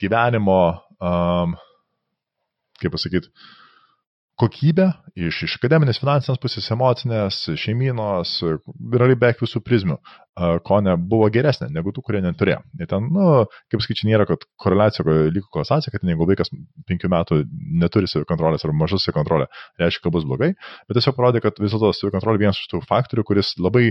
gyvenimo, 0.00 0.60
um, 1.02 1.56
kaip 2.82 2.94
pasakyti, 2.94 3.30
kokybę 4.40 4.86
iš, 5.18 5.42
iš 5.46 5.54
akademinės, 5.58 6.00
finansinės 6.00 6.40
pusės, 6.40 6.68
emocinės, 6.72 7.38
šeiminos, 7.60 8.32
realiai 8.42 9.18
beveik 9.18 9.42
visų 9.42 9.60
prizmių, 9.66 9.96
ko 10.66 10.78
ne 10.84 10.94
buvo 11.12 11.28
geresnė 11.32 11.68
negu 11.74 11.92
tų, 11.94 12.04
kurie 12.06 12.22
neturėjo. 12.24 12.60
Ir 12.80 12.88
ten, 12.90 13.08
nu, 13.12 13.26
kaip 13.72 13.84
skaičiai, 13.84 14.10
nėra, 14.12 14.26
kad 14.30 14.46
koreliacija, 14.64 15.04
lygo 15.34 15.50
koreliacija, 15.52 15.92
kad 15.94 16.06
jeigu 16.08 16.28
vaikas 16.30 16.52
penkių 16.88 17.10
metų 17.12 17.40
neturi 17.82 18.10
savikontrolės 18.10 18.64
ar 18.64 18.74
mažas 18.82 19.04
savikontrolė, 19.06 19.50
reiškia, 19.82 20.06
kad 20.06 20.16
bus 20.16 20.28
blogai, 20.28 20.52
bet 20.88 20.98
tiesiog 20.98 21.18
parodė, 21.18 21.44
kad 21.44 21.60
vis 21.60 21.74
dėlto 21.74 21.92
savikontrolė 21.98 22.46
vienas 22.46 22.62
iš 22.62 22.70
tų 22.72 22.82
faktorių, 22.88 23.26
kuris 23.28 23.54
labai 23.60 23.90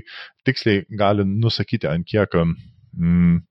tiksliai 0.49 0.85
gali 0.89 1.27
nusakyti, 1.29 1.89
ant 1.91 2.09
kiek 2.09 2.39
mm, 2.39 3.41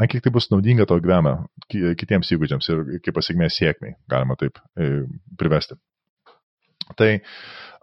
ant 0.00 0.10
kiek 0.12 0.24
tai 0.24 0.32
bus 0.34 0.48
naudinga 0.52 0.88
tavo 0.88 1.02
gyvenime 1.04 1.94
kitiems 2.00 2.32
įgūdžiams 2.36 2.72
ir 2.72 2.84
kaip 3.04 3.16
pasiekmė 3.16 3.50
sėkmiai, 3.52 3.96
galima 4.10 4.36
taip 4.40 4.60
e, 4.76 5.06
privesti. 5.40 5.76
Tai, 6.98 7.10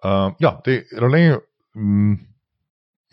uh, 0.03 0.31
jo, 0.43 0.51
tai 0.65 0.79
realiai 0.91 1.37
mm, 1.77 2.17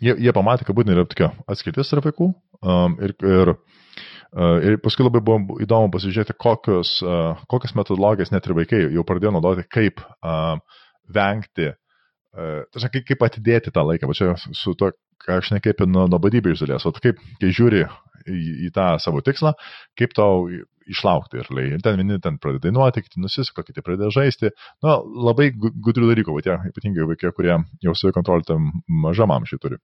jie, 0.03 0.15
jie 0.27 0.33
pamatė, 0.35 0.67
kad 0.67 0.77
būtent 0.77 0.95
yra 0.95 1.05
tokia 1.09 1.31
atskirtis 1.51 1.91
tarp 1.91 2.09
vaikų 2.09 2.29
um, 2.31 2.97
ir, 3.05 3.15
ir, 3.25 3.53
uh, 3.55 4.57
ir 4.65 4.77
paskui 4.83 5.07
labai 5.07 5.23
buvo 5.25 5.59
įdomu 5.63 5.93
pasižiūrėti, 5.93 6.37
kokios, 6.41 6.97
uh, 7.05 7.41
kokias 7.51 7.75
metodologijas 7.77 8.33
net 8.35 8.47
ir 8.47 8.57
vaikai 8.57 8.83
jau 8.95 9.05
pradėjo 9.07 9.35
naudoti, 9.37 9.67
kaip 9.71 10.03
uh, 10.03 10.57
vengti, 11.15 11.71
uh, 11.71 12.61
tačiau 12.75 12.93
kaip, 12.97 13.09
kaip 13.11 13.27
atidėti 13.29 13.73
tą 13.75 13.85
laiką. 13.87 14.11
Va 14.11 14.17
čia 14.17 14.35
su 14.57 14.75
to 14.79 14.91
ką 15.25 15.39
aš 15.39 15.53
nekaipi 15.55 15.87
nuo 15.89 16.05
nuobodybė 16.11 16.53
iš 16.53 16.65
dalies, 16.65 16.85
o 16.85 16.93
kaip, 16.95 17.21
kai 17.41 17.53
žiūri 17.55 17.85
į, 18.27 18.67
į 18.67 18.71
tą 18.75 18.95
savo 19.01 19.21
tikslą, 19.25 19.53
kaip 19.99 20.15
tau 20.17 20.45
išlaukti 20.89 21.41
ir, 21.41 21.49
ir 21.63 21.83
ten 21.83 21.97
vieni 21.99 22.19
ten 22.21 22.37
pradeda 22.41 22.67
dainuoti, 22.67 23.03
kiti 23.05 23.21
nusisuka, 23.23 23.65
kiti 23.65 23.83
pradeda 23.85 24.11
žaisti. 24.13 24.51
Na, 24.85 24.99
labai 25.01 25.49
gudrių 25.55 26.11
dalykų, 26.11 26.35
va, 26.35 26.45
tie 26.45 26.57
ypatingai 26.69 27.07
vaikai, 27.09 27.33
kurie 27.35 27.57
jau 27.85 27.95
savikontrolę 27.97 28.45
tam 28.47 28.69
mažam 29.05 29.33
amžiui 29.33 29.61
turi. 29.61 29.81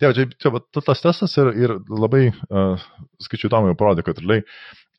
Tai 0.00 0.12
čia, 0.16 0.26
čia 0.40 0.52
va, 0.52 0.60
tas 0.74 1.02
testas 1.04 1.36
ir, 1.40 1.50
ir 1.56 1.76
labai, 1.88 2.28
uh, 2.50 2.86
skaičiu 3.22 3.48
įdomu, 3.48 3.70
jau 3.70 3.78
parodė, 3.78 4.04
kad 4.06 4.20
realiai 4.20 4.44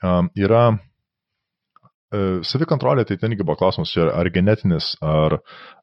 um, 0.01 0.29
yra 0.39 0.63
uh, 0.73 2.37
savikontrolė, 2.47 3.05
tai 3.05 3.19
ten 3.21 3.35
irgi 3.35 3.45
buvo 3.45 3.59
klausimas, 3.59 3.91
čia 3.93 4.07
ar 4.13 4.29
genetinis, 4.33 4.93
ar 5.03 5.39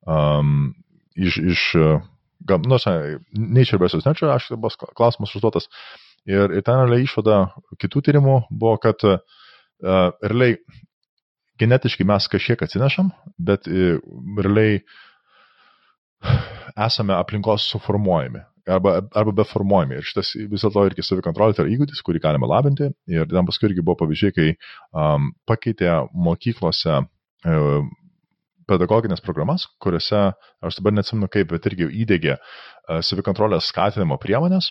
um, 0.09 0.73
iš, 1.15 1.39
iš 1.55 1.67
uh, 1.79 2.01
nu, 2.49 2.79
nature 3.33 3.79
versus 3.79 4.09
nature, 4.09 4.33
aš 4.33 4.49
buvo 4.57 4.73
klausimas 4.97 5.35
užduotas. 5.37 5.69
Ir, 6.31 6.53
ir 6.55 6.63
ten 6.63 6.85
realiai 6.85 7.07
išvada 7.07 7.39
kitų 7.83 8.05
tyrimų 8.07 8.37
buvo, 8.51 8.77
kad 8.83 9.03
uh, 9.09 9.19
realiai 10.23 10.59
genetiškai 11.59 12.07
mes 12.07 12.29
kažkiek 12.31 12.63
atsinešam, 12.63 13.11
bet 13.39 13.67
uh, 13.71 13.99
realiai 14.39 14.83
esame 16.87 17.17
aplinkos 17.17 17.67
suformuojami 17.73 18.45
arba, 18.67 19.01
arba 19.15 19.33
beformuojami. 19.43 19.99
Ir 19.99 20.07
šitas 20.07 20.35
vis 20.37 20.65
dėlto 20.65 20.85
irgi 20.89 21.05
savikontrolė 21.07 21.57
tai 21.57 21.67
yra 21.67 21.75
įgūdis, 21.75 22.03
kurį 22.07 22.23
galima 22.23 22.49
labinti. 22.51 22.91
Ir 23.11 23.27
ten 23.31 23.49
paskui 23.49 23.71
irgi 23.71 23.85
buvo 23.85 23.99
pavyzdžiai, 24.05 24.35
kai 24.37 24.49
um, 24.95 25.33
pakeitė 25.49 25.91
mokyklose 26.15 27.01
um, 27.03 27.91
pedagoginės 28.71 29.25
programas, 29.25 29.67
kuriuose, 29.83 30.23
aš 30.63 30.79
dabar 30.79 30.95
neatsimenu 30.97 31.29
kaip, 31.33 31.51
bet 31.53 31.67
irgi 31.73 31.91
įdėgė 32.05 32.37
uh, 32.39 33.03
savikontrolės 33.03 33.73
skatinimo 33.73 34.19
priemonės. 34.23 34.71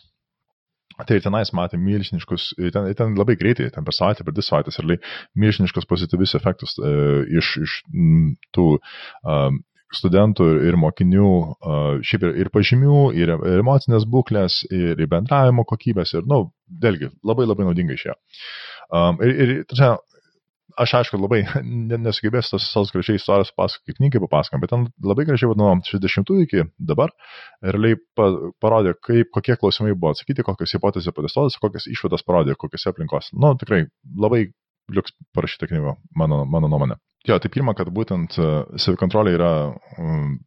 Tai 1.00 1.18
ir 1.18 1.24
tenais 1.24 1.52
matė 1.56 1.80
milžiniškus, 1.82 2.52
ten, 2.76 2.88
ten 2.98 3.18
labai 3.18 3.38
greitai, 3.40 3.70
ten 3.74 3.88
per 3.88 3.96
savaitę, 3.96 4.26
per 4.28 4.36
dvi 4.36 4.46
savaitės, 4.46 4.80
ir 4.82 4.98
milžiniškus 5.40 5.88
pozityvius 5.90 6.36
efektus 6.40 6.78
e, 6.78 6.94
iš, 7.40 7.52
iš 7.64 7.76
m, 7.94 8.34
tų 8.56 8.68
um, 8.76 9.62
studentų 9.92 10.48
ir 10.70 10.78
mokinių, 10.80 11.32
šiaip 12.08 12.24
ir, 12.24 12.36
ir 12.46 12.50
pažymių, 12.54 13.00
ir, 13.20 13.34
emocinės 13.60 14.06
būklės, 14.08 14.62
ir, 14.72 14.96
ir 14.96 15.10
bendravimo 15.12 15.66
kokybės, 15.68 16.14
ir, 16.16 16.24
na, 16.24 16.40
nu, 16.40 16.52
vėlgi, 16.84 17.12
labai 17.28 17.48
labai 17.50 17.68
naudingai 17.68 17.98
išėjo. 18.00 18.16
Um, 18.92 19.20
ir, 19.24 19.36
ir 19.44 19.52
čia, 19.72 19.94
aš 20.80 20.94
aišku, 21.02 21.20
labai 21.22 21.42
nesugebėsiu 22.06 22.56
tos 22.56 22.66
visos 22.68 22.94
gražiai 22.96 23.20
istorijos 23.20 23.54
pasakoti, 23.58 23.98
knygai 24.00 24.22
papasakom, 24.26 24.64
bet 24.64 24.74
ten 24.74 24.88
labai 25.06 25.26
gražiai, 25.30 25.56
nuo 25.60 25.74
60-ųjų 25.88 26.48
iki 26.48 26.66
dabar, 26.92 27.14
realiai 27.66 28.00
pa, 28.18 28.30
parodė, 28.64 28.96
kaip, 29.08 29.32
kokie 29.36 29.58
klausimai 29.60 29.96
buvo 29.96 30.16
atsakyti, 30.16 30.46
kokios 30.48 30.76
hipotezės 30.78 31.16
patestuotas, 31.18 31.60
kokias 31.62 31.88
išvadas 31.92 32.26
parodė, 32.28 32.58
kokiose 32.60 32.92
aplinkos. 32.92 33.32
Na, 33.36 33.52
nu, 33.52 33.62
tikrai 33.62 33.86
labai 34.18 34.48
liuks 34.92 35.16
parašyta 35.36 35.70
knyga, 35.72 35.96
mano, 36.18 36.44
mano 36.50 36.70
nuomonė. 36.72 37.00
Jo, 37.28 37.38
tai 37.38 37.52
pirma, 37.54 37.76
kad 37.78 37.92
būtent 37.94 38.38
e, 38.42 38.48
savikontrolė 38.82 39.36
yra 39.38 39.52
um, 40.02 40.40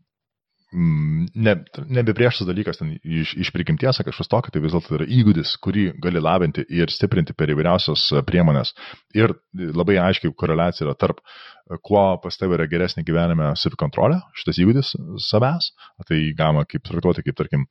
ne, 0.75 1.55
nebepriešas 1.89 2.49
dalykas 2.49 2.81
ten 2.81 2.95
iš, 3.03 3.35
iš 3.39 3.51
prigimties, 3.55 4.01
kažkas 4.07 4.31
tokio, 4.31 4.53
tai 4.55 4.62
vis 4.64 4.75
dėlto 4.75 4.97
yra 4.99 5.07
įgūdis, 5.07 5.55
kurį 5.62 5.87
gali 6.03 6.22
labinti 6.22 6.64
ir 6.75 6.91
stiprinti 6.91 7.37
per 7.37 7.53
įvairiausias 7.55 8.07
e, 8.12 8.22
priemonės. 8.27 8.75
Ir 9.14 9.37
labai 9.55 10.01
aiškiai 10.03 10.35
koreliacija 10.35 10.89
yra 10.89 10.97
tarp, 10.99 11.20
e, 11.22 11.79
kuo 11.79 12.05
pas 12.22 12.39
tavai 12.41 12.59
yra 12.59 12.68
geresnė 12.70 13.07
gyvenime 13.07 13.53
savikontrolė, 13.61 14.18
šitas 14.41 14.61
įgūdis 14.64 14.95
savęs, 15.29 15.70
tai 16.09 16.20
galima 16.39 16.66
kaip 16.66 16.87
traktuoti 16.89 17.27
kaip, 17.27 17.39
tarkim, 17.39 17.68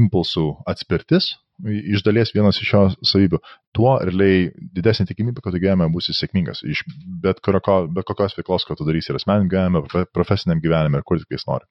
impulsų 0.00 0.48
atspirtis, 0.72 1.34
iš 1.64 2.02
dalies 2.04 2.32
vienas 2.34 2.58
iš 2.60 2.72
jo 2.72 2.80
savybių, 3.06 3.38
tuo 3.76 3.94
realiai 4.04 4.50
didesnė 4.76 5.06
tikimybė, 5.08 5.40
kad 5.44 5.54
tu 5.54 5.60
gyvenime 5.62 5.88
būsi 5.92 6.12
sėkmingas. 6.16 6.62
Iš 6.68 6.82
bet, 7.22 7.40
kurio, 7.44 7.60
bet 7.92 8.06
kokios 8.08 8.36
veiklos, 8.36 8.66
ką 8.68 8.76
tu 8.76 8.86
darysi 8.88 9.12
ir 9.12 9.18
asmeniniam 9.20 9.48
gyvenime, 9.52 10.06
profesiniam 10.16 10.60
gyvenime 10.64 11.00
ir 11.00 11.06
kur 11.08 11.20
tik 11.20 11.36
jis 11.36 11.46
nori. 11.48 11.64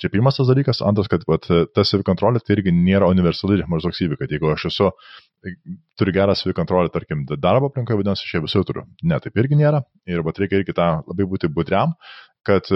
Čia 0.00 0.12
pirmas 0.12 0.40
tas 0.40 0.48
dalykas, 0.48 0.80
antras, 0.86 1.10
kad 1.12 1.26
vat, 1.28 1.48
ta 1.48 1.84
savikontrolė 1.84 2.40
tai 2.44 2.56
irgi 2.56 2.74
nėra 2.76 3.10
universali 3.12 3.60
maždaug 3.68 3.96
savybė, 3.96 4.22
kad 4.22 4.32
jeigu 4.32 4.52
aš 4.54 4.70
esu, 4.72 4.90
turiu 6.00 6.16
gerą 6.16 6.36
savikontrolę, 6.36 6.92
tarkim, 6.92 7.26
darbo 7.36 7.70
aplinkoje, 7.70 8.00
vadinasi, 8.00 8.26
aš 8.26 8.38
ją 8.38 8.44
visur 8.46 8.66
turiu. 8.68 8.86
Ne, 9.04 9.20
taip 9.20 9.36
irgi 9.40 9.60
nėra. 9.60 9.84
Ir 10.08 10.24
vat 10.26 10.40
reikia 10.40 10.60
irgi 10.60 10.76
tą 10.76 10.90
labai 11.04 11.28
būti 11.28 11.52
budriam, 11.52 11.96
kad 12.46 12.68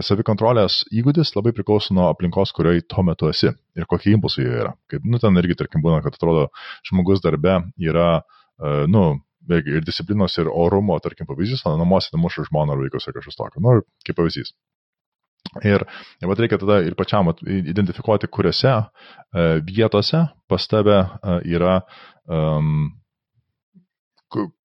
savikontrolės 0.00 0.82
įgūdis 0.94 1.34
labai 1.36 1.52
priklauso 1.56 1.94
nuo 1.96 2.08
aplinkos, 2.08 2.52
kurioje 2.56 2.86
tuo 2.88 3.04
metu 3.06 3.28
esi 3.28 3.50
ir 3.50 3.88
kokie 3.90 4.14
impulsai 4.16 4.46
jie 4.46 4.54
yra. 4.62 4.72
Kaip, 4.90 5.04
nu, 5.04 5.20
ten 5.20 5.36
irgi, 5.40 5.58
tarkim, 5.60 5.84
būna, 5.84 6.00
kad 6.04 6.16
atrodo, 6.16 6.48
žmogus 6.88 7.20
darbe 7.24 7.58
yra, 7.80 8.22
uh, 8.22 8.84
nu, 8.88 9.20
vėlgi, 9.48 9.76
ir 9.78 9.86
disciplinos, 9.86 10.38
ir 10.40 10.48
orumo, 10.48 10.96
tarkim, 11.02 11.28
pavyzdys, 11.28 11.64
o 11.66 11.74
namuose 11.76 12.16
muša 12.16 12.46
žmona 12.48 12.76
ar 12.76 12.84
vaikus 12.84 13.08
ar 13.08 13.18
kažkas 13.18 13.38
tokio. 13.38 13.64
Nu, 13.64 13.82
kaip 14.06 14.18
pavyzdys. 14.20 14.54
Ir 15.66 15.82
vat 16.24 16.40
reikia 16.40 16.56
tada 16.62 16.78
ir 16.86 16.94
pačiam 16.96 17.28
identifikuoti, 17.44 18.30
kuriuose 18.32 18.72
uh, 18.72 18.88
vietose 19.66 20.24
pas 20.48 20.68
tave 20.70 21.02
uh, 21.02 21.40
yra 21.44 21.82
um, 22.24 22.86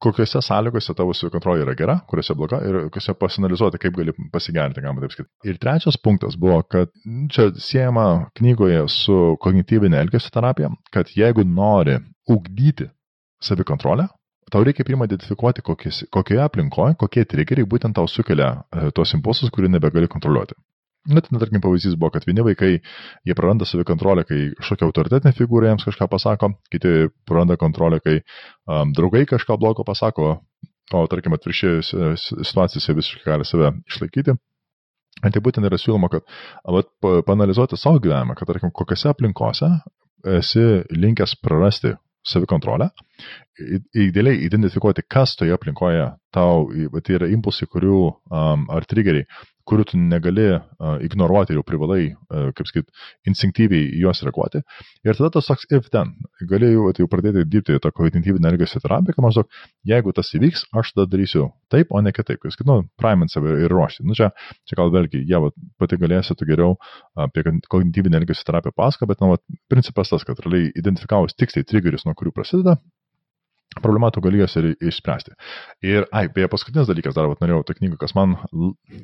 kokiuose 0.04 0.42
sąlygose 0.46 0.96
tavo 0.98 1.14
savikontrolė 1.18 1.66
yra 1.66 1.76
gera, 1.78 1.96
kuriuose 2.10 2.36
bloga 2.38 2.60
ir 2.66 2.80
kokiuose 2.88 3.16
pasinalizuoti, 3.22 3.82
kaip 3.82 3.96
gali 3.98 4.16
pasigerinti, 4.34 4.84
galima 4.84 5.04
taip 5.04 5.16
sakyti. 5.16 5.32
Ir 5.50 5.60
trečias 5.62 6.00
punktas 6.02 6.38
buvo, 6.40 6.60
kad 6.70 6.94
čia 7.34 7.50
siejama 7.62 8.08
knygoje 8.40 8.84
su 8.92 9.18
kognityvinė 9.44 10.02
elgesio 10.06 10.34
terapija, 10.36 10.72
kad 10.94 11.12
jeigu 11.16 11.46
nori 11.48 11.98
ugdyti 12.30 12.90
savikontrolę, 13.44 14.08
tau 14.52 14.64
reikia 14.64 14.86
pirmą 14.88 15.08
identifikuoti, 15.08 15.64
kokies, 15.66 16.06
kokioje 16.14 16.44
aplinkoje, 16.44 16.96
kokie 17.02 17.26
triggeriai 17.28 17.68
būtent 17.68 17.98
tau 17.98 18.08
sukelia 18.08 18.54
e, 18.72 18.90
tuos 18.96 19.14
impulsus, 19.18 19.52
kurių 19.54 19.72
nebegali 19.76 20.10
kontroliuoti. 20.12 20.56
Na, 21.08 21.22
ten, 21.24 21.40
tarkim, 21.40 21.62
pavyzdys 21.64 21.96
buvo, 21.96 22.12
kad 22.16 22.26
vieni 22.28 22.44
vaikai, 22.44 22.82
jie 23.28 23.36
praranda 23.38 23.68
savikontrolę, 23.68 24.26
kai 24.28 24.40
kažkokia 24.58 24.88
autoritetinė 24.90 25.32
figūra 25.38 25.72
jiems 25.72 25.86
kažką 25.88 26.08
pasako, 26.12 26.52
kiti 26.74 27.08
praranda 27.28 27.56
kontrolę, 27.60 28.02
kai 28.04 28.18
um, 28.20 28.92
draugai 28.96 29.24
kažką 29.30 29.56
blogo 29.62 29.86
pasako, 29.88 30.34
o, 30.92 31.06
tarkim, 31.12 31.36
atviršiai 31.38 31.80
situacijose 32.20 32.98
visiškai 32.98 33.32
gali 33.32 33.48
save 33.48 33.72
išlaikyti. 33.88 34.36
Tai 35.18 35.42
būtent 35.42 35.66
yra 35.66 35.80
siūloma, 35.82 36.12
kad 36.14 36.28
vat, 36.76 36.92
panalizuoti 37.26 37.80
savo 37.80 38.02
gyvenimą, 38.04 38.36
kad, 38.38 38.52
tarkim, 38.52 38.74
kokiose 38.76 39.10
aplinkose 39.14 39.72
esi 40.38 40.66
linkęs 40.92 41.38
prarasti 41.42 41.96
savikontrolę, 42.28 42.90
idealiai 43.96 44.42
identifikuoti, 44.46 45.06
kas 45.08 45.38
toje 45.40 45.56
aplinkoje 45.56 46.10
tau, 46.36 46.68
tai 47.00 47.16
yra 47.16 47.30
impulsai, 47.32 47.70
kurių 47.72 48.00
um, 48.04 48.66
ar 48.74 48.86
triggeriai, 48.90 49.24
kurių 49.68 49.86
tu 49.90 50.00
negali 50.00 50.48
uh, 50.56 50.96
ignoruoti 51.04 51.56
jau 51.58 51.64
privalai, 51.68 52.12
uh, 52.14 52.50
kaip 52.58 52.70
sakyt, 52.70 52.88
instinktyviai 53.30 53.90
juos 54.02 54.22
reaguoti. 54.26 54.62
Ir 55.08 55.18
tada 55.18 55.32
tas 55.38 55.50
toks 55.50 55.68
if 55.74 55.90
ten. 55.94 56.14
Gali 56.50 56.72
jau, 56.74 56.88
tai 56.96 57.04
jau 57.04 57.12
pradėti 57.12 57.46
dirbti 57.48 57.78
tą 57.84 57.92
kognityvinę 57.96 58.52
elgesio 58.54 58.82
terapiją, 58.84 59.16
kad 59.18 59.26
maždaug, 59.26 59.62
jeigu 59.88 60.14
tas 60.16 60.32
įvyks, 60.38 60.68
aš 60.78 60.94
tada 60.96 61.08
darysiu 61.12 61.50
taip, 61.74 61.92
o 61.92 62.02
ne 62.04 62.14
kitaip. 62.16 62.44
Sakyt, 62.48 62.68
nu, 62.70 62.80
primint 63.00 63.34
save 63.34 63.58
ir 63.66 63.74
ruošti. 63.74 64.06
Nu, 64.08 64.16
čia, 64.18 64.32
čia 64.68 64.80
gal 64.80 64.94
vėlgi, 64.94 65.24
jie 65.24 65.36
ja, 65.36 65.54
pati 65.82 66.00
galėsite 66.00 66.48
geriau 66.48 66.78
apie 67.28 67.44
kognityvinę 67.68 68.22
elgesio 68.22 68.48
terapiją 68.48 68.76
pasako, 68.78 69.10
bet, 69.12 69.24
nu, 69.24 69.34
va, 69.34 69.60
principas 69.72 70.14
tas, 70.14 70.24
kad 70.28 70.40
realiai 70.46 70.72
identifikavus 70.80 71.36
tiksliai 71.38 71.68
triggerius, 71.68 72.08
nuo 72.08 72.16
kurių 72.18 72.34
prasideda, 72.36 72.78
problemą 73.82 74.10
tu 74.12 74.22
gali 74.24 74.42
jas 74.42 74.56
ir 74.60 74.72
išspręsti. 74.76 75.36
Ir, 75.86 76.08
ai, 76.16 76.28
beje, 76.34 76.50
paskutinis 76.52 76.90
dalykas, 76.90 77.16
dar 77.18 77.30
vat, 77.30 77.42
norėjau 77.44 77.66
tą 77.68 77.78
knygą, 77.78 78.00
kas 78.02 78.16
man 78.18 78.38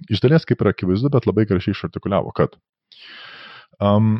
iš 0.10 0.24
dalies 0.24 0.48
kaip 0.50 0.64
ir 0.64 0.72
akivaizdu, 0.74 1.12
bet 1.14 1.28
labai 1.30 1.46
gražiai 1.50 1.76
išartikuliavo, 1.76 2.34
kad 2.38 2.56
um, 3.84 4.18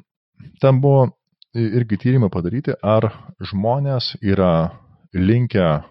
ten 0.62 0.82
buvo 0.84 1.08
irgi 1.54 2.00
tyrimai 2.02 2.32
padaryti, 2.34 2.74
ar 2.82 3.12
žmonės 3.52 4.16
yra 4.22 4.74
linkę 5.14 5.84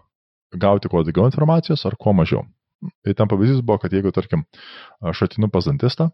gauti 0.58 0.90
kuo 0.90 1.02
daugiau 1.06 1.28
informacijos 1.30 1.86
ar 1.86 1.96
kuo 1.96 2.14
mažiau. 2.16 2.44
Ir 3.06 3.14
ten 3.14 3.30
pavyzdys 3.30 3.62
buvo, 3.62 3.78
kad 3.78 3.92
jeigu, 3.94 4.10
tarkim, 4.14 4.42
aš 5.06 5.26
atinu 5.28 5.48
pas 5.52 5.68
dantistą 5.68 6.10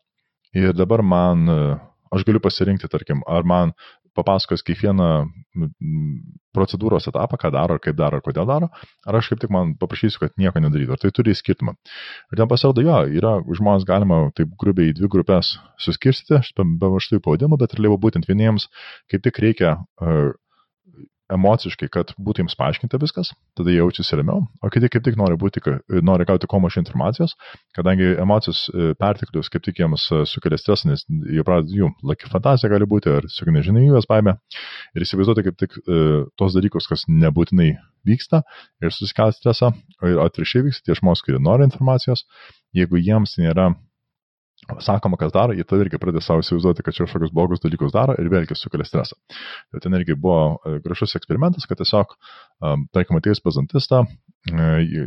ir 0.52 0.74
dabar 0.76 1.02
man, 1.02 1.48
aš 2.12 2.26
galiu 2.28 2.42
pasirinkti, 2.44 2.90
tarkim, 2.92 3.22
ar 3.26 3.46
man 3.48 3.72
papasakos 4.18 4.64
kiekvieną 4.66 5.08
procedūros 6.56 7.06
etapą, 7.10 7.38
ką 7.40 7.50
daro, 7.54 7.78
kaip 7.82 7.96
daro, 7.98 8.20
kodėl 8.24 8.48
daro, 8.48 8.70
ar 9.06 9.18
aš 9.18 9.30
kaip 9.32 9.42
tik 9.44 9.52
man 9.54 9.74
paprašysiu, 9.78 10.24
kad 10.24 10.34
nieko 10.40 10.62
nedarytų, 10.64 10.94
ar 10.94 11.02
tai 11.02 11.12
turi 11.14 11.34
skirtumą. 11.38 11.76
Ir 12.32 12.40
ten 12.40 12.50
pasirodo, 12.50 12.84
jo, 12.86 12.98
yra 13.20 13.36
žmonės 13.60 13.86
galima 13.88 14.24
taip 14.38 14.52
grubiai 14.60 14.92
į 14.92 14.98
dvi 14.98 15.12
grupės 15.14 15.54
suskirstyti, 15.84 16.42
be 16.80 16.92
štai 17.04 17.22
pavadinu, 17.24 17.60
bet 17.60 17.78
realiai 17.78 18.00
būtent 18.02 18.28
vieniems 18.28 18.68
kaip 19.12 19.24
tik 19.26 19.42
reikia 19.44 19.76
uh, 19.78 20.34
emociškai, 21.32 21.88
kad 21.92 22.12
būtų 22.16 22.42
jiems 22.42 22.56
paaiškinta 22.58 22.98
viskas, 23.02 23.32
tada 23.58 23.72
jaučiasi 23.72 24.18
ramiau, 24.18 24.46
o 24.64 24.70
kiti 24.72 24.88
kaip 24.92 25.04
tik 25.04 25.18
nori, 25.20 25.36
būti, 25.40 25.62
nori 26.04 26.26
gauti 26.28 26.48
kuo 26.50 26.60
mažiau 26.62 26.82
informacijos, 26.82 27.34
kadangi 27.76 28.14
emocijos 28.22 28.64
e, 28.72 28.92
perteklius 28.98 29.50
kaip 29.52 29.64
tik 29.66 29.82
jiems 29.82 30.08
e, 30.14 30.22
sukelia 30.28 30.60
stresą, 30.60 30.90
nes 30.92 31.04
jie 31.08 31.44
pradeda 31.46 31.76
jų 31.80 31.90
laki 32.08 32.30
fantazija 32.32 32.72
gali 32.72 32.88
būti 32.88 33.12
ar 33.12 33.28
su 33.32 33.48
nežinomybės 33.48 34.08
baime 34.08 34.38
ir 34.96 35.04
įsivaizduoti 35.04 35.44
kaip 35.48 35.60
tik 35.60 35.76
e, 35.82 36.00
tos 36.40 36.56
dalykus, 36.56 36.88
kas 36.90 37.04
nebūtinai 37.08 37.74
vyksta 38.08 38.42
ir 38.80 38.94
susikels 38.94 39.40
stresą, 39.40 39.72
ir 40.06 40.22
atvirkščiai 40.24 40.68
vyksta 40.68 40.88
tie 40.88 40.96
žmonės, 40.98 41.24
kurie 41.26 41.42
nori 41.42 41.68
informacijos, 41.68 42.24
jeigu 42.76 43.00
jiems 43.02 43.36
nėra 43.42 43.72
sakoma, 44.84 45.16
kas 45.20 45.32
daro, 45.32 45.54
jie 45.56 45.64
tada 45.66 45.84
irgi 45.84 46.00
pradeda 46.00 46.22
savo 46.24 46.42
įsivaizduoti, 46.44 46.84
kad 46.84 46.96
čia 46.96 47.06
kažkokius 47.06 47.32
blogus 47.34 47.62
dalykus 47.62 47.94
daro 47.94 48.16
ir 48.20 48.28
vėlgi 48.32 48.56
sukelia 48.58 48.86
stresą. 48.86 49.16
Tai 49.72 49.80
ten 49.84 49.96
irgi 49.96 50.16
buvo 50.18 50.58
e, 50.58 50.76
gražus 50.84 51.16
eksperimentas, 51.18 51.66
kad 51.68 51.80
tiesiog, 51.80 52.14
tarkim, 52.94 53.18
atėjus 53.18 53.40
pas 53.44 53.56
dantistą, 53.58 54.02
e, 54.52 55.06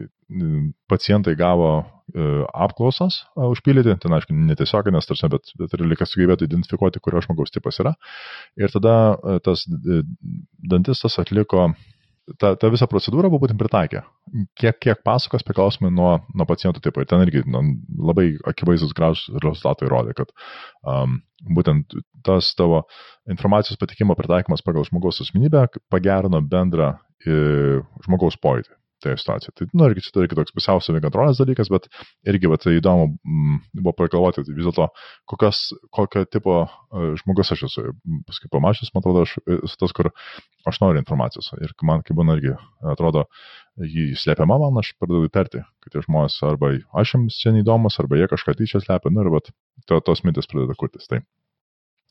pacientai 0.91 1.35
gavo 1.39 1.71
e, 1.77 2.27
apklausas 2.65 3.21
užpildyti, 3.51 3.97
ten 4.01 4.17
aišku, 4.17 4.35
netiesioginės, 4.49 5.09
tarsi, 5.09 5.29
bet, 5.31 5.53
bet 5.61 5.77
ir 5.77 5.85
likas 5.91 6.15
sugebėtų 6.15 6.49
identifikuoti, 6.49 7.03
kurio 7.03 7.21
žmogaus 7.25 7.53
tipas 7.53 7.81
yra. 7.83 7.93
Ir 8.59 8.73
tada 8.73 8.95
tas 9.45 9.67
dantistas 10.71 11.19
atliko 11.21 11.69
ta, 12.39 12.53
ta 12.59 12.69
visa 12.71 12.87
procedūra 12.89 13.29
buvo 13.31 13.45
būtent 13.45 13.59
pritaikė. 13.59 14.03
Kiek, 14.59 14.77
kiek 14.83 15.03
pasakos 15.05 15.45
priklausomai 15.47 15.91
nuo, 15.93 16.11
nuo 16.37 16.47
pacientų 16.49 16.83
tipo. 16.83 17.01
Ir 17.01 17.09
ten 17.09 17.23
irgi 17.25 17.43
nu, 17.49 17.63
labai 18.11 18.33
akivaizdus 18.51 18.95
gražus 18.97 19.31
rezultatai 19.41 19.89
rodė, 19.91 20.15
kad 20.17 20.33
um, 20.87 21.19
būtent 21.57 21.97
tas 22.25 22.51
tavo 22.57 22.83
informacijos 23.31 23.79
patikimo 23.81 24.17
pritaikymas 24.17 24.63
pagal 24.65 24.85
žmogaus 24.87 25.23
asmenybę 25.25 25.67
pagerino 25.93 26.43
bendrą 26.45 26.93
žmogaus 28.05 28.37
pojūtį 28.41 28.80
toje 29.03 29.17
situacijoje. 29.21 29.55
Tai, 29.57 29.67
nu, 29.73 29.87
irgi 29.89 30.03
čia 30.05 30.23
irgi 30.23 30.37
toks 30.37 30.55
pusiau 30.55 30.81
savikontrolės 30.83 31.41
dalykas, 31.41 31.71
bet 31.73 31.87
irgi, 32.27 32.49
bet 32.51 32.65
tai 32.65 32.75
įdomu 32.77 33.09
m, 33.11 33.57
buvo 33.79 33.93
pagalvoti 33.97 34.43
vis 34.47 34.67
dėlto, 34.67 34.87
kokios, 35.31 35.63
kokio 35.93 36.23
tipo 36.29 36.57
uh, 36.63 37.09
žmogus 37.21 37.53
aš 37.55 37.65
esu. 37.69 37.85
Paskui 38.27 38.51
pamačius, 38.53 38.93
man 38.95 39.03
atrodo, 39.03 39.25
aš 39.27 39.35
esu 39.57 39.81
tas, 39.81 39.95
kur 39.97 40.11
aš 40.69 40.81
noriu 40.83 41.01
informacijos. 41.01 41.51
Ir 41.61 41.75
man, 41.87 42.05
kaip 42.07 42.17
būna 42.19 42.37
irgi, 42.39 42.55
atrodo, 42.93 43.25
jį 43.81 44.11
slepiama 44.19 44.59
man, 44.61 44.79
aš 44.81 44.93
pradedu 44.99 45.27
įtarti, 45.29 45.65
kad 45.83 45.93
tie 45.93 46.05
žmonės 46.05 46.39
arba 46.47 46.73
aš 47.01 47.15
jiems 47.15 47.39
čia 47.41 47.53
neįdomus, 47.55 47.99
arba 48.01 48.19
jie 48.19 48.29
kažką 48.31 48.57
tyčia 48.59 48.83
slepia, 48.83 49.13
nu 49.13 49.25
ir 49.25 49.31
vat, 49.33 49.51
to, 49.89 50.01
tos 50.05 50.25
mintis 50.27 50.49
pradeda 50.51 50.77
kurtis. 50.77 51.07
Tai. 51.11 51.23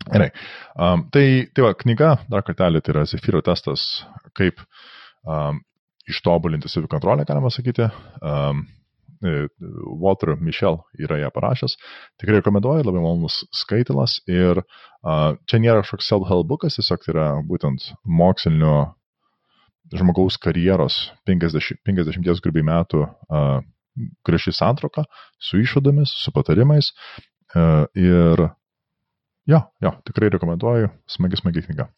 Gerai. 0.09 0.30
Um, 0.74 1.05
tai, 1.12 1.26
tai 1.55 1.66
va, 1.66 1.74
knyga, 1.76 2.14
dar 2.32 2.45
kartelį, 2.47 2.80
tai 2.80 2.95
yra 2.95 3.05
Zephyro 3.09 3.43
testas, 3.45 4.07
kaip 4.38 4.62
um, 5.28 5.61
ištobulinti 6.11 6.71
savikontrolę, 6.71 7.25
galima 7.29 7.51
sakyti. 7.55 7.89
Um, 8.21 8.67
Walter 10.01 10.37
Michel 10.41 10.79
yra 10.99 11.19
ją 11.21 11.31
parašęs. 11.31 11.77
Tikrai 12.21 12.41
rekomenduoju, 12.41 12.87
labai 12.87 13.03
malonus 13.03 13.43
skaitilas. 13.53 14.21
Ir 14.31 14.63
uh, 14.63 15.37
čia 15.45 15.61
nėra 15.61 15.85
kažkoks 15.85 16.09
self-help 16.09 16.49
bookas, 16.49 16.79
tiesiog 16.79 17.05
tai 17.05 17.13
yra 17.13 17.27
būtent 17.45 17.91
mokslinio 18.05 18.95
žmogaus 19.93 20.39
karjeros 20.41 21.11
50, 21.29 21.83
50 21.85 22.45
grubiai 22.45 22.67
metų 22.71 23.05
uh, 23.05 23.61
graži 24.25 24.55
santroka 24.57 25.05
su 25.39 25.61
išvadomis, 25.61 26.15
su 26.23 26.33
patarimais. 26.33 26.95
Uh, 27.51 27.85
ir 27.99 28.47
jo, 29.51 29.65
jo, 29.83 29.97
tikrai 30.07 30.31
rekomenduoju, 30.33 30.95
smagi, 31.11 31.43
smagi 31.43 31.67
knyga. 31.67 31.91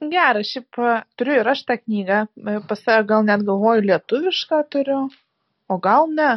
Geras, 0.00 0.50
šiaip 0.52 0.78
turiu 1.16 1.38
ir 1.40 1.48
aš 1.48 1.62
tą 1.68 1.78
knygą, 1.80 2.18
pas 2.68 2.82
save 2.84 3.06
gal 3.08 3.22
net 3.24 3.44
galvoju 3.48 3.84
lietuvišką 3.88 4.58
turiu, 4.74 5.06
o 5.72 5.78
gal 5.86 6.10
ne. 6.12 6.34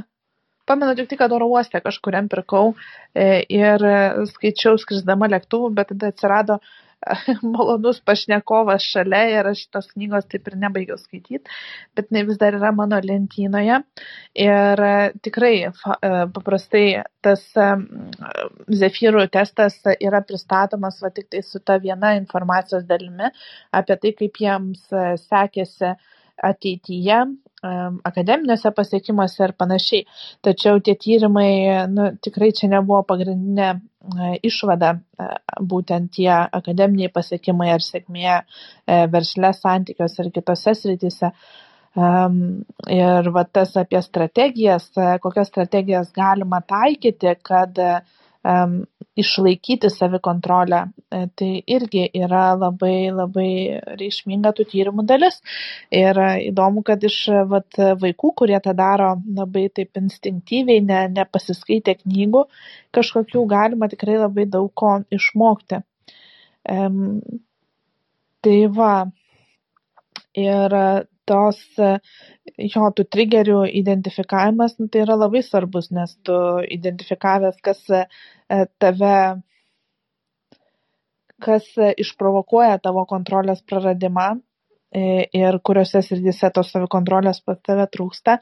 Pamenu 0.69 0.93
tik 0.95 1.09
tai, 1.09 1.17
kad 1.19 1.33
oro 1.35 1.49
uoste 1.51 1.81
kažkuriam 1.83 2.29
pirkau 2.31 2.71
e, 3.11 3.43
ir 3.51 3.83
skaičiau 4.31 4.79
skrisdama 4.79 5.27
lėktuvu, 5.33 5.73
bet 5.75 5.91
tada 5.91 6.13
atsirado 6.13 6.59
malonus 7.55 7.99
pašnekovas 8.05 8.83
šalia 8.83 9.21
ir 9.31 9.49
aš 9.51 9.61
tos 9.73 9.87
knygos 9.93 10.27
taip 10.31 10.47
ir 10.51 10.57
nebaigiau 10.59 10.97
skaityti, 10.99 11.51
bet 11.95 12.09
jinai 12.09 12.25
vis 12.27 12.39
dar 12.41 12.57
yra 12.57 12.71
mano 12.75 12.99
lentynoje. 13.03 13.79
Ir 14.45 14.83
e, 14.89 14.93
tikrai 15.25 15.53
e, 15.63 15.71
paprastai 16.35 16.85
tas 17.25 17.45
e, 17.55 17.69
Zefyrų 18.81 19.25
testas 19.33 19.79
yra 19.95 20.21
pristatomas 20.27 20.99
va 21.03 21.11
tik 21.15 21.29
tai 21.31 21.43
su 21.45 21.61
ta 21.63 21.79
viena 21.81 22.13
informacijos 22.19 22.85
dalimi 22.89 23.31
apie 23.75 23.99
tai, 24.03 24.13
kaip 24.19 24.39
jiems 24.43 24.85
sekėsi 25.25 25.95
ateityje 26.49 27.23
akademiniuose 27.61 28.71
pasiekimuose 28.75 29.43
ir 29.43 29.53
panašiai. 29.59 30.05
Tačiau 30.45 30.79
tie 30.83 30.95
tyrimai 30.95 31.87
nu, 31.91 32.09
tikrai 32.23 32.51
čia 32.55 32.69
nebuvo 32.71 33.01
pagrindinė 33.07 33.69
e, 33.69 33.79
išvada, 34.47 34.93
e, 34.95 35.29
būtent 35.71 36.11
tie 36.15 36.31
akademiniai 36.31 37.11
pasiekimai 37.13 37.71
ar 37.73 37.83
sėkmė 37.83 38.27
e, 38.35 38.39
verslė 39.11 39.51
santykiuose 39.57 40.23
ir 40.23 40.31
kitose 40.35 40.75
srityse. 40.75 41.33
Ir 41.99 43.27
va 43.33 43.41
tas 43.49 43.71
apie 43.81 43.99
strategijas, 44.05 44.91
kokias 45.19 45.49
strategijas 45.49 46.11
galima 46.15 46.59
taikyti, 46.61 47.33
kad 47.43 47.81
um, 48.43 48.83
išlaikyti 49.19 49.89
savikontrolę. 49.89 50.79
E, 51.11 51.21
tai 51.35 51.49
irgi 51.67 52.05
yra 52.15 52.53
labai 52.55 53.09
labai 53.11 53.51
reikšminga 53.99 54.53
tų 54.55 54.65
tyrimų 54.71 55.05
dalis. 55.09 55.41
Ir 55.91 56.19
įdomu, 56.51 56.83
kad 56.87 57.03
iš 57.03 57.19
vat, 57.51 57.79
vaikų, 58.03 58.33
kurie 58.41 58.59
tą 58.63 58.75
daro 58.77 59.15
labai 59.25 59.67
taip 59.75 59.99
instinktyviai, 59.99 60.83
ne, 60.85 61.03
nepasiskaitę 61.17 61.97
knygų, 62.03 62.45
kažkokių 62.95 63.45
galima 63.49 63.91
tikrai 63.91 64.19
labai 64.21 64.47
daug 64.49 64.71
ko 64.73 64.99
išmokti. 65.11 65.83
Um, 66.69 67.21
tai 68.45 68.59
va. 68.71 68.93
Ir 70.37 70.73
tos 71.29 71.59
jo 71.79 72.89
tų 72.97 73.05
trigerių 73.15 73.61
identifikavimas 73.81 74.77
nu, 74.79 74.89
tai 74.91 75.03
yra 75.05 75.17
labai 75.19 75.43
svarbus, 75.45 75.89
nes 75.95 76.15
tu 76.25 76.35
identifikavęs, 76.77 77.59
kas 77.65 77.81
e, 77.93 78.03
tave, 78.81 79.15
kas 81.45 81.67
išprovokuoja 82.05 82.79
tavo 82.83 83.05
kontrolės 83.09 83.61
praradimą 83.69 84.29
e, 84.35 85.27
ir 85.37 85.59
kuriuose 85.65 86.01
srityse 86.05 86.51
tos 86.55 86.73
savikontrolės 86.73 87.43
pas 87.45 87.61
tave 87.65 87.85
trūksta, 87.93 88.39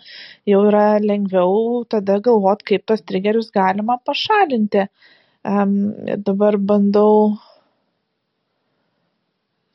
jau 0.47 0.63
yra 0.69 0.87
lengviau 1.03 1.83
tada 1.91 2.21
galvot, 2.23 2.63
kaip 2.67 2.87
tos 2.87 3.03
trigerius 3.05 3.51
galima 3.55 3.99
pašalinti. 4.05 4.87
Um, 5.47 5.93
dabar 6.25 6.57
bandau 6.59 7.37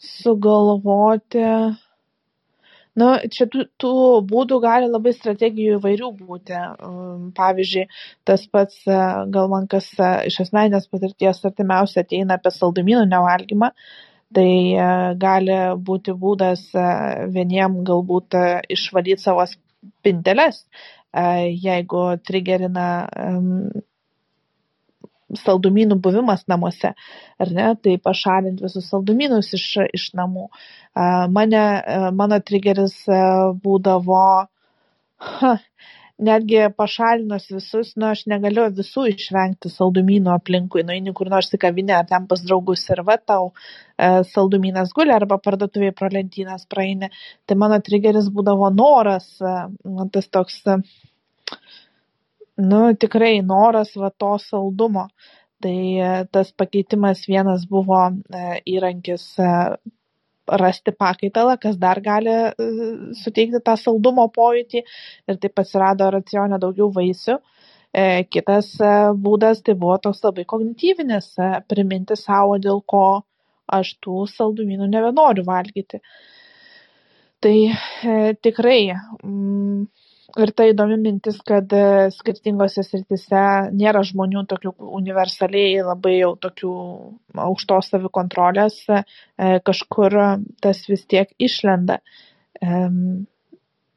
sugalvoti 0.02 1.44
nu 3.00 3.08
čia 3.32 3.46
tų 3.52 3.64
tų 3.80 3.92
būdų 4.28 4.58
gali 4.62 4.88
labai 4.90 5.14
strategijų 5.16 5.78
įvairių 5.78 6.10
būti. 6.18 6.56
Um, 6.84 7.30
pavyzdžiui 7.36 7.86
tas 8.28 8.44
pats 8.52 8.80
e, 8.86 9.00
gal 9.34 9.50
man 9.52 9.68
kas 9.70 9.88
e, 9.98 10.12
iš 10.30 10.40
asmeninės 10.46 10.88
patirties 10.92 11.42
artimiausia 11.48 12.04
ateina 12.04 12.38
apie 12.38 12.52
saldumynų 12.54 13.04
nevalgymą 13.10 13.72
tai 14.36 14.48
e, 14.72 14.88
gali 15.20 15.58
būti 15.88 16.16
būdas 16.24 16.66
vieniem 17.36 17.82
galbūt 17.88 18.38
išvalyt 18.76 19.22
savo 19.24 19.46
spinteles 19.48 20.64
jeigu 21.12 22.02
trigerina 22.24 22.86
saldumynų 25.40 25.98
buvimas 26.04 26.44
namuose, 26.50 26.92
ar 27.40 27.52
ne, 27.56 27.70
tai 27.82 27.96
pašalinti 28.02 28.66
visus 28.66 28.88
saldumynus 28.92 29.52
iš, 29.58 29.66
iš 29.92 30.10
namų. 30.18 30.48
Mane, 31.32 31.64
mano 32.16 32.38
trigeris 32.44 32.98
būdavo, 33.64 34.24
ha, 35.28 35.52
netgi 36.22 36.60
pašalinus 36.76 37.48
visus, 37.50 37.92
nu 37.98 38.08
aš 38.10 38.24
negaliu 38.30 38.66
visų 38.76 39.06
išvengti 39.12 39.70
saldumynų 39.72 40.32
aplinkui, 40.34 40.84
nueini 40.86 41.14
kur 41.16 41.30
nors 41.32 41.50
į 41.54 41.60
kavinę 41.64 41.96
ar 41.98 42.08
ten 42.10 42.26
pas 42.30 42.42
draugus 42.44 42.84
ir 42.92 43.02
va 43.08 43.16
tau 43.18 43.50
e, 43.50 44.10
saldumynas 44.30 44.92
guli 44.96 45.14
arba 45.14 45.40
parduotuvėje 45.42 45.96
pro 45.98 46.10
lentynas 46.12 46.68
praeini. 46.70 47.10
Tai 47.46 47.58
mano 47.64 47.80
trigeris 47.88 48.30
būdavo 48.34 48.70
noras, 48.76 49.28
e, 49.40 49.56
tas 50.14 50.30
toks 50.36 50.60
nu 52.70 52.80
tikrai 53.04 53.40
noras 53.46 53.94
va 53.98 54.10
to 54.22 54.34
saldumo. 54.38 55.08
Tai 55.62 55.78
e, 56.02 56.26
tas 56.34 56.50
pakeitimas 56.58 57.22
vienas 57.30 57.66
buvo 57.70 57.98
e, 58.10 58.46
įrankis 58.74 59.26
e, 59.38 59.50
rasti 60.62 60.94
pakaitalą, 60.98 61.54
kas 61.62 61.76
dar 61.78 62.00
gali 62.02 62.32
suteikti 63.20 63.60
tą 63.62 63.76
saldumo 63.78 64.24
pojūtį 64.34 64.80
ir 64.82 65.38
taip 65.44 65.62
atsirado 65.62 66.08
racione 66.10 66.58
daugiau 66.64 66.90
vaisių. 66.96 67.38
Kitas 68.32 68.72
būdas 69.22 69.60
tai 69.64 69.74
buvo 69.78 69.98
toks 70.02 70.22
labai 70.24 70.46
kognityvinis, 70.48 71.26
priminti 71.68 72.16
savo, 72.16 72.56
dėl 72.66 72.80
ko 72.88 73.04
aš 73.78 73.94
tų 74.02 74.24
saldumynų 74.32 74.88
nebenoriu 74.88 75.44
valgyti. 75.46 76.00
Tai 77.44 77.54
tikrai 78.42 78.80
mm, 78.96 79.84
ir 80.40 80.52
ta 80.56 80.66
įdomi 80.68 80.96
mintis, 81.02 81.38
kad 81.46 81.72
e, 81.76 82.10
skirtingose 82.14 82.84
sritise 82.86 83.42
nėra 83.74 84.02
žmonių 84.06 84.44
tokių 84.50 84.72
universaliai 85.00 85.82
labai 85.84 86.14
jau 86.18 86.32
tokių 86.40 86.72
aukštos 87.46 87.90
savikontrolės, 87.92 88.78
e, 88.88 89.02
kažkur 89.66 90.16
tas 90.64 90.82
vis 90.88 91.04
tiek 91.10 91.32
išlenda. 91.38 92.00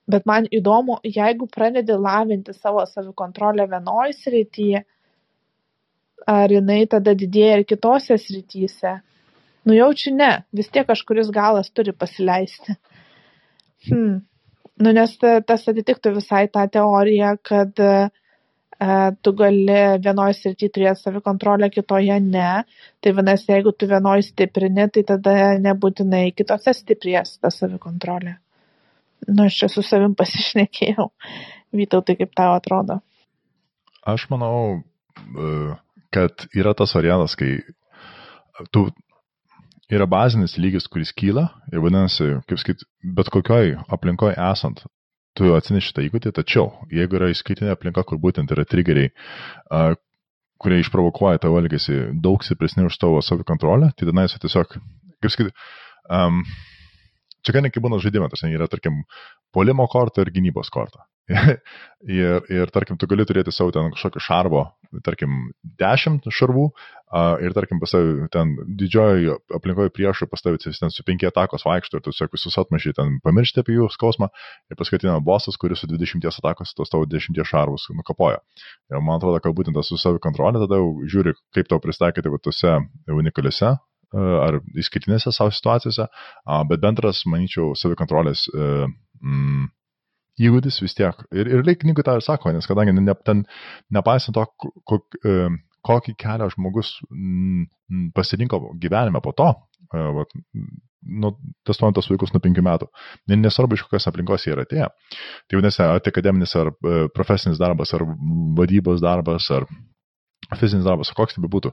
Bet 0.06 0.26
man 0.30 0.46
įdomu, 0.54 1.00
jeigu 1.06 1.48
pradedi 1.50 1.96
lavinti 1.98 2.54
savo 2.54 2.84
savikontrolę 2.90 3.66
vienoje 3.70 4.14
srityje, 4.18 4.84
ar 6.30 6.54
jinai 6.54 6.86
tada 6.90 7.14
didėja 7.18 7.60
ir 7.60 7.66
kitose 7.70 8.18
srityse. 8.22 8.96
Nujaučiu 9.66 10.14
ne, 10.14 10.32
vis 10.54 10.70
tiek 10.74 10.86
kažkuris 10.88 11.32
galas 11.34 11.72
turi 11.74 11.94
pasileisti. 11.94 12.78
Hmm. 13.90 14.22
Nu, 14.76 14.92
nes 14.92 15.14
tas 15.20 15.68
atitiktų 15.72 16.18
visai 16.18 16.46
tą 16.52 16.66
teoriją, 16.72 17.36
kad 17.48 17.80
e, 17.80 17.92
tu 19.24 19.32
gali 19.40 19.78
vienoje 20.04 20.36
srityje 20.40 20.72
turėti 20.76 21.04
savikontrolę, 21.06 21.70
kitoje 21.72 22.18
ne. 22.24 22.50
Tai 23.00 23.14
vadinasi, 23.16 23.54
jeigu 23.54 23.72
tu 23.72 23.88
vienoje 23.88 24.26
stiprini, 24.28 24.90
tai 24.92 25.06
tada 25.08 25.54
nebūtinai 25.64 26.26
kitose 26.36 26.76
stiprės 26.76 27.38
ta 27.40 27.54
savikontrolė. 27.54 28.36
Nu, 29.30 29.46
aš 29.48 29.62
čia 29.62 29.72
su 29.72 29.86
savim 29.86 30.16
pasišnekėjau. 30.20 31.08
Vytau, 31.76 32.04
tai 32.04 32.18
kaip 32.20 32.36
tau 32.36 32.58
atrodo? 32.58 33.00
Aš 34.06 34.28
manau, 34.34 34.82
e, 35.24 35.56
kad 36.14 36.50
yra 36.52 36.76
tas 36.76 36.94
variantas, 37.00 37.40
kai 37.40 37.62
tu 38.76 38.90
yra 39.94 40.08
bazinis 40.10 40.58
lygis, 40.58 40.88
kuris 40.92 41.14
kyla 41.18 41.48
ir 41.72 41.82
vadinasi, 41.84 42.32
kaip 42.50 42.62
sakyt, 42.62 42.86
bet 43.18 43.30
kokioj 43.34 43.76
aplinkoje 43.94 44.36
esant, 44.52 44.84
tu 45.38 45.52
atsineši 45.56 45.94
tą 45.96 46.06
įgūdį, 46.08 46.34
tačiau 46.36 46.72
jeigu 46.94 47.20
yra 47.20 47.30
įskaitinė 47.34 47.74
aplinka, 47.76 48.06
kur 48.08 48.20
būtent 48.24 48.52
yra 48.56 48.66
trigeriai, 48.70 49.12
kurie 50.62 50.80
išprovokuoja 50.82 51.42
tavo 51.44 51.60
elgesį 51.60 52.00
daug 52.24 52.46
stipresni 52.46 52.86
už 52.88 52.98
tavo 53.02 53.20
savikontrolę, 53.26 53.92
tai 53.98 54.08
tada 54.08 54.26
jis 54.26 54.40
tiesiog, 54.46 54.78
kaip 55.22 55.34
sakyti, 55.34 55.52
um, 56.10 56.42
čia 57.46 57.62
nekai 57.62 57.84
būna 57.84 58.00
žaidime, 58.02 58.30
tas 58.32 58.46
yra, 58.48 58.70
tarkim, 58.72 59.04
polimo 59.54 59.86
korta 59.92 60.24
ir 60.24 60.32
gynybos 60.34 60.72
korta. 60.74 61.06
ir, 62.22 62.42
ir, 62.54 62.72
tarkim, 62.74 62.98
tu 63.02 63.10
gali 63.10 63.26
turėti 63.28 63.54
savo 63.54 63.74
ten 63.76 63.92
kažkokį 63.94 64.24
šarvo, 64.24 64.66
tarkim, 65.04 65.50
10 65.82 66.28
šarvų 66.32 66.66
uh, 66.70 67.36
ir, 67.44 67.54
tarkim, 67.56 67.80
pas 67.82 67.94
tavai 67.94 68.28
ten 68.34 68.54
didžioji 68.80 69.34
aplinkoje 69.58 69.94
priešų 69.96 70.28
pas 70.32 70.44
tavai 70.44 70.60
ten 70.64 70.94
su 70.94 71.06
5 71.08 71.28
atakos 71.30 71.66
vaikšto 71.68 72.00
ir 72.00 72.06
tu 72.06 72.14
tiesiog 72.14 72.36
visus 72.36 72.58
atmažai 72.62 72.94
ten 72.98 73.18
pamiršti 73.26 73.64
apie 73.64 73.78
jų 73.78 73.90
skausmą 73.94 74.30
ir 74.72 74.80
paskui 74.80 75.00
ateina 75.00 75.18
bosas, 75.24 75.58
kuris 75.62 75.84
su 75.84 75.90
20 75.92 76.28
atakos 76.32 76.76
tos 76.78 76.94
tavo 76.94 77.08
10 77.10 77.42
šarvus 77.46 77.90
nukapoja. 77.96 78.42
Ir 78.92 79.02
man 79.02 79.20
atrodo, 79.20 79.42
kad 79.44 79.56
būtent 79.58 79.78
tas 79.78 79.92
su 79.92 80.00
savikontrolė 80.02 80.64
tada 80.66 80.80
jau 80.82 80.92
žiūri, 81.12 81.36
kaip 81.56 81.72
tau 81.72 81.82
pristaikyti 81.84 82.32
va 82.32 82.42
tose 82.44 82.78
unikaliuose 83.12 83.76
ar 84.16 84.60
įskaitinėse 84.80 85.32
savo 85.34 85.52
situacijose, 85.52 86.06
bet 86.70 86.84
bendras, 86.84 87.24
manyčiau, 87.28 87.74
savikontrolės 87.76 88.46
mm, 88.54 89.66
įgūdis 90.42 90.82
vis 90.84 90.96
tiek. 90.98 91.22
Ir, 91.36 91.50
ir 91.50 91.64
reik 91.66 91.84
knygų 91.84 92.06
tą 92.06 92.18
ir 92.18 92.26
sako, 92.26 92.52
nes 92.56 92.68
kadangi 92.68 92.96
ne, 92.96 93.16
ten, 93.28 93.46
nepaisant 93.96 94.36
to, 94.36 94.46
kok, 94.90 95.18
e, 95.24 95.48
kokį 95.86 96.16
kelią 96.20 96.50
žmogus 96.56 96.98
pasirinko 98.18 98.60
gyvenime 98.82 99.22
po 99.24 99.36
to, 99.38 99.52
e, 99.94 100.04
vat, 100.20 100.36
nu, 101.06 101.32
testuojant 101.68 102.00
tos 102.00 102.10
vaikus 102.10 102.34
nuo 102.34 102.42
penkių 102.44 102.64
metų. 102.66 102.90
Nesvarbu, 103.32 103.78
iš 103.78 103.86
kokios 103.86 104.10
aplinkos 104.10 104.48
jie 104.48 104.56
yra 104.56 104.66
atėję. 104.66 104.88
Tai 105.46 105.60
vadinasi, 105.60 105.84
ar 105.86 106.02
tai 106.04 106.14
akademinis, 106.14 106.56
ar 106.60 106.74
e, 106.74 106.96
profesinis 107.16 107.62
darbas, 107.62 107.94
ar 107.96 108.08
vadybos 108.58 109.04
darbas, 109.06 109.52
ar 109.56 109.70
fizinis 110.60 110.86
darbas, 110.86 111.10
koks 111.16 111.34
tai 111.34 111.42
bebūtų, 111.42 111.72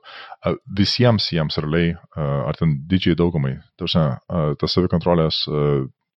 visiems 0.79 1.27
jiems 1.29 1.59
realiai, 1.61 1.91
ar 2.17 2.57
ten 2.57 2.71
didžiai 2.89 3.19
daugumai, 3.19 3.59
tas 3.77 3.93
savikontrolės 4.73 5.43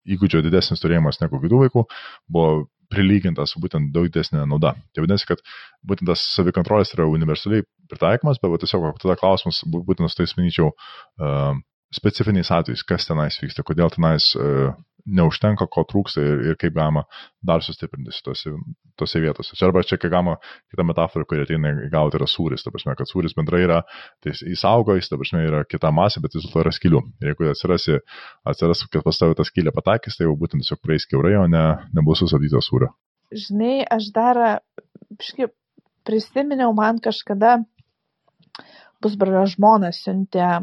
įgūdžio 0.06 0.44
didesnis 0.46 0.82
turėjimas 0.84 1.22
negu 1.22 1.42
kitų 1.42 1.66
vaikų 1.66 1.86
buvo 2.32 2.66
prilygintas 2.94 3.56
būtent 3.62 3.92
daug 3.96 4.08
didesnė 4.10 4.46
nauda. 4.46 4.76
Tai 4.94 5.04
vadinasi, 5.04 5.28
kad 5.32 5.42
būtent 5.88 6.10
tas 6.12 6.24
savikontrolės 6.36 6.94
yra 6.96 7.08
universaliai 7.10 7.66
pritaikomas, 7.90 8.42
bet 8.42 8.66
tiesiog 8.66 8.92
tada 9.02 9.18
klausimas 9.20 9.64
būtent 9.66 10.12
su 10.12 10.20
tais, 10.22 10.36
manyčiau, 10.38 10.72
specifiniais 11.96 12.52
atvejais, 12.54 12.86
kas 12.86 13.10
tenais 13.10 13.40
vyksta, 13.42 13.66
kodėl 13.66 13.90
tenais 13.94 14.34
neužtenka, 15.06 15.68
ko 15.72 15.84
trūksta 15.88 16.24
ir, 16.24 16.42
ir 16.50 16.58
kaip 16.60 16.74
galima 16.76 17.06
dar 17.46 17.64
sustiprinti 17.66 18.14
tose, 18.26 18.54
tose 18.98 19.22
vietose. 19.22 19.56
Čia 19.58 19.68
arba 19.70 19.84
čia, 19.86 20.00
kai 20.02 20.10
galima 20.14 20.38
kitą 20.74 20.86
metaforą, 20.88 21.28
kuri 21.30 21.44
ateina 21.46 21.74
į 21.86 21.90
galvą, 21.94 22.14
tai 22.14 22.22
yra 22.22 22.30
sūris. 22.30 22.66
Ta 22.66 22.74
prasme, 22.74 22.96
kad 22.98 23.10
sūris 23.10 23.36
bendrai 23.38 23.64
yra, 23.68 23.82
tai 24.24 24.34
jis 24.34 24.66
auga, 24.68 24.98
jis, 24.98 25.12
ta 25.12 25.20
prasme, 25.22 25.44
yra 25.46 25.62
kita 25.70 25.92
masė, 25.96 26.24
bet 26.26 26.38
vis 26.38 26.48
dėlto 26.48 26.64
yra 26.64 26.74
skilių. 26.76 27.04
Ir 27.22 27.34
jeigu 27.34 27.52
atsirasi, 27.52 28.00
atsiras, 28.54 28.86
kad 28.90 29.06
pas 29.06 29.22
tavę 29.22 29.38
tą 29.38 29.46
skylę 29.48 29.76
patakys, 29.76 30.18
tai 30.18 30.30
jau 30.30 30.38
būtent 30.40 30.66
tiesiog 30.66 30.82
praeis 30.82 31.06
keurai, 31.12 31.36
o 31.42 31.46
ne, 31.52 31.66
nebus 31.96 32.24
susabdytas 32.24 32.72
sūrio. 32.72 32.94
Žinai, 33.36 33.78
aš 33.92 34.10
dar, 34.16 34.42
kažkaip, 35.20 35.54
prisiminiau 36.06 36.74
man 36.78 37.02
kažkada 37.04 37.60
pusbrolio 39.04 39.44
žmona 39.50 39.92
siuntė 39.94 40.46
e, 40.46 40.60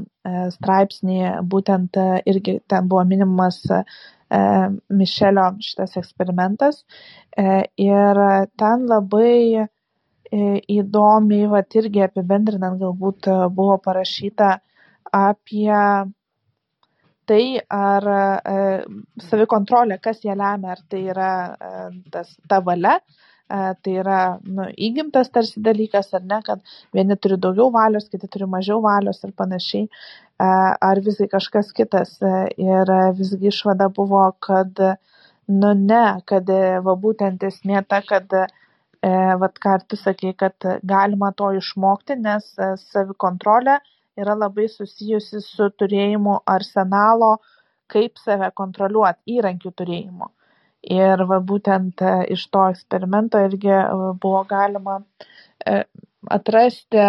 straipsnį, 0.54 1.18
būtent 1.46 1.98
e, 2.00 2.06
irgi 2.32 2.58
ten 2.70 2.88
buvo 2.90 3.04
minimas 3.06 3.60
Mišelio 4.88 5.46
šitas 5.60 5.96
eksperimentas. 6.00 6.82
E, 7.36 7.62
ir 7.80 8.20
ten 8.60 8.86
labai 8.88 9.60
e, 9.60 9.66
įdomiai, 10.78 11.48
va 11.52 11.62
irgi 11.80 12.04
apibendrinant, 12.06 12.80
galbūt 12.80 13.28
buvo 13.52 13.78
parašyta 13.84 14.54
apie 15.12 15.72
tai, 17.28 17.44
ar 17.70 18.06
savikontrolė, 19.28 20.00
kas 20.02 20.24
ją 20.24 20.34
lemia, 20.36 20.72
ar 20.74 20.80
tai 20.90 21.02
yra 21.12 21.32
tas, 22.10 22.32
ta 22.48 22.58
valia, 22.64 22.96
tai 23.84 23.94
yra 24.00 24.18
nu, 24.42 24.66
įgimtas 24.72 25.30
tarsi 25.32 25.60
dalykas 25.62 26.12
ar 26.16 26.24
ne, 26.24 26.40
kad 26.46 26.62
vieni 26.96 27.16
turi 27.20 27.36
daugiau 27.40 27.70
valios, 27.74 28.08
kiti 28.08 28.30
turi 28.32 28.48
mažiau 28.48 28.80
valios 28.84 29.20
ir 29.24 29.34
panašiai, 29.36 29.88
ar 30.42 31.00
visgi 31.06 31.28
kažkas 31.32 31.72
kitas. 31.76 32.16
Ir 32.56 32.92
visgi 33.18 33.50
išvada 33.52 33.88
buvo, 34.00 34.24
kad 34.46 34.82
nu 35.52 35.72
ne, 35.78 36.04
kad 36.26 36.50
va 36.86 36.96
būtent 37.06 37.46
esmė 37.48 37.84
ta, 37.88 38.02
kad 38.08 38.34
vat 39.42 39.56
ką 39.64 39.78
tu 39.88 39.98
sakai, 39.98 40.34
kad 40.38 40.68
galima 40.82 41.32
to 41.36 41.50
išmokti, 41.58 42.18
nes 42.26 42.52
savikontrolė 42.84 43.80
yra 44.20 44.36
labai 44.38 44.68
susijusi 44.70 45.40
su 45.42 45.70
turėjimu 45.80 46.38
arsenalo, 46.46 47.34
kaip 47.92 48.20
save 48.22 48.52
kontroliuoti, 48.56 49.36
įrankių 49.38 49.74
turėjimu 49.80 50.30
ir 50.82 51.22
va 51.30 51.38
būtent 51.40 52.02
e, 52.02 52.12
iš 52.34 52.46
to 52.50 52.64
eksperimento 52.72 53.40
irgi 53.46 53.70
e, 53.70 53.82
buvo 54.22 54.42
galima 54.48 54.98
e, 55.66 55.84
atrasti 56.30 57.02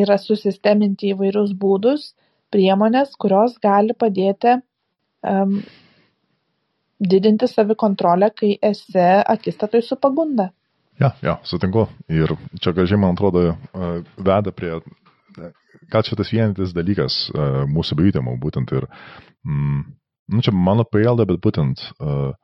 ir 0.00 0.12
susisteminti 0.18 1.10
įvairius 1.14 1.54
būdus, 1.58 2.12
priemonės, 2.52 3.14
kurios 3.20 3.56
gali 3.62 3.94
padėti 3.98 4.56
um, 5.26 5.60
didinti 7.00 7.48
savikontrolę, 7.48 8.30
kai 8.36 8.54
esi 8.70 9.06
akistatoj 9.34 9.84
su 9.86 9.96
pagunda. 9.96 10.50
Ja, 11.00 11.14
ja, 11.24 11.38
sutinku. 11.48 11.86
Ir 12.12 12.34
čia, 12.60 12.74
kažkai, 12.76 12.98
man 13.00 13.16
atrodo, 13.16 13.54
veda 14.20 14.52
prie, 14.52 14.74
ką 15.88 16.02
čia 16.04 16.18
tas 16.18 16.32
vienintis 16.34 16.74
dalykas 16.76 17.22
mūsų 17.72 17.96
bevytėmų, 17.96 18.36
būtent 18.42 18.74
ir, 18.76 18.84
mm, 19.48 19.80
nu, 20.34 20.44
čia 20.44 20.52
mano 20.52 20.84
prielda, 20.84 21.24
bet 21.24 21.40
būtent 21.40 21.86
uh, 21.96 22.34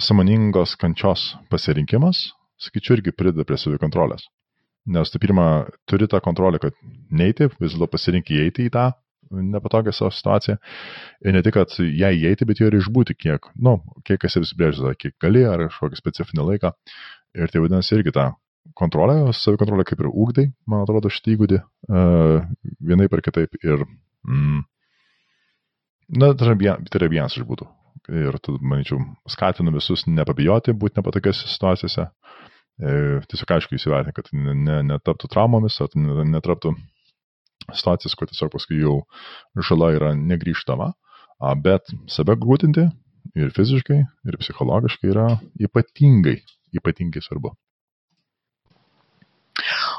samoningos 0.00 0.74
kančios 0.80 1.36
pasirinkimas, 1.52 2.32
sakyčiau, 2.60 2.98
irgi 2.98 3.14
prideda 3.14 3.44
prie 3.46 3.58
savikontrolės. 3.60 4.26
Nes 4.92 5.12
tu 5.12 5.20
pirmą 5.22 5.68
turi 5.86 6.08
tą 6.10 6.18
kontrolę, 6.24 6.58
kad 6.58 6.74
neiti, 7.10 7.46
vis 7.60 7.76
dėlto 7.76 7.90
pasirinkti 7.92 8.40
įeiti 8.40 8.66
į 8.66 8.72
tą 8.74 8.88
nepatogią 9.32 9.94
savo 9.96 10.12
situaciją. 10.14 10.58
Ir 11.24 11.36
ne 11.36 11.42
tik, 11.44 11.56
kad 11.56 11.74
ją 11.78 12.12
įeiti, 12.18 12.48
bet 12.48 12.62
ir 12.62 12.76
išbūti 12.78 13.16
kiek, 13.18 13.50
nu, 13.56 13.78
kiek 14.08 14.24
esi 14.28 14.40
apsibrėžęs, 14.42 14.98
kiek 15.00 15.16
gali, 15.22 15.44
ar 15.48 15.66
kažkokį 15.68 16.00
specifinį 16.00 16.48
laiką. 16.52 16.72
Ir 17.38 17.52
tai 17.52 17.64
vadinasi 17.64 17.96
irgi 17.98 18.14
tą 18.16 18.30
kontrolę, 18.78 19.18
savikontrolę 19.36 19.86
kaip 19.88 20.02
ir 20.04 20.10
ūkdai, 20.12 20.48
man 20.70 20.84
atrodo, 20.84 21.10
šitą 21.12 21.34
įgūdį 21.34 21.60
uh, 21.60 22.44
vienai 22.80 23.08
per 23.12 23.24
kitaip. 23.24 23.56
Ir, 23.64 23.86
mm, 24.28 24.64
na, 26.20 26.34
tai 26.36 26.52
yra 26.52 27.10
vienas 27.10 27.38
iš 27.38 27.48
būdų 27.48 27.68
ir, 28.10 28.38
manyčiau, 28.60 29.00
skatinu 29.30 29.72
visus 29.74 30.06
nepabijoti 30.06 30.74
būti 30.74 30.98
nepatogiose 30.98 31.48
situacijose. 31.50 32.08
E, 32.82 33.20
tiesiog 33.30 33.54
aišku 33.56 33.76
įsivertinti, 33.76 34.16
kad 34.16 34.30
netaptų 34.88 35.30
traumomis, 35.30 35.78
ar 35.84 35.92
netaptų 35.94 36.74
situacijas, 37.70 38.16
kur 38.18 38.30
tiesiog 38.30 38.52
paskui 38.52 38.80
jau 38.82 39.00
žala 39.68 39.92
yra 39.96 40.12
negryžtama, 40.18 40.92
bet 41.64 41.94
save 42.10 42.36
grūtinti 42.38 42.88
ir 43.38 43.52
fiziškai, 43.56 44.00
ir 44.28 44.38
psichologiškai 44.40 45.10
yra 45.12 45.28
ypatingai, 45.62 46.38
ypatingai 46.76 47.22
svarbu. 47.24 47.54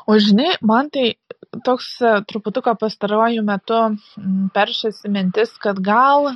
O 0.08 0.18
žinai, 0.20 0.58
man 0.62 0.90
tai 0.92 1.14
toks 1.66 2.02
e, 2.02 2.14
truputuką 2.28 2.74
pastaruoju 2.80 3.44
metu 3.46 3.80
peršasi 4.56 5.12
mintis, 5.14 5.54
kad 5.64 5.80
gal 5.86 6.34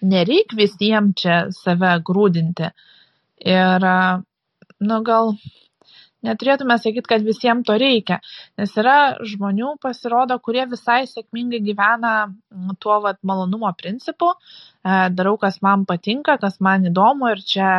nereik 0.00 0.54
visiems 0.56 1.14
čia 1.20 1.36
save 1.54 1.92
grūdinti. 2.06 2.72
Ir, 3.46 3.86
e, 3.92 3.98
nu, 4.80 5.00
gal 5.06 5.34
neturėtume 6.26 6.76
sakyti, 6.80 7.08
kad 7.08 7.24
visiems 7.26 7.66
to 7.68 7.76
reikia, 7.80 8.20
nes 8.60 8.74
yra 8.80 8.96
žmonių, 9.32 9.74
pasirodo, 9.82 10.36
kurie 10.44 10.66
visai 10.70 11.02
sėkmingai 11.10 11.62
gyvena 11.64 12.14
tuo 12.82 13.00
vat, 13.04 13.20
malonumo 13.26 13.72
principu, 13.78 14.34
e, 14.34 15.00
darau, 15.16 15.36
kas 15.40 15.60
man 15.64 15.86
patinka, 15.88 16.36
kas 16.42 16.60
man 16.60 16.88
įdomu 16.92 17.32
ir 17.34 17.44
čia 17.54 17.70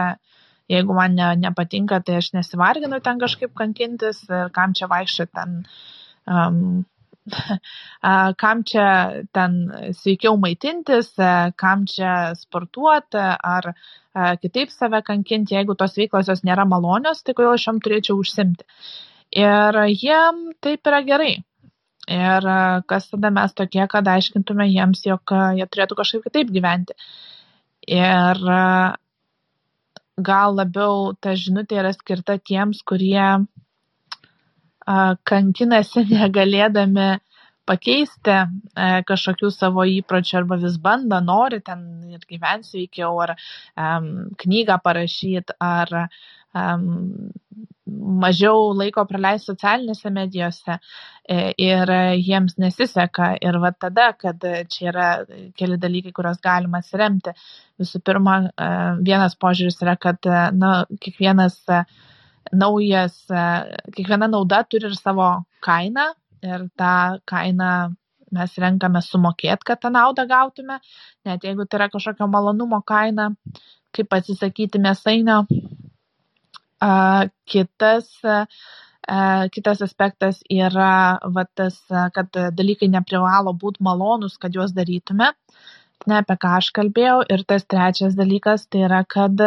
jeigu 0.71 0.95
man 0.95 1.17
ne, 1.17 1.33
nepatinka, 1.41 1.99
tai 2.05 2.19
aš 2.21 2.31
nesivarginu 2.37 3.01
ten 3.03 3.19
kažkaip 3.21 3.53
kankintis 3.57 4.23
ir 4.29 4.51
kam 4.55 4.75
čia 4.77 4.87
vaikščioti 4.91 5.35
ten. 5.35 5.59
Um, 6.31 6.85
kam 8.43 8.63
čia 8.67 8.87
ten 9.35 9.57
sveikiau 9.97 10.37
maitintis, 10.41 11.11
kam 11.59 11.85
čia 11.89 12.33
sportuoti 12.39 13.21
ar 13.21 13.73
kitaip 14.14 14.72
save 14.74 15.01
kankinti, 15.07 15.55
jeigu 15.55 15.76
tos 15.80 15.95
veiklos 15.97 16.28
jos 16.32 16.43
nėra 16.47 16.66
malonios, 16.68 17.24
tai 17.24 17.36
kodėl 17.38 17.55
aš 17.55 17.68
jam 17.68 17.80
turėčiau 17.84 18.20
užsimti. 18.20 18.68
Ir 19.32 19.80
jiem 19.93 20.41
taip 20.59 20.88
yra 20.91 20.99
gerai. 21.07 21.34
Ir 22.12 22.47
kas 22.91 23.07
tada 23.12 23.30
mes 23.32 23.53
tokie, 23.55 23.84
kad 23.88 24.07
aiškintume 24.07 24.66
jiems, 24.68 25.05
jog 25.05 25.32
jie 25.55 25.68
turėtų 25.72 25.97
kažkaip 25.99 26.26
kitaip 26.28 26.51
gyventi. 26.51 26.97
Ir 27.88 28.41
gal 30.22 30.55
labiau 30.57 31.14
ta 31.22 31.36
žinutė 31.38 31.80
yra 31.82 31.93
skirta 31.95 32.38
tiems, 32.38 32.82
kurie 32.84 33.45
kankinasi 35.32 36.05
negalėdami 36.12 37.09
pakeisti 37.70 38.38
kažkokių 39.07 39.51
savo 39.53 39.86
įpročių 39.88 40.38
arba 40.41 40.57
vis 40.62 40.78
bando, 40.82 41.20
nori 41.24 41.62
ten 41.66 41.84
ir 42.12 42.26
gyventi 42.30 42.72
sveikiau, 42.72 43.16
ar 43.24 43.36
um, 43.36 44.12
knygą 44.41 44.78
parašyti, 44.84 45.57
ar 45.62 45.93
um, 46.01 47.32
mažiau 48.22 48.72
laiko 48.78 49.03
praleisti 49.09 49.51
socialinėse 49.51 50.12
medijose 50.14 50.78
e, 50.78 51.51
ir 51.59 51.91
jiems 52.20 52.57
nesiseka. 52.62 53.34
Ir 53.43 53.57
va 53.64 53.74
tada, 53.74 54.12
kad 54.20 54.45
čia 54.72 54.88
yra 54.91 55.09
keli 55.57 55.80
dalykai, 55.82 56.14
kuriuos 56.16 56.39
galima 56.43 56.82
atsiremti. 56.82 57.34
Visų 57.82 58.01
pirma, 58.05 58.38
e, 58.47 58.70
vienas 59.03 59.36
požiūris 59.41 59.82
yra, 59.84 59.97
kad 59.99 60.32
na, 60.55 60.74
kiekvienas 61.03 61.59
naujas, 62.51 63.20
kiekviena 63.95 64.28
nauda 64.32 64.64
turi 64.68 64.89
ir 64.89 64.97
savo 64.97 65.30
kainą 65.64 66.12
ir 66.45 66.67
tą 66.79 66.93
kainą 67.29 67.71
mes 68.31 68.55
renkame 68.63 69.01
sumokėti, 69.03 69.67
kad 69.67 69.81
tą 69.83 69.91
naudą 69.91 70.23
gautume, 70.27 70.79
net 71.27 71.43
jeigu 71.43 71.65
tai 71.67 71.81
yra 71.81 71.89
kažkokio 71.91 72.29
malonumo 72.31 72.79
kaina, 72.87 73.31
kaip 73.91 74.13
atsisakyti 74.15 74.79
mėsainio 74.79 75.41
Kitas, 77.45 78.07
kitas 79.53 79.81
aspektas 79.85 80.39
yra 80.49 81.19
va, 81.35 81.43
tas, 81.53 81.77
kad 82.15 82.39
dalykai 82.57 82.89
neprivalo 82.89 83.53
būti 83.53 83.85
malonus, 83.85 84.37
kad 84.41 84.55
juos 84.57 84.73
darytume. 84.73 85.29
Ne 86.09 86.17
apie 86.17 86.37
ką 86.41 86.55
aš 86.57 86.71
kalbėjau. 86.73 87.19
Ir 87.29 87.45
tas 87.45 87.67
trečias 87.69 88.17
dalykas 88.17 88.65
tai 88.65 88.87
yra, 88.87 89.03
kad 89.05 89.37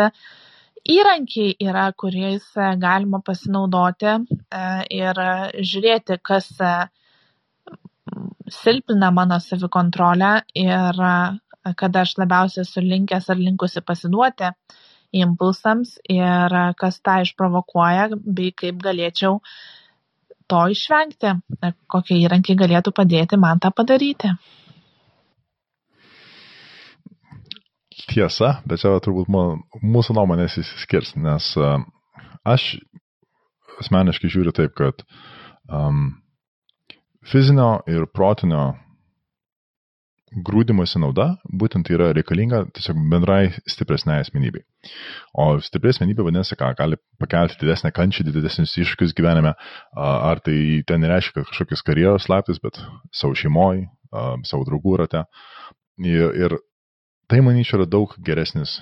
įrankiai 0.93 1.55
yra, 1.65 1.87
kuriais 1.97 2.45
galima 2.81 3.21
pasinaudoti 3.25 4.15
ir 4.93 5.21
žiūrėti, 5.71 6.19
kas 6.23 6.51
silpina 8.53 9.11
mano 9.11 9.39
savikontrolę 9.41 10.33
ir 10.61 11.05
kada 11.81 12.03
aš 12.05 12.19
labiausiai 12.21 12.67
esu 12.67 12.83
linkęs 12.85 13.31
ar 13.33 13.41
linkusi 13.41 13.81
pasiduoti 13.81 14.51
impulsams 15.15 15.95
ir 16.11 16.57
kas 16.81 17.01
tą 17.01 17.21
išprovokuoja 17.25 18.11
bei 18.39 18.53
kaip 18.53 18.83
galėčiau 18.85 19.39
to 20.53 20.61
išvengti, 20.75 21.31
kokie 21.89 22.19
įrankiai 22.27 22.59
galėtų 22.61 22.93
padėti 22.93 23.39
man 23.41 23.63
tą 23.65 23.71
padaryti. 23.73 24.35
Tiesa, 28.11 28.59
bet 28.67 28.83
čia 28.83 28.93
turbūt 29.03 29.31
mūsų 29.31 30.17
nuomonės 30.17 30.59
įsiskirs, 30.63 31.15
nes 31.21 31.53
aš 32.45 32.65
asmeniškai 33.83 34.31
žiūriu 34.31 34.55
taip, 34.55 34.75
kad 34.79 35.05
um, 35.71 36.09
fizinio 37.27 37.79
ir 37.91 38.07
protinio 38.11 38.73
grūdimosi 40.35 40.99
nauda 40.99 41.29
būtent 41.47 41.87
yra 41.95 42.09
reikalinga 42.17 42.65
tiesiog 42.75 42.99
bendrai 43.11 43.53
stipresnei 43.71 44.23
asmenybei. 44.25 44.65
O 45.39 45.61
stipri 45.63 45.93
asmenybė 45.93 46.27
vadinasi, 46.27 46.57
ką 46.59 46.73
gali 46.79 46.99
pakelti 47.23 47.61
didesnę 47.61 47.93
kančią, 47.95 48.27
didesnius 48.27 48.75
iššūkius 48.83 49.15
gyvenime, 49.15 49.55
ar 49.95 50.43
tai 50.45 50.83
ten 50.89 51.05
nereiškia, 51.05 51.37
kad 51.39 51.53
kažkokios 51.53 51.85
karjeros 51.87 52.27
slaptis, 52.27 52.59
bet 52.63 52.81
savo 53.15 53.39
šeimoje, 53.39 53.87
savo 54.49 54.67
draugų 54.67 54.99
rate. 55.05 55.25
Ir, 56.03 56.35
ir 56.35 56.59
tai, 57.31 57.41
manyčiau, 57.45 57.81
yra 57.81 57.89
daug 57.91 58.15
geresnis 58.25 58.79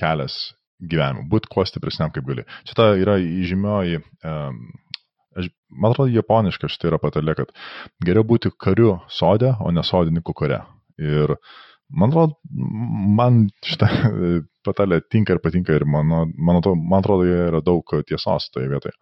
kelias 0.00 0.54
gyvenimui, 0.84 1.28
būti 1.30 1.50
kuo 1.52 1.64
stipresniam 1.66 2.10
kaip 2.12 2.26
gali. 2.26 2.44
Ta 2.74 2.90
yra 2.98 3.16
įžymioji 3.22 4.00
um, 4.02 4.64
Aš, 5.34 5.50
man 5.68 5.90
atrodo, 5.90 6.12
japoniška 6.14 6.70
šitai 6.70 6.92
yra 6.92 7.00
patarlė, 7.02 7.34
kad 7.38 7.52
geriau 8.06 8.26
būti 8.26 8.52
kariu 8.60 8.98
sode, 9.10 9.50
o 9.60 9.72
ne 9.74 9.82
sodininku 9.86 10.34
kare. 10.36 10.60
Ir 11.02 11.34
man 11.90 12.12
atrodo, 12.12 12.38
man 13.18 13.40
šitą 13.66 13.88
patarlė 14.66 15.00
tinka 15.10 15.34
ir 15.34 15.42
patinka 15.44 15.74
ir 15.74 15.86
man, 15.90 16.06
man, 16.08 16.60
atrodo, 16.60 16.78
man 16.78 17.02
atrodo, 17.02 17.26
joje 17.28 17.48
yra 17.50 17.62
daug 17.66 17.96
tiesos 18.06 18.46
toje 18.54 18.70
vietoje. 18.70 18.94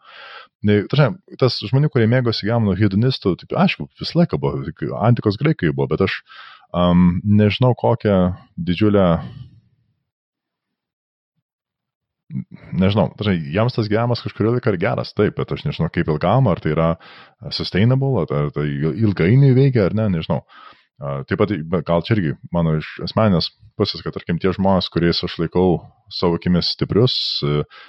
Tačiau, 0.90 1.18
tas 1.42 1.60
žmonių, 1.68 1.92
kurie 1.92 2.08
mėgosi 2.10 2.48
gyvenimo 2.48 2.78
hedonistų, 2.80 3.36
taip, 3.42 3.52
aišku, 3.66 3.90
visą 4.00 4.22
laiką 4.22 4.40
buvo, 4.40 4.64
antikos 5.04 5.38
graikai 5.40 5.74
buvo, 5.74 5.90
bet 5.92 6.06
aš 6.08 6.22
um, 6.72 7.20
nežinau, 7.24 7.74
kokią 7.78 8.18
didžiulę 8.56 9.06
nežinau, 12.72 13.10
dažnai 13.18 13.36
jiems 13.52 13.76
tas 13.76 13.88
gyvenimas 13.90 14.22
kažkurio 14.24 14.54
laiko 14.54 14.72
yra 14.72 14.80
geras, 14.80 15.12
taip, 15.16 15.36
bet 15.36 15.52
aš 15.52 15.64
nežinau 15.66 15.90
kaip 15.92 16.08
ilgam, 16.08 16.48
ar 16.48 16.60
tai 16.62 16.74
yra 16.74 16.88
sustainable, 17.52 18.24
ar 18.24 18.52
tai 18.54 18.66
ilgainiui 18.72 19.56
veikia, 19.58 19.88
ar 19.90 19.96
ne, 19.98 20.08
nežinau. 20.16 20.42
Taip 21.28 21.40
pat, 21.40 21.50
gal 21.88 22.04
čia 22.06 22.14
irgi 22.14 22.34
mano 22.54 22.76
iš 22.78 22.88
asmenės 23.08 23.50
pusės, 23.78 24.04
kad, 24.04 24.14
tarkim, 24.14 24.38
tie 24.38 24.52
žmonės, 24.54 24.90
kuriais 24.92 25.22
aš 25.26 25.38
laikau 25.42 25.80
savo 26.12 26.38
akimis 26.38 26.70
stiprius, 26.76 27.16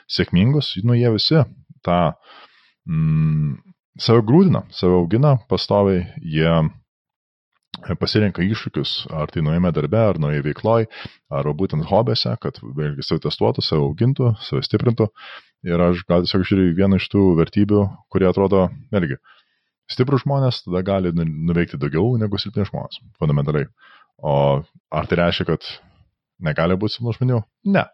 sėkmingus, 0.09 0.73
nu, 0.88 0.95
jie 0.97 1.11
visi 1.13 1.43
tą 1.86 1.99
mm, 2.89 3.59
save 4.01 4.23
grūdina, 4.25 4.63
save 4.73 4.97
augina 4.97 5.36
pastoviai, 5.51 6.07
jie 6.17 6.55
pasirenka 7.99 8.43
iššūkius, 8.45 8.91
ar 9.11 9.32
tai 9.34 9.43
nuėjame 9.45 9.71
darbe, 9.76 9.99
ar 9.99 10.19
nuėjame 10.21 10.45
veikloj, 10.47 10.88
ar 11.34 11.49
būtent 11.57 11.88
hobėse, 11.89 12.36
kad 12.41 12.59
vėlgi 12.61 13.05
save 13.05 13.24
testuotų, 13.26 13.63
save 13.65 13.84
augintų, 13.84 14.34
save 14.45 14.63
stiprintų. 14.65 15.09
Ir 15.67 15.82
aš 15.82 16.03
gal 16.09 16.26
tiesiog 16.26 16.45
žiūriu 16.47 16.76
vieną 16.78 16.99
iš 16.99 17.07
tų 17.11 17.24
vertybių, 17.39 17.82
kurie 18.11 18.28
atrodo, 18.30 18.67
vėlgi, 18.93 19.17
stiprus 19.91 20.24
žmonės 20.26 20.63
tada 20.65 20.84
gali 20.86 21.13
nu, 21.15 21.26
nuveikti 21.49 21.80
daugiau 21.82 22.15
negu 22.19 22.39
silpni 22.39 22.67
žmonės, 22.67 23.01
fundamentaliai. 23.19 23.67
O 24.24 24.36
ar 24.93 25.09
tai 25.09 25.19
reiškia, 25.19 25.47
kad 25.49 25.67
negali 26.43 26.78
būti 26.80 26.97
silpnų 26.97 27.17
žmonių? 27.17 27.41
Ne. 27.74 27.88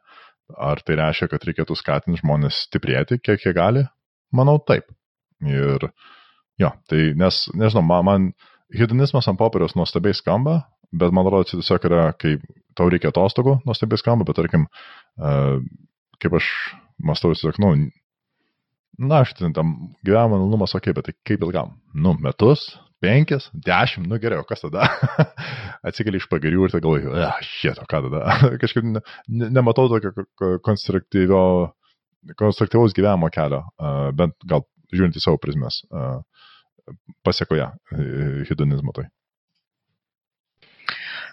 Ar 0.58 0.82
tai 0.82 0.98
reiškia, 0.98 1.30
kad 1.32 1.46
reikėtų 1.46 1.78
skatinti 1.78 2.22
žmonės 2.24 2.66
stiprėti, 2.68 3.20
kiek 3.22 3.46
jie 3.46 3.54
gali? 3.54 3.86
Manau, 4.36 4.58
taip. 4.66 4.90
Ir 5.46 5.86
jo, 6.60 6.72
tai 6.90 7.12
nes, 7.18 7.46
nežinau, 7.56 7.86
man, 7.86 8.06
man 8.06 8.32
hedonizmas 8.76 9.28
ant 9.30 9.40
popieriaus 9.40 9.76
nuostabiai 9.78 10.16
skamba, 10.18 10.56
bet 10.96 11.14
man 11.14 11.28
atrodo, 11.28 11.48
čia 11.50 11.60
tiesiog 11.60 11.82
yra, 11.90 12.04
kai 12.18 12.32
tau 12.78 12.90
reikia 12.92 13.10
atostogų, 13.14 13.54
nuostabiai 13.68 14.02
skamba, 14.02 14.24
bet 14.28 14.36
tarkim, 14.40 14.64
uh, 15.22 15.58
kaip 16.22 16.34
aš 16.40 16.46
mastau, 17.06 17.30
tiesiog, 17.34 17.56
nu, 17.64 17.70
na, 19.00 19.16
aš 19.24 19.30
ten 19.40 19.56
tam 19.56 19.68
gyvenimo 20.06 20.38
malonumas, 20.38 20.76
okei, 20.76 20.92
okay, 20.92 20.98
bet 20.98 21.04
tai 21.10 21.16
kaip 21.32 21.40
ilgam? 21.46 21.68
Nu, 21.94 22.10
metus, 22.22 22.60
penkis, 23.04 23.44
dešimt, 23.66 24.06
nu 24.10 24.16
gerai, 24.22 24.40
o 24.42 24.48
kas 24.48 24.62
tada? 24.66 24.82
Atsikeli 25.88 26.18
iš 26.20 26.28
pagirių 26.32 26.60
ir 26.66 26.72
tai 26.74 26.82
galvoju, 26.84 27.10
ah, 27.26 27.38
šito, 27.46 27.84
ką 27.90 27.98
tada? 28.08 28.20
Kažkaip 28.62 28.84
ne, 28.86 29.02
ne, 29.28 29.46
nematau 29.56 29.86
tokio 29.92 30.10
konstruktyvaus 30.66 32.98
gyvenimo 32.98 33.28
kelio, 33.34 33.62
uh, 33.80 34.10
bent 34.16 34.36
gal 34.46 34.62
žiūrint 34.94 35.16
į 35.16 35.22
savo 35.24 35.38
prizmes. 35.42 35.76
Uh, 35.94 36.20
pasiekoje 37.26 37.70
hedonizmo 38.50 38.94
tai. 38.96 39.08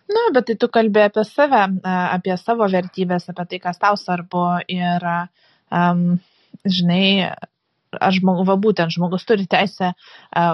Na, 0.07 0.29
bet 0.35 0.47
tai 0.49 0.55
tu 0.61 0.69
kalbė 0.71 1.09
apie 1.09 1.25
save, 1.27 1.65
apie 1.91 2.37
savo 2.39 2.69
vertybės, 2.71 3.27
apie 3.33 3.47
tai, 3.51 3.59
kas 3.65 3.81
tau 3.83 3.97
svarbu 3.99 4.45
ir, 4.71 5.07
um, 5.75 6.05
žinai, 6.63 7.33
ar 8.01 8.15
žmogus, 8.15 8.47
va 8.49 8.57
būtent 8.61 8.95
žmogus 8.95 9.27
turi 9.29 9.47
teisę 9.51 9.93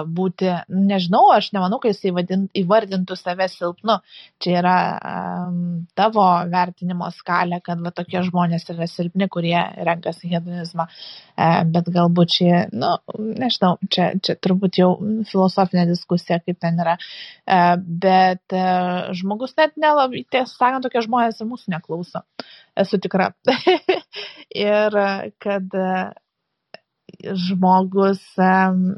būti, 0.07 0.49
nežinau, 0.69 1.25
aš 1.35 1.51
nemanau, 1.55 1.79
kad 1.81 1.93
jisai 1.93 2.13
vadin, 2.15 2.45
įvardintų 2.57 3.17
save 3.19 3.47
silpnu. 3.51 3.97
Čia 4.43 4.55
yra 4.61 4.77
um, 4.97 5.57
tavo 5.97 6.25
vertinimo 6.51 7.09
skalė, 7.15 7.59
kad 7.65 7.81
va 7.83 7.91
tokie 7.95 8.23
žmonės 8.25 8.67
yra 8.73 8.87
silpni, 8.89 9.27
kurie 9.31 9.57
renkasi 9.87 10.31
hedonizmą. 10.31 10.87
Uh, 11.33 11.61
bet 11.73 11.89
galbūt 11.93 12.35
čia, 12.37 12.63
nu, 12.73 12.95
nežinau, 13.17 13.75
čia, 13.91 14.11
čia 14.23 14.37
turbūt 14.39 14.79
jau 14.81 14.91
filosofinė 15.29 15.87
diskusija, 15.89 16.39
kaip 16.43 16.59
ten 16.63 16.79
yra. 16.83 16.97
Uh, 17.43 17.75
bet 17.79 18.55
uh, 18.55 19.13
žmogus 19.17 19.57
net 19.59 19.75
nelabai, 19.79 20.25
tiesą 20.31 20.53
sakant, 20.55 20.85
tokie 20.85 21.03
žmonės 21.05 21.41
ir 21.41 21.49
mūsų 21.49 21.75
neklauso. 21.75 22.23
Esu 22.79 22.97
tikra. 23.01 23.31
ir 24.67 24.95
kad 25.41 25.75
žmogus, 27.23 28.21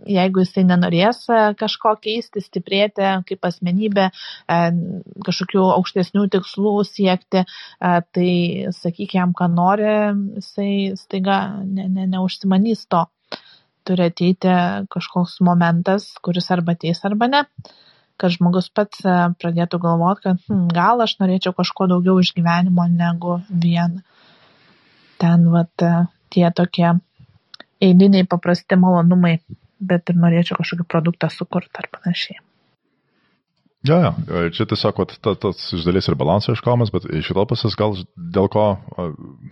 jeigu 0.10 0.44
jisai 0.44 0.66
nenorės 0.68 1.24
e, 1.30 1.40
kažko 1.60 1.96
keisti, 2.02 2.44
stiprėti 2.44 3.08
kaip 3.30 3.48
asmenybė, 3.50 4.08
e, 4.10 4.60
kažkokių 5.26 5.64
aukštesnių 5.78 6.26
tikslų 6.34 6.76
siekti, 6.90 7.46
e, 7.46 7.94
tai 8.18 8.32
sakyk 8.76 9.18
jam, 9.20 9.36
ką 9.38 9.50
nori, 9.54 9.92
jisai 10.40 10.72
staiga 11.00 11.40
ne, 11.64 11.88
ne, 11.90 12.08
neužsimanys 12.16 12.86
to. 12.90 13.06
Turi 13.86 14.08
ateiti 14.10 14.50
kažkoks 14.90 15.38
momentas, 15.46 16.10
kuris 16.26 16.50
arba 16.54 16.74
ateis 16.74 17.04
arba 17.06 17.30
ne 17.30 17.46
kad 18.16 18.32
žmogus 18.32 18.70
pats 18.72 19.02
pradėtų 19.42 19.78
galvoti, 19.84 20.22
kad 20.24 20.38
hm, 20.48 20.70
gal 20.72 21.04
aš 21.04 21.18
norėčiau 21.20 21.52
kažko 21.58 21.90
daugiau 21.92 22.22
iš 22.24 22.30
gyvenimo 22.38 22.86
negu 22.88 23.42
vien 23.52 23.98
ten 25.20 25.44
vat, 25.52 25.84
tie 26.32 26.48
tokie 26.56 26.94
eiliniai 27.86 28.28
paprasti 28.30 28.78
malonumai, 28.80 29.38
bet 29.80 30.12
ir 30.12 30.20
norėčiau 30.20 30.60
kažkokį 30.60 30.88
produktą 30.92 31.30
sukurti 31.34 31.82
ar 31.82 31.90
panašiai. 31.94 32.42
Jo, 33.86 34.00
jo, 34.02 34.12
čia 34.56 34.66
tiesiog 34.66 34.98
vat, 34.98 35.12
ta, 35.22 35.36
tas 35.38 35.66
iš 35.78 35.84
dalies 35.86 36.08
ir 36.10 36.18
balanso 36.18 36.56
iškomas, 36.56 36.90
bet 36.94 37.06
iš 37.06 37.30
kitos 37.30 37.50
pusės 37.52 37.76
gal 37.78 37.94
dėl 38.18 38.48
ko 38.50 38.64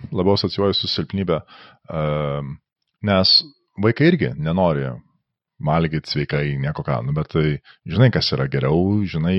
labiau 0.10 0.34
asocijuoju 0.34 0.78
su 0.78 0.90
silpnybė, 0.90 1.38
nes 3.06 3.34
vaikai 3.84 4.10
irgi 4.10 4.32
nenori 4.42 4.88
valgyti 5.64 6.10
sveikai, 6.10 6.58
nieko 6.60 6.84
ką, 6.86 7.00
nu, 7.06 7.14
bet 7.16 7.30
tai 7.34 7.46
žinai, 7.86 8.10
kas 8.14 8.32
yra 8.36 8.50
geriau, 8.52 9.04
žinai, 9.08 9.38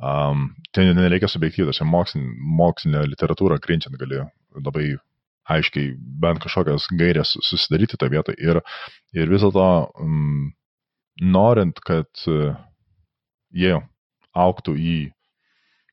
um, 0.00 0.48
ten 0.74 0.90
nereikia 0.96 1.28
subjektyvus, 1.30 1.82
mokslinė, 1.86 2.32
mokslinė 2.62 3.04
literatūra 3.12 3.60
krinčiant 3.62 4.00
gali 4.00 4.24
labai 4.56 4.94
aiškiai 5.50 5.94
bent 6.22 6.42
kažkokias 6.42 6.86
gairias 6.98 7.34
susidaryti 7.42 7.98
tą 7.98 8.10
vietą 8.12 8.34
ir, 8.38 8.60
ir 9.16 9.32
vis 9.32 9.42
dėlto 9.42 9.66
mm, 10.04 10.52
norint, 11.34 11.80
kad 11.82 12.08
jie 13.52 13.74
auktų 14.32 14.76
į 14.78 14.96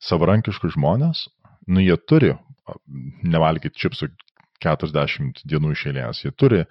savarankiškus 0.06 0.78
žmonės, 0.78 1.26
nu 1.68 1.84
jie 1.84 1.98
turi 2.08 2.34
nevalgyti 3.26 3.82
čipsų 3.82 4.12
40 4.64 5.44
dienų 5.50 5.74
išėlės, 5.76 6.24
jie 6.26 6.34
turi 6.36 6.64
e, 6.64 6.68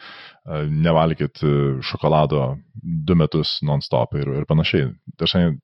nevalgyti 0.68 1.46
e, 1.46 1.54
šokolado 1.84 2.42
du 2.82 3.16
metus 3.18 3.58
non-stop 3.66 4.18
ir, 4.20 4.30
ir 4.42 4.46
panašiai. 4.48 4.92
Dažnai 5.20 5.56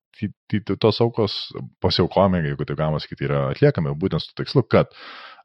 tos 0.81 1.01
aukos 1.03 1.37
pasiaukojame, 1.83 2.45
jeigu 2.47 2.66
taip 2.68 2.79
galima 2.79 3.01
sakyti, 3.03 3.27
yra 3.27 3.49
atliekami 3.51 3.97
būtent 3.99 4.22
su 4.22 4.37
tikslu, 4.39 4.62
kad 4.70 4.93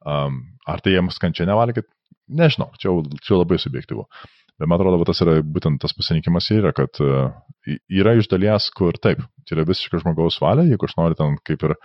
Um, 0.06 0.44
ar 0.68 0.80
tai 0.80 0.94
jiems 0.96 1.20
kančia 1.20 1.48
nevalgyti? 1.50 1.90
Nežinau, 2.40 2.70
čia, 2.80 2.94
čia 3.26 3.40
labai 3.40 3.58
subjektyvu. 3.60 4.06
Bet 4.60 4.68
man 4.68 4.80
atrodo, 4.80 5.00
tas 5.08 5.22
yra 5.24 5.38
būtent 5.40 5.80
tas 5.80 5.94
pasirinkimas 5.96 6.50
yra, 6.52 6.74
kad 6.76 7.00
uh, 7.04 7.30
yra 7.88 8.16
iš 8.20 8.28
dalies, 8.32 8.68
kur 8.76 8.98
taip, 9.00 9.22
tai 9.48 9.56
yra 9.56 9.68
visiškai 9.70 10.02
žmogaus 10.04 10.40
valia, 10.44 10.68
jeigu 10.68 10.90
aš 10.90 10.98
noriu 11.00 11.20
ten 11.20 11.38
kaip 11.48 11.64
ir, 11.68 11.76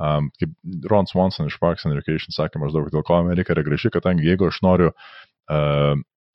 um, 0.00 0.30
kaip 0.40 0.54
Ron 0.92 1.10
Swanson 1.10 1.50
iš 1.50 1.58
Parks 1.60 1.84
and 1.88 1.98
Recreation 1.98 2.32
sakė 2.32 2.62
maždaug, 2.62 2.88
dėl 2.94 3.04
ko 3.04 3.18
Amerika 3.20 3.52
yra 3.56 3.66
graži, 3.66 3.92
kadangi 3.92 4.28
jeigu 4.30 4.48
aš 4.48 4.62
noriu, 4.64 4.94
uh, 5.52 5.92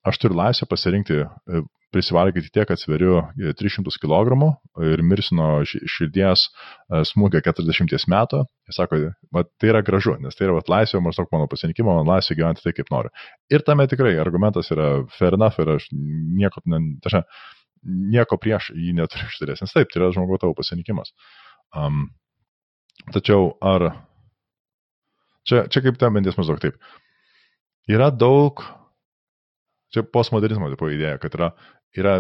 aš 0.07 0.21
turiu 0.21 0.39
laisvę 0.39 0.67
pasirinkti 0.71 1.21
uh, 1.23 1.65
prisivalgyti 1.91 2.51
tiek, 2.51 2.67
kad 2.67 2.79
sveriu 2.79 3.21
300 3.37 3.95
kg 4.01 4.49
ir 4.91 5.03
mirsiu 5.05 5.37
nuo 5.39 5.49
širdies 5.65 6.43
e, 6.47 7.01
smūgio 7.07 7.39
40 7.45 8.07
metų. 8.11 8.41
Jis 8.67 8.79
sako, 8.79 8.99
tai 9.31 9.71
yra 9.71 9.81
gražu, 9.87 10.17
nes 10.23 10.35
tai 10.35 10.49
yra 10.49 10.57
vat, 10.57 10.67
laisvė, 10.71 11.01
maždaug 11.03 11.31
mano 11.31 11.47
pasirinkimo, 11.51 11.95
man 11.95 12.09
laisvė 12.09 12.37
gyventi 12.41 12.65
tai, 12.65 12.75
kaip 12.75 12.91
noriu. 12.91 13.11
Ir 13.53 13.63
tame 13.67 13.87
tikrai 13.87 14.17
argumentas 14.21 14.71
yra 14.75 14.89
fair 15.15 15.37
enough 15.39 15.59
ir 15.63 15.73
aš 15.77 15.87
nieko, 15.93 16.63
taša, 17.05 17.23
nieko 17.87 18.39
prieš 18.41 18.73
jį 18.75 18.97
neturiu 18.97 19.31
ištarės, 19.31 19.63
nes 19.63 19.75
taip, 19.75 19.91
tai 19.93 20.03
yra 20.03 20.11
žmogaus 20.15 20.43
tavo 20.43 20.57
pasirinkimas. 20.59 21.15
Um, 21.75 22.09
tačiau 23.15 23.53
ar 23.63 23.93
čia, 25.47 25.69
čia 25.71 25.85
kaip 25.85 26.01
ta 26.01 26.11
mintis 26.11 26.35
maždaug 26.39 26.59
taip. 26.63 26.75
Yra 27.87 28.11
daug 28.11 28.59
Čia 29.93 30.03
postmodernizmo 30.13 30.69
tipo 30.73 30.89
idėja, 30.91 31.17
kad 31.21 31.35
yra 31.37 31.51
yra 31.95 32.17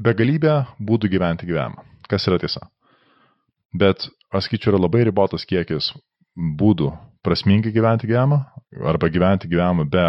begalybė 0.00 0.54
būdų 0.82 1.10
gyventi 1.12 1.48
gyvenimą. 1.48 1.84
Kas 2.10 2.26
yra 2.28 2.38
tiesa. 2.42 2.66
Bet 3.74 4.08
aš 4.34 4.48
skaičiu, 4.48 4.72
yra 4.72 4.82
labai 4.82 5.04
ribotas 5.06 5.46
kiekis 5.48 5.92
būdų 6.34 6.90
prasmingai 7.24 7.72
gyventi 7.74 8.08
gyvenimą 8.10 8.40
arba 8.90 9.10
gyventi 9.10 9.50
gyvenimą 9.50 9.86
be 9.90 10.06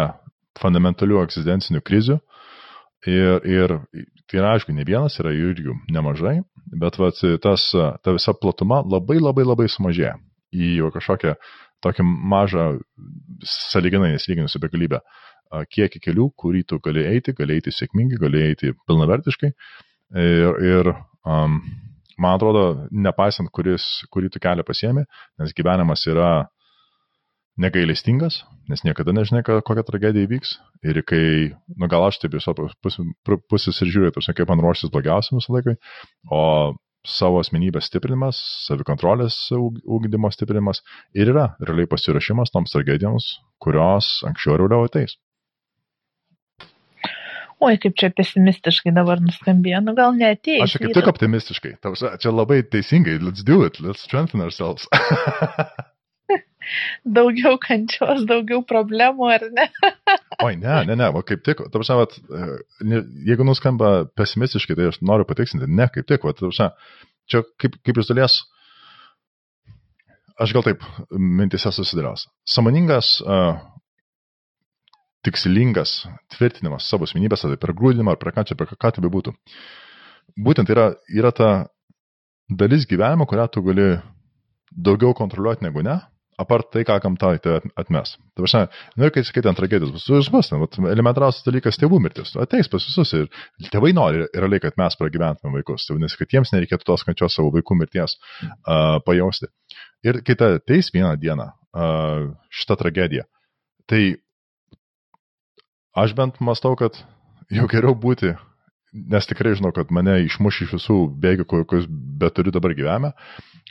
fundamentalių 0.60 1.22
egzistencinių 1.24 1.82
krizių. 1.86 2.18
Ir, 3.06 3.44
ir 3.46 3.74
tai 4.26 4.40
yra, 4.40 4.54
aišku, 4.56 4.72
ne 4.74 4.82
vienas, 4.86 5.18
yra 5.22 5.30
jų 5.30 5.52
ir 5.52 5.60
jų 5.62 5.74
nemažai, 5.94 6.40
bet 6.80 6.96
vat, 6.98 7.20
tas, 7.44 7.68
ta 8.02 8.14
visa 8.16 8.34
platuma 8.34 8.80
labai 8.82 9.20
labai 9.20 9.44
labai 9.46 9.68
sumažėja 9.70 10.16
į 10.50 10.88
kažkokią 10.94 11.36
tokią 11.84 12.02
mažą, 12.02 12.64
saliginai 13.46 14.14
nesilyginus 14.14 14.56
su 14.56 14.62
begalybė 14.62 15.02
kiekį 15.70 16.02
kelių, 16.08 16.30
kurį 16.38 16.62
tu 16.70 16.78
gali 16.84 17.04
eiti, 17.08 17.34
gali 17.36 17.58
eiti 17.58 17.74
sėkmingai, 17.74 18.20
gali 18.20 18.42
eiti 18.50 18.72
pilnavertiškai. 18.88 19.52
Ir, 20.16 20.58
ir 20.62 20.92
um, 21.26 21.60
man 22.22 22.36
atrodo, 22.36 22.66
nepaisant, 22.90 23.50
kuris, 23.54 23.86
kurį 24.12 24.30
tu 24.34 24.42
kelią 24.42 24.66
pasiemi, 24.66 25.06
nes 25.40 25.56
gyvenimas 25.56 26.06
yra 26.10 26.30
negailestingas, 27.60 28.42
nes 28.68 28.82
niekada 28.84 29.14
nežinai, 29.16 29.42
kokia 29.46 29.84
tragedija 29.86 30.28
įvyks. 30.28 30.56
Ir 30.84 31.00
kai, 31.08 31.22
nu 31.80 31.88
gal 31.88 32.04
aš 32.06 32.20
taip 32.22 32.36
pus, 32.84 32.98
pusės 33.50 33.80
ir 33.80 33.92
žiūrėjau, 33.92 34.16
tarsi 34.18 34.36
kaip 34.36 34.50
man 34.52 34.60
ruoštis 34.64 34.92
blogiausiam 34.92 35.40
visą 35.40 35.56
laiką, 35.56 35.76
o 36.28 36.42
savo 37.06 37.40
asmenybės 37.40 37.88
stiprinimas, 37.88 38.38
savikontrolės 38.66 39.36
ūkdymo 39.54 40.30
stiprinimas 40.34 40.82
ir 41.14 41.30
yra 41.32 41.52
realiai 41.62 41.88
pasirašymas 41.90 42.52
toms 42.54 42.74
tragedijoms, 42.74 43.28
kurios 43.62 44.18
anksčiau 44.26 44.56
ar 44.56 44.66
vėliau 44.66 44.88
ateis. 44.88 45.16
Oi, 47.64 47.78
kaip 47.80 47.94
čia 47.96 48.10
pesimistiškai 48.12 48.92
dabar 48.92 49.22
nuskambėjo, 49.24 49.80
nu 49.86 49.94
gal 49.96 50.12
neatėjo. 50.18 50.66
Aš 50.66 50.76
kaip 50.82 50.92
tik 50.96 51.08
optimistiškai. 51.08 51.76
Tavsa, 51.84 52.16
čia 52.20 52.34
labai 52.34 52.60
teisingai, 52.68 53.16
let's 53.22 53.46
do 53.46 53.62
it, 53.64 53.80
let's 53.80 54.04
strengthen 54.04 54.44
ourselves. 54.44 54.84
daugiau 57.18 57.56
kančios, 57.62 58.24
daugiau 58.28 58.62
problemų, 58.66 59.28
ar 59.36 59.46
ne? 59.54 59.66
Oi, 60.46 60.56
ne, 60.60 60.82
ne, 60.88 60.98
ne, 60.98 61.08
o 61.08 61.22
kaip 61.26 61.44
tik, 61.46 61.62
tavsa, 61.72 61.96
vat, 62.00 62.16
jeigu 62.82 63.46
nuskamba 63.46 63.94
pesimistiškai, 64.18 64.76
tai 64.78 64.90
aš 64.90 65.00
noriu 65.06 65.28
patiksinti, 65.28 65.68
ne, 65.70 65.88
kaip 65.92 66.08
tik, 66.10 66.26
vat, 66.26 66.40
tavsa, 66.42 66.72
čia 67.30 67.44
kaip, 67.62 67.78
kaip 67.86 68.02
iš 68.02 68.10
dalies, 68.10 68.40
aš 70.42 70.52
gal 70.56 70.66
taip 70.66 70.84
mintise 71.16 71.72
susidėlios. 71.72 72.26
Samoningas 72.48 73.16
uh, 73.24 73.56
tikslingas 75.26 75.98
tvirtinimas 76.36 76.88
savo 76.88 77.08
asmenybės, 77.08 77.44
ar 77.44 77.54
tai 77.54 77.62
per 77.62 77.74
grūdinimą, 77.76 78.14
ar 78.14 78.20
per 78.22 78.32
ką 78.36 78.46
čia, 78.48 78.58
per 78.58 78.72
ką 78.72 78.92
tai 78.94 79.04
bebūtų. 79.04 79.34
Būtent 80.46 80.70
yra, 80.72 80.90
yra 81.12 81.32
ta 81.34 81.50
dalis 82.48 82.86
gyvenimo, 82.88 83.26
kurią 83.28 83.48
tu 83.50 83.62
gali 83.66 83.96
daugiau 84.70 85.14
kontroliuoti 85.16 85.66
negu 85.66 85.82
ne, 85.86 85.96
apart 86.38 86.68
tai, 86.72 86.84
ką 86.84 86.98
gamta 87.02 87.32
tai 87.42 87.60
atmes. 87.80 88.16
Tai 88.36 88.44
prasme, 88.44 88.62
nu 89.00 89.08
kai 89.12 89.24
sakai 89.24 89.42
ten 89.46 89.56
tragedijos, 89.56 89.92
bus, 89.94 90.28
bus, 90.32 90.50
bus 90.52 90.80
elementariausias 90.92 91.46
dalykas 91.46 91.80
tėvų 91.80 92.00
mirtis. 92.04 92.34
Ateis 92.40 92.68
pas 92.72 92.84
visus 92.84 93.12
ir 93.16 93.70
tėvai 93.72 93.94
nori 93.96 94.26
realiai, 94.34 94.62
kad 94.62 94.76
mes 94.80 94.98
pragyventume 95.00 95.56
vaikus. 95.56 95.86
Tai 95.86 95.96
vadinasi, 95.96 96.20
kad 96.20 96.36
jiems 96.36 96.52
nereikėtų 96.52 96.88
tos 96.90 97.06
kančios 97.08 97.38
savo 97.38 97.52
vaikų 97.56 97.78
mirties 97.80 98.18
uh, 98.18 98.98
pajausti. 99.06 99.48
Ir 100.06 100.20
kai 100.26 100.36
ta 100.38 100.52
ateis 100.58 100.92
vieną 100.94 101.14
dieną 101.20 101.48
uh, 101.48 102.28
šitą 102.52 102.76
tragediją, 102.82 103.24
tai 103.88 104.02
aš 105.96 106.14
bent 106.18 106.40
mastau, 106.44 106.76
kad 106.78 106.98
jau 107.52 107.66
geriau 107.70 107.96
būti 107.96 108.34
nes 108.96 109.28
tikrai 109.28 109.54
žinau, 109.58 109.72
kad 109.76 109.90
mane 109.94 110.14
išmuš 110.24 110.62
iš 110.64 110.76
visų 110.76 110.96
bėgių, 111.20 111.46
kokius 111.50 111.88
bet 111.90 112.36
turiu 112.36 112.52
dabar 112.54 112.72
gyvenime, 112.76 113.12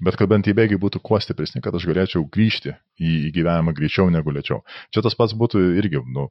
bet 0.05 0.17
kad 0.19 0.30
bent 0.30 0.45
tie 0.45 0.53
bėgiai 0.57 0.80
būtų 0.82 1.01
kuo 1.05 1.19
stipresni, 1.23 1.63
kad 1.65 1.76
aš 1.76 1.88
galėčiau 1.89 2.26
grįžti 2.32 2.76
į, 2.76 3.13
į 3.30 3.32
gyvenimą 3.39 3.73
greičiau 3.78 4.11
negu 4.13 4.34
lėčiau. 4.36 4.61
Čia 4.93 5.05
tas 5.05 5.17
pats 5.17 5.36
būtų 5.38 5.63
irgi, 5.82 6.03
nu, 6.13 6.30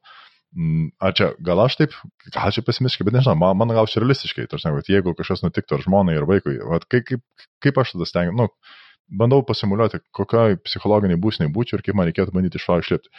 Ar 1.02 1.10
čia, 1.18 1.32
gal 1.42 1.58
aš 1.64 1.74
taip, 1.80 1.94
gal 2.30 2.52
čia 2.54 2.62
pesimistiškai, 2.62 3.08
bet 3.08 3.16
nežinau, 3.16 3.34
man, 3.40 3.56
mano 3.58 3.74
gal 3.74 3.88
čia 3.90 3.98
realistiškai, 4.04 4.44
tarsi, 4.46 4.70
kad 4.70 4.86
jeigu 4.86 5.10
kažkas 5.18 5.42
nutiktų 5.42 5.74
ar 5.74 5.82
žmonai, 5.82 6.14
ar 6.20 6.28
vaikui, 6.30 6.60
vat, 6.70 6.86
kaip, 6.86 7.08
kaip, 7.08 7.48
kaip 7.64 7.80
aš 7.82 7.96
tada 7.96 8.06
stengiu, 8.06 8.36
nu, 8.38 8.46
bandau 9.10 9.42
pasimuliuoti, 9.48 9.98
kokioj 10.14 10.60
psichologiniai 10.62 11.18
būsniai 11.18 11.50
būčiau 11.50 11.80
ir 11.80 11.82
kaip 11.88 11.98
man 11.98 12.06
reikėtų 12.06 12.36
bandyti 12.36 12.62
iš 12.62 12.68
to 12.68 12.78
išlipti. 12.84 13.10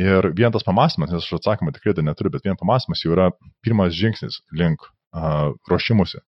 Ir 0.00 0.30
vien 0.36 0.52
tas 0.52 0.64
pamastymas, 0.64 1.10
nes 1.12 1.24
aš 1.24 1.38
atsakymą 1.38 1.74
tikrai 1.76 1.92
tai 1.96 2.04
neturiu, 2.06 2.32
bet 2.32 2.46
vien 2.46 2.56
pamastymas 2.56 3.02
jau 3.04 3.12
yra 3.12 3.30
pirmas 3.64 3.92
žingsnis 3.96 4.40
link 4.56 4.84
uh, 4.86 5.52
ruošimusi. 5.68 6.22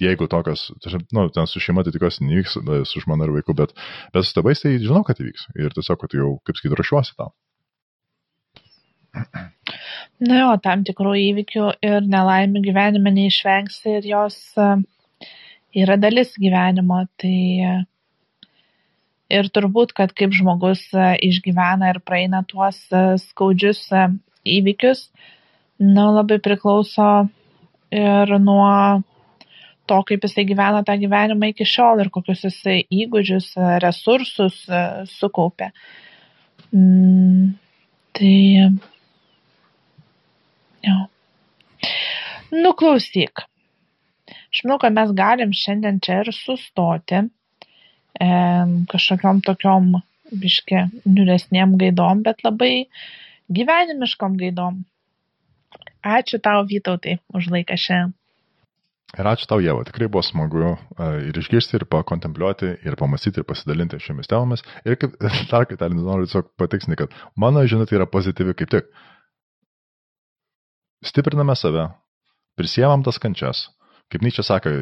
Jeigu 0.00 0.24
tokios, 0.32 0.70
nu, 1.12 1.26
ten 1.28 1.48
su 1.50 1.60
šeima 1.60 1.84
tai 1.84 1.92
tikiuosi 1.92 2.24
nevyks, 2.24 2.56
su 2.88 3.02
žmona 3.04 3.26
ir 3.26 3.34
vaiku, 3.34 3.52
bet, 3.52 3.74
bet 4.14 4.24
su 4.24 4.32
tėvais 4.32 4.62
tai 4.62 4.78
žinau, 4.80 5.02
kad 5.04 5.20
įvyks. 5.20 5.50
Ir 5.60 5.76
tiesiog, 5.76 6.00
kad 6.00 6.16
jau, 6.16 6.30
kaip 6.48 6.56
sakyti, 6.56 6.78
ruošiuosi 6.78 7.18
tam. 7.20 7.34
Na 10.24 10.40
jo, 10.40 10.48
tam 10.64 10.86
tikrų 10.88 11.12
įvykių 11.26 11.66
ir 11.84 12.08
nelaimių 12.08 12.62
gyvenime 12.64 13.12
neišvengsi 13.16 13.98
ir 13.98 14.08
jos 14.14 14.38
yra 15.76 15.96
dalis 16.00 16.32
gyvenimo. 16.40 17.02
Tai 17.20 17.36
ir 19.30 19.48
turbūt, 19.54 19.94
kad 19.96 20.12
kaip 20.16 20.34
žmogus 20.36 20.82
e, 20.94 21.12
išgyvena 21.30 21.92
ir 21.92 22.00
praeina 22.04 22.42
tuos 22.48 22.78
e, 22.90 23.02
skaudžius 23.22 23.84
e, 23.94 24.06
įvykius, 24.58 25.06
na, 25.80 26.10
labai 26.18 26.40
priklauso 26.42 27.08
ir 27.94 28.34
nuo 28.42 28.70
to, 29.90 29.98
kaip 30.06 30.26
jisai 30.26 30.44
gyvena 30.48 30.82
tą 30.86 30.94
gyvenimą 31.00 31.50
iki 31.50 31.66
šiol 31.66 32.02
ir 32.02 32.10
kokius 32.14 32.44
jisai 32.46 32.76
įgūdžius, 32.94 33.52
resursus 33.82 34.60
sukaupė. 35.10 35.70
Mm, 36.70 37.56
tai, 38.14 38.34
jo. 40.86 40.98
Nuklausyk. 42.54 43.44
Aš 44.50 44.62
manau, 44.64 44.78
kad 44.82 44.94
mes 44.94 45.10
galim 45.18 45.52
šiandien 45.54 45.98
čia 46.04 46.22
ir 46.22 46.32
sustoti 46.34 47.24
kažkokiom 48.20 49.40
tokiom 49.46 49.96
biški 50.30 50.86
niuresnėm 51.08 51.76
gaidom, 51.80 52.22
bet 52.26 52.44
labai 52.44 52.86
gyvenimiškom 53.50 54.38
gaidom. 54.40 54.84
Ačiū 56.00 56.40
tau, 56.40 56.64
Vytautai, 56.64 57.18
už 57.36 57.50
laiką 57.52 57.76
šiandien. 57.76 58.16
Ir 59.18 59.26
ačiū 59.26 59.48
tau, 59.50 59.58
Jėva. 59.58 59.82
Tikrai 59.88 60.06
buvo 60.06 60.22
smagu 60.22 60.76
ir 61.26 61.38
išgirsti, 61.40 61.80
ir 61.80 61.84
pakontempliuoti, 61.90 62.76
ir 62.86 62.96
pamastyti, 62.96 63.42
ir 63.42 63.46
pasidalinti 63.48 63.98
šiomis 63.98 64.30
temomis. 64.30 64.62
Ir 64.86 64.96
kaip 65.00 65.16
dar 65.50 65.66
kartą 65.66 65.90
noriu 65.90 66.28
tiesiog 66.28 66.52
patikslinti, 66.60 67.00
kad 67.02 67.16
mano 67.34 67.64
žinutė 67.66 67.98
yra 67.98 68.06
pozityvi 68.06 68.54
kaip 68.60 68.70
tik. 68.76 68.92
Stipriname 71.10 71.56
save, 71.56 71.88
prisiemam 72.60 73.02
tas 73.02 73.18
kančias. 73.18 73.66
Kaip 74.12 74.22
Nyčia 74.22 74.44
sako, 74.46 74.76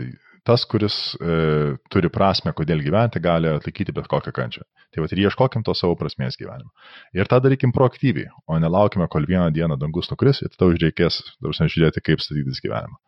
tas, 0.46 0.64
kuris 0.68 0.96
e, 1.18 1.76
turi 1.92 2.10
prasme, 2.12 2.52
kodėl 2.56 2.82
gyventi, 2.84 3.20
gali 3.22 3.50
atlaikyti 3.50 3.94
bet 3.96 4.08
kokią 4.10 4.32
kančią. 4.36 4.64
Tai 4.94 5.04
va 5.04 5.10
ir 5.12 5.22
ieškokim 5.26 5.64
to 5.66 5.74
savo 5.76 5.96
prasmės 6.00 6.38
gyvenimo. 6.40 6.70
Ir 7.16 7.28
tą 7.30 7.40
darykim 7.44 7.72
proaktyviai, 7.76 8.30
o 8.48 8.58
nelaukime, 8.60 9.08
kol 9.12 9.28
vieną 9.28 9.50
dieną 9.54 9.78
dangus 9.80 10.10
nukris 10.12 10.42
ir 10.42 10.52
tada 10.54 10.70
užreikės, 10.72 11.20
dabar 11.42 11.70
žiūrėti, 11.74 12.04
kaip 12.04 12.24
statytis 12.24 12.62
gyvenimą. 12.64 12.98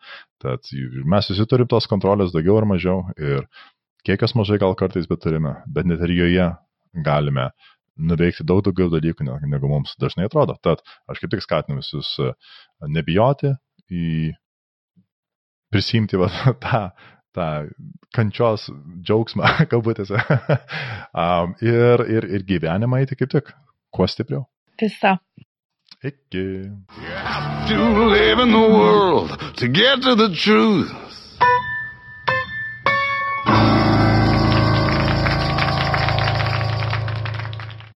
Tad 0.45 0.72
mes 1.14 1.33
visi 1.33 1.49
turim 1.49 1.70
tos 1.70 1.89
kontrolės 1.91 2.35
daugiau 2.37 2.61
ar 2.61 2.68
mažiau 2.68 3.05
ir 3.16 3.47
kiek 4.07 4.22
jos 4.24 4.37
mažai 4.39 4.61
gal 4.61 4.76
kartais 4.76 5.09
bet 5.09 5.22
turime, 5.24 5.59
bet 5.68 5.89
net 5.89 6.01
ir 6.07 6.16
joje 6.16 6.49
galime 7.05 7.51
nuveikti 8.01 8.47
daug 8.47 8.62
daugiau 8.64 8.91
dalykų, 8.93 9.26
negu 9.49 9.70
mums 9.70 9.95
dažnai 10.01 10.28
atrodo. 10.28 10.57
Tad 10.64 10.83
aš 11.11 11.20
kaip 11.20 11.33
tik 11.35 11.45
skatinu 11.45 11.81
visus 11.81 12.12
e, 12.22 12.33
nebijoti 12.89 13.55
į 13.91 14.33
prisimti 15.70 16.20
va, 16.20 16.31
tą 16.64 16.83
tą 17.37 17.49
kančios 18.16 18.68
džiaugsmą, 19.03 19.51
kabutėse, 19.72 20.20
um, 21.14 21.55
ir, 21.64 22.07
ir, 22.16 22.28
ir 22.39 22.47
gyvenimą 22.49 23.03
eiti 23.03 23.18
kaip 23.18 23.33
tik, 23.37 23.53
kuo 23.95 24.09
stipriau. 24.11 24.47
Visa. 24.81 25.18
Iki. 26.03 26.39
You 26.39 27.14
have 27.14 27.68
to 27.68 28.09
live 28.09 28.39
in 28.39 28.53
the 28.53 28.66
world 28.72 29.37
to 29.57 29.68
get 29.68 30.01
to 30.03 30.14
the 30.14 30.35
truth. 30.35 31.09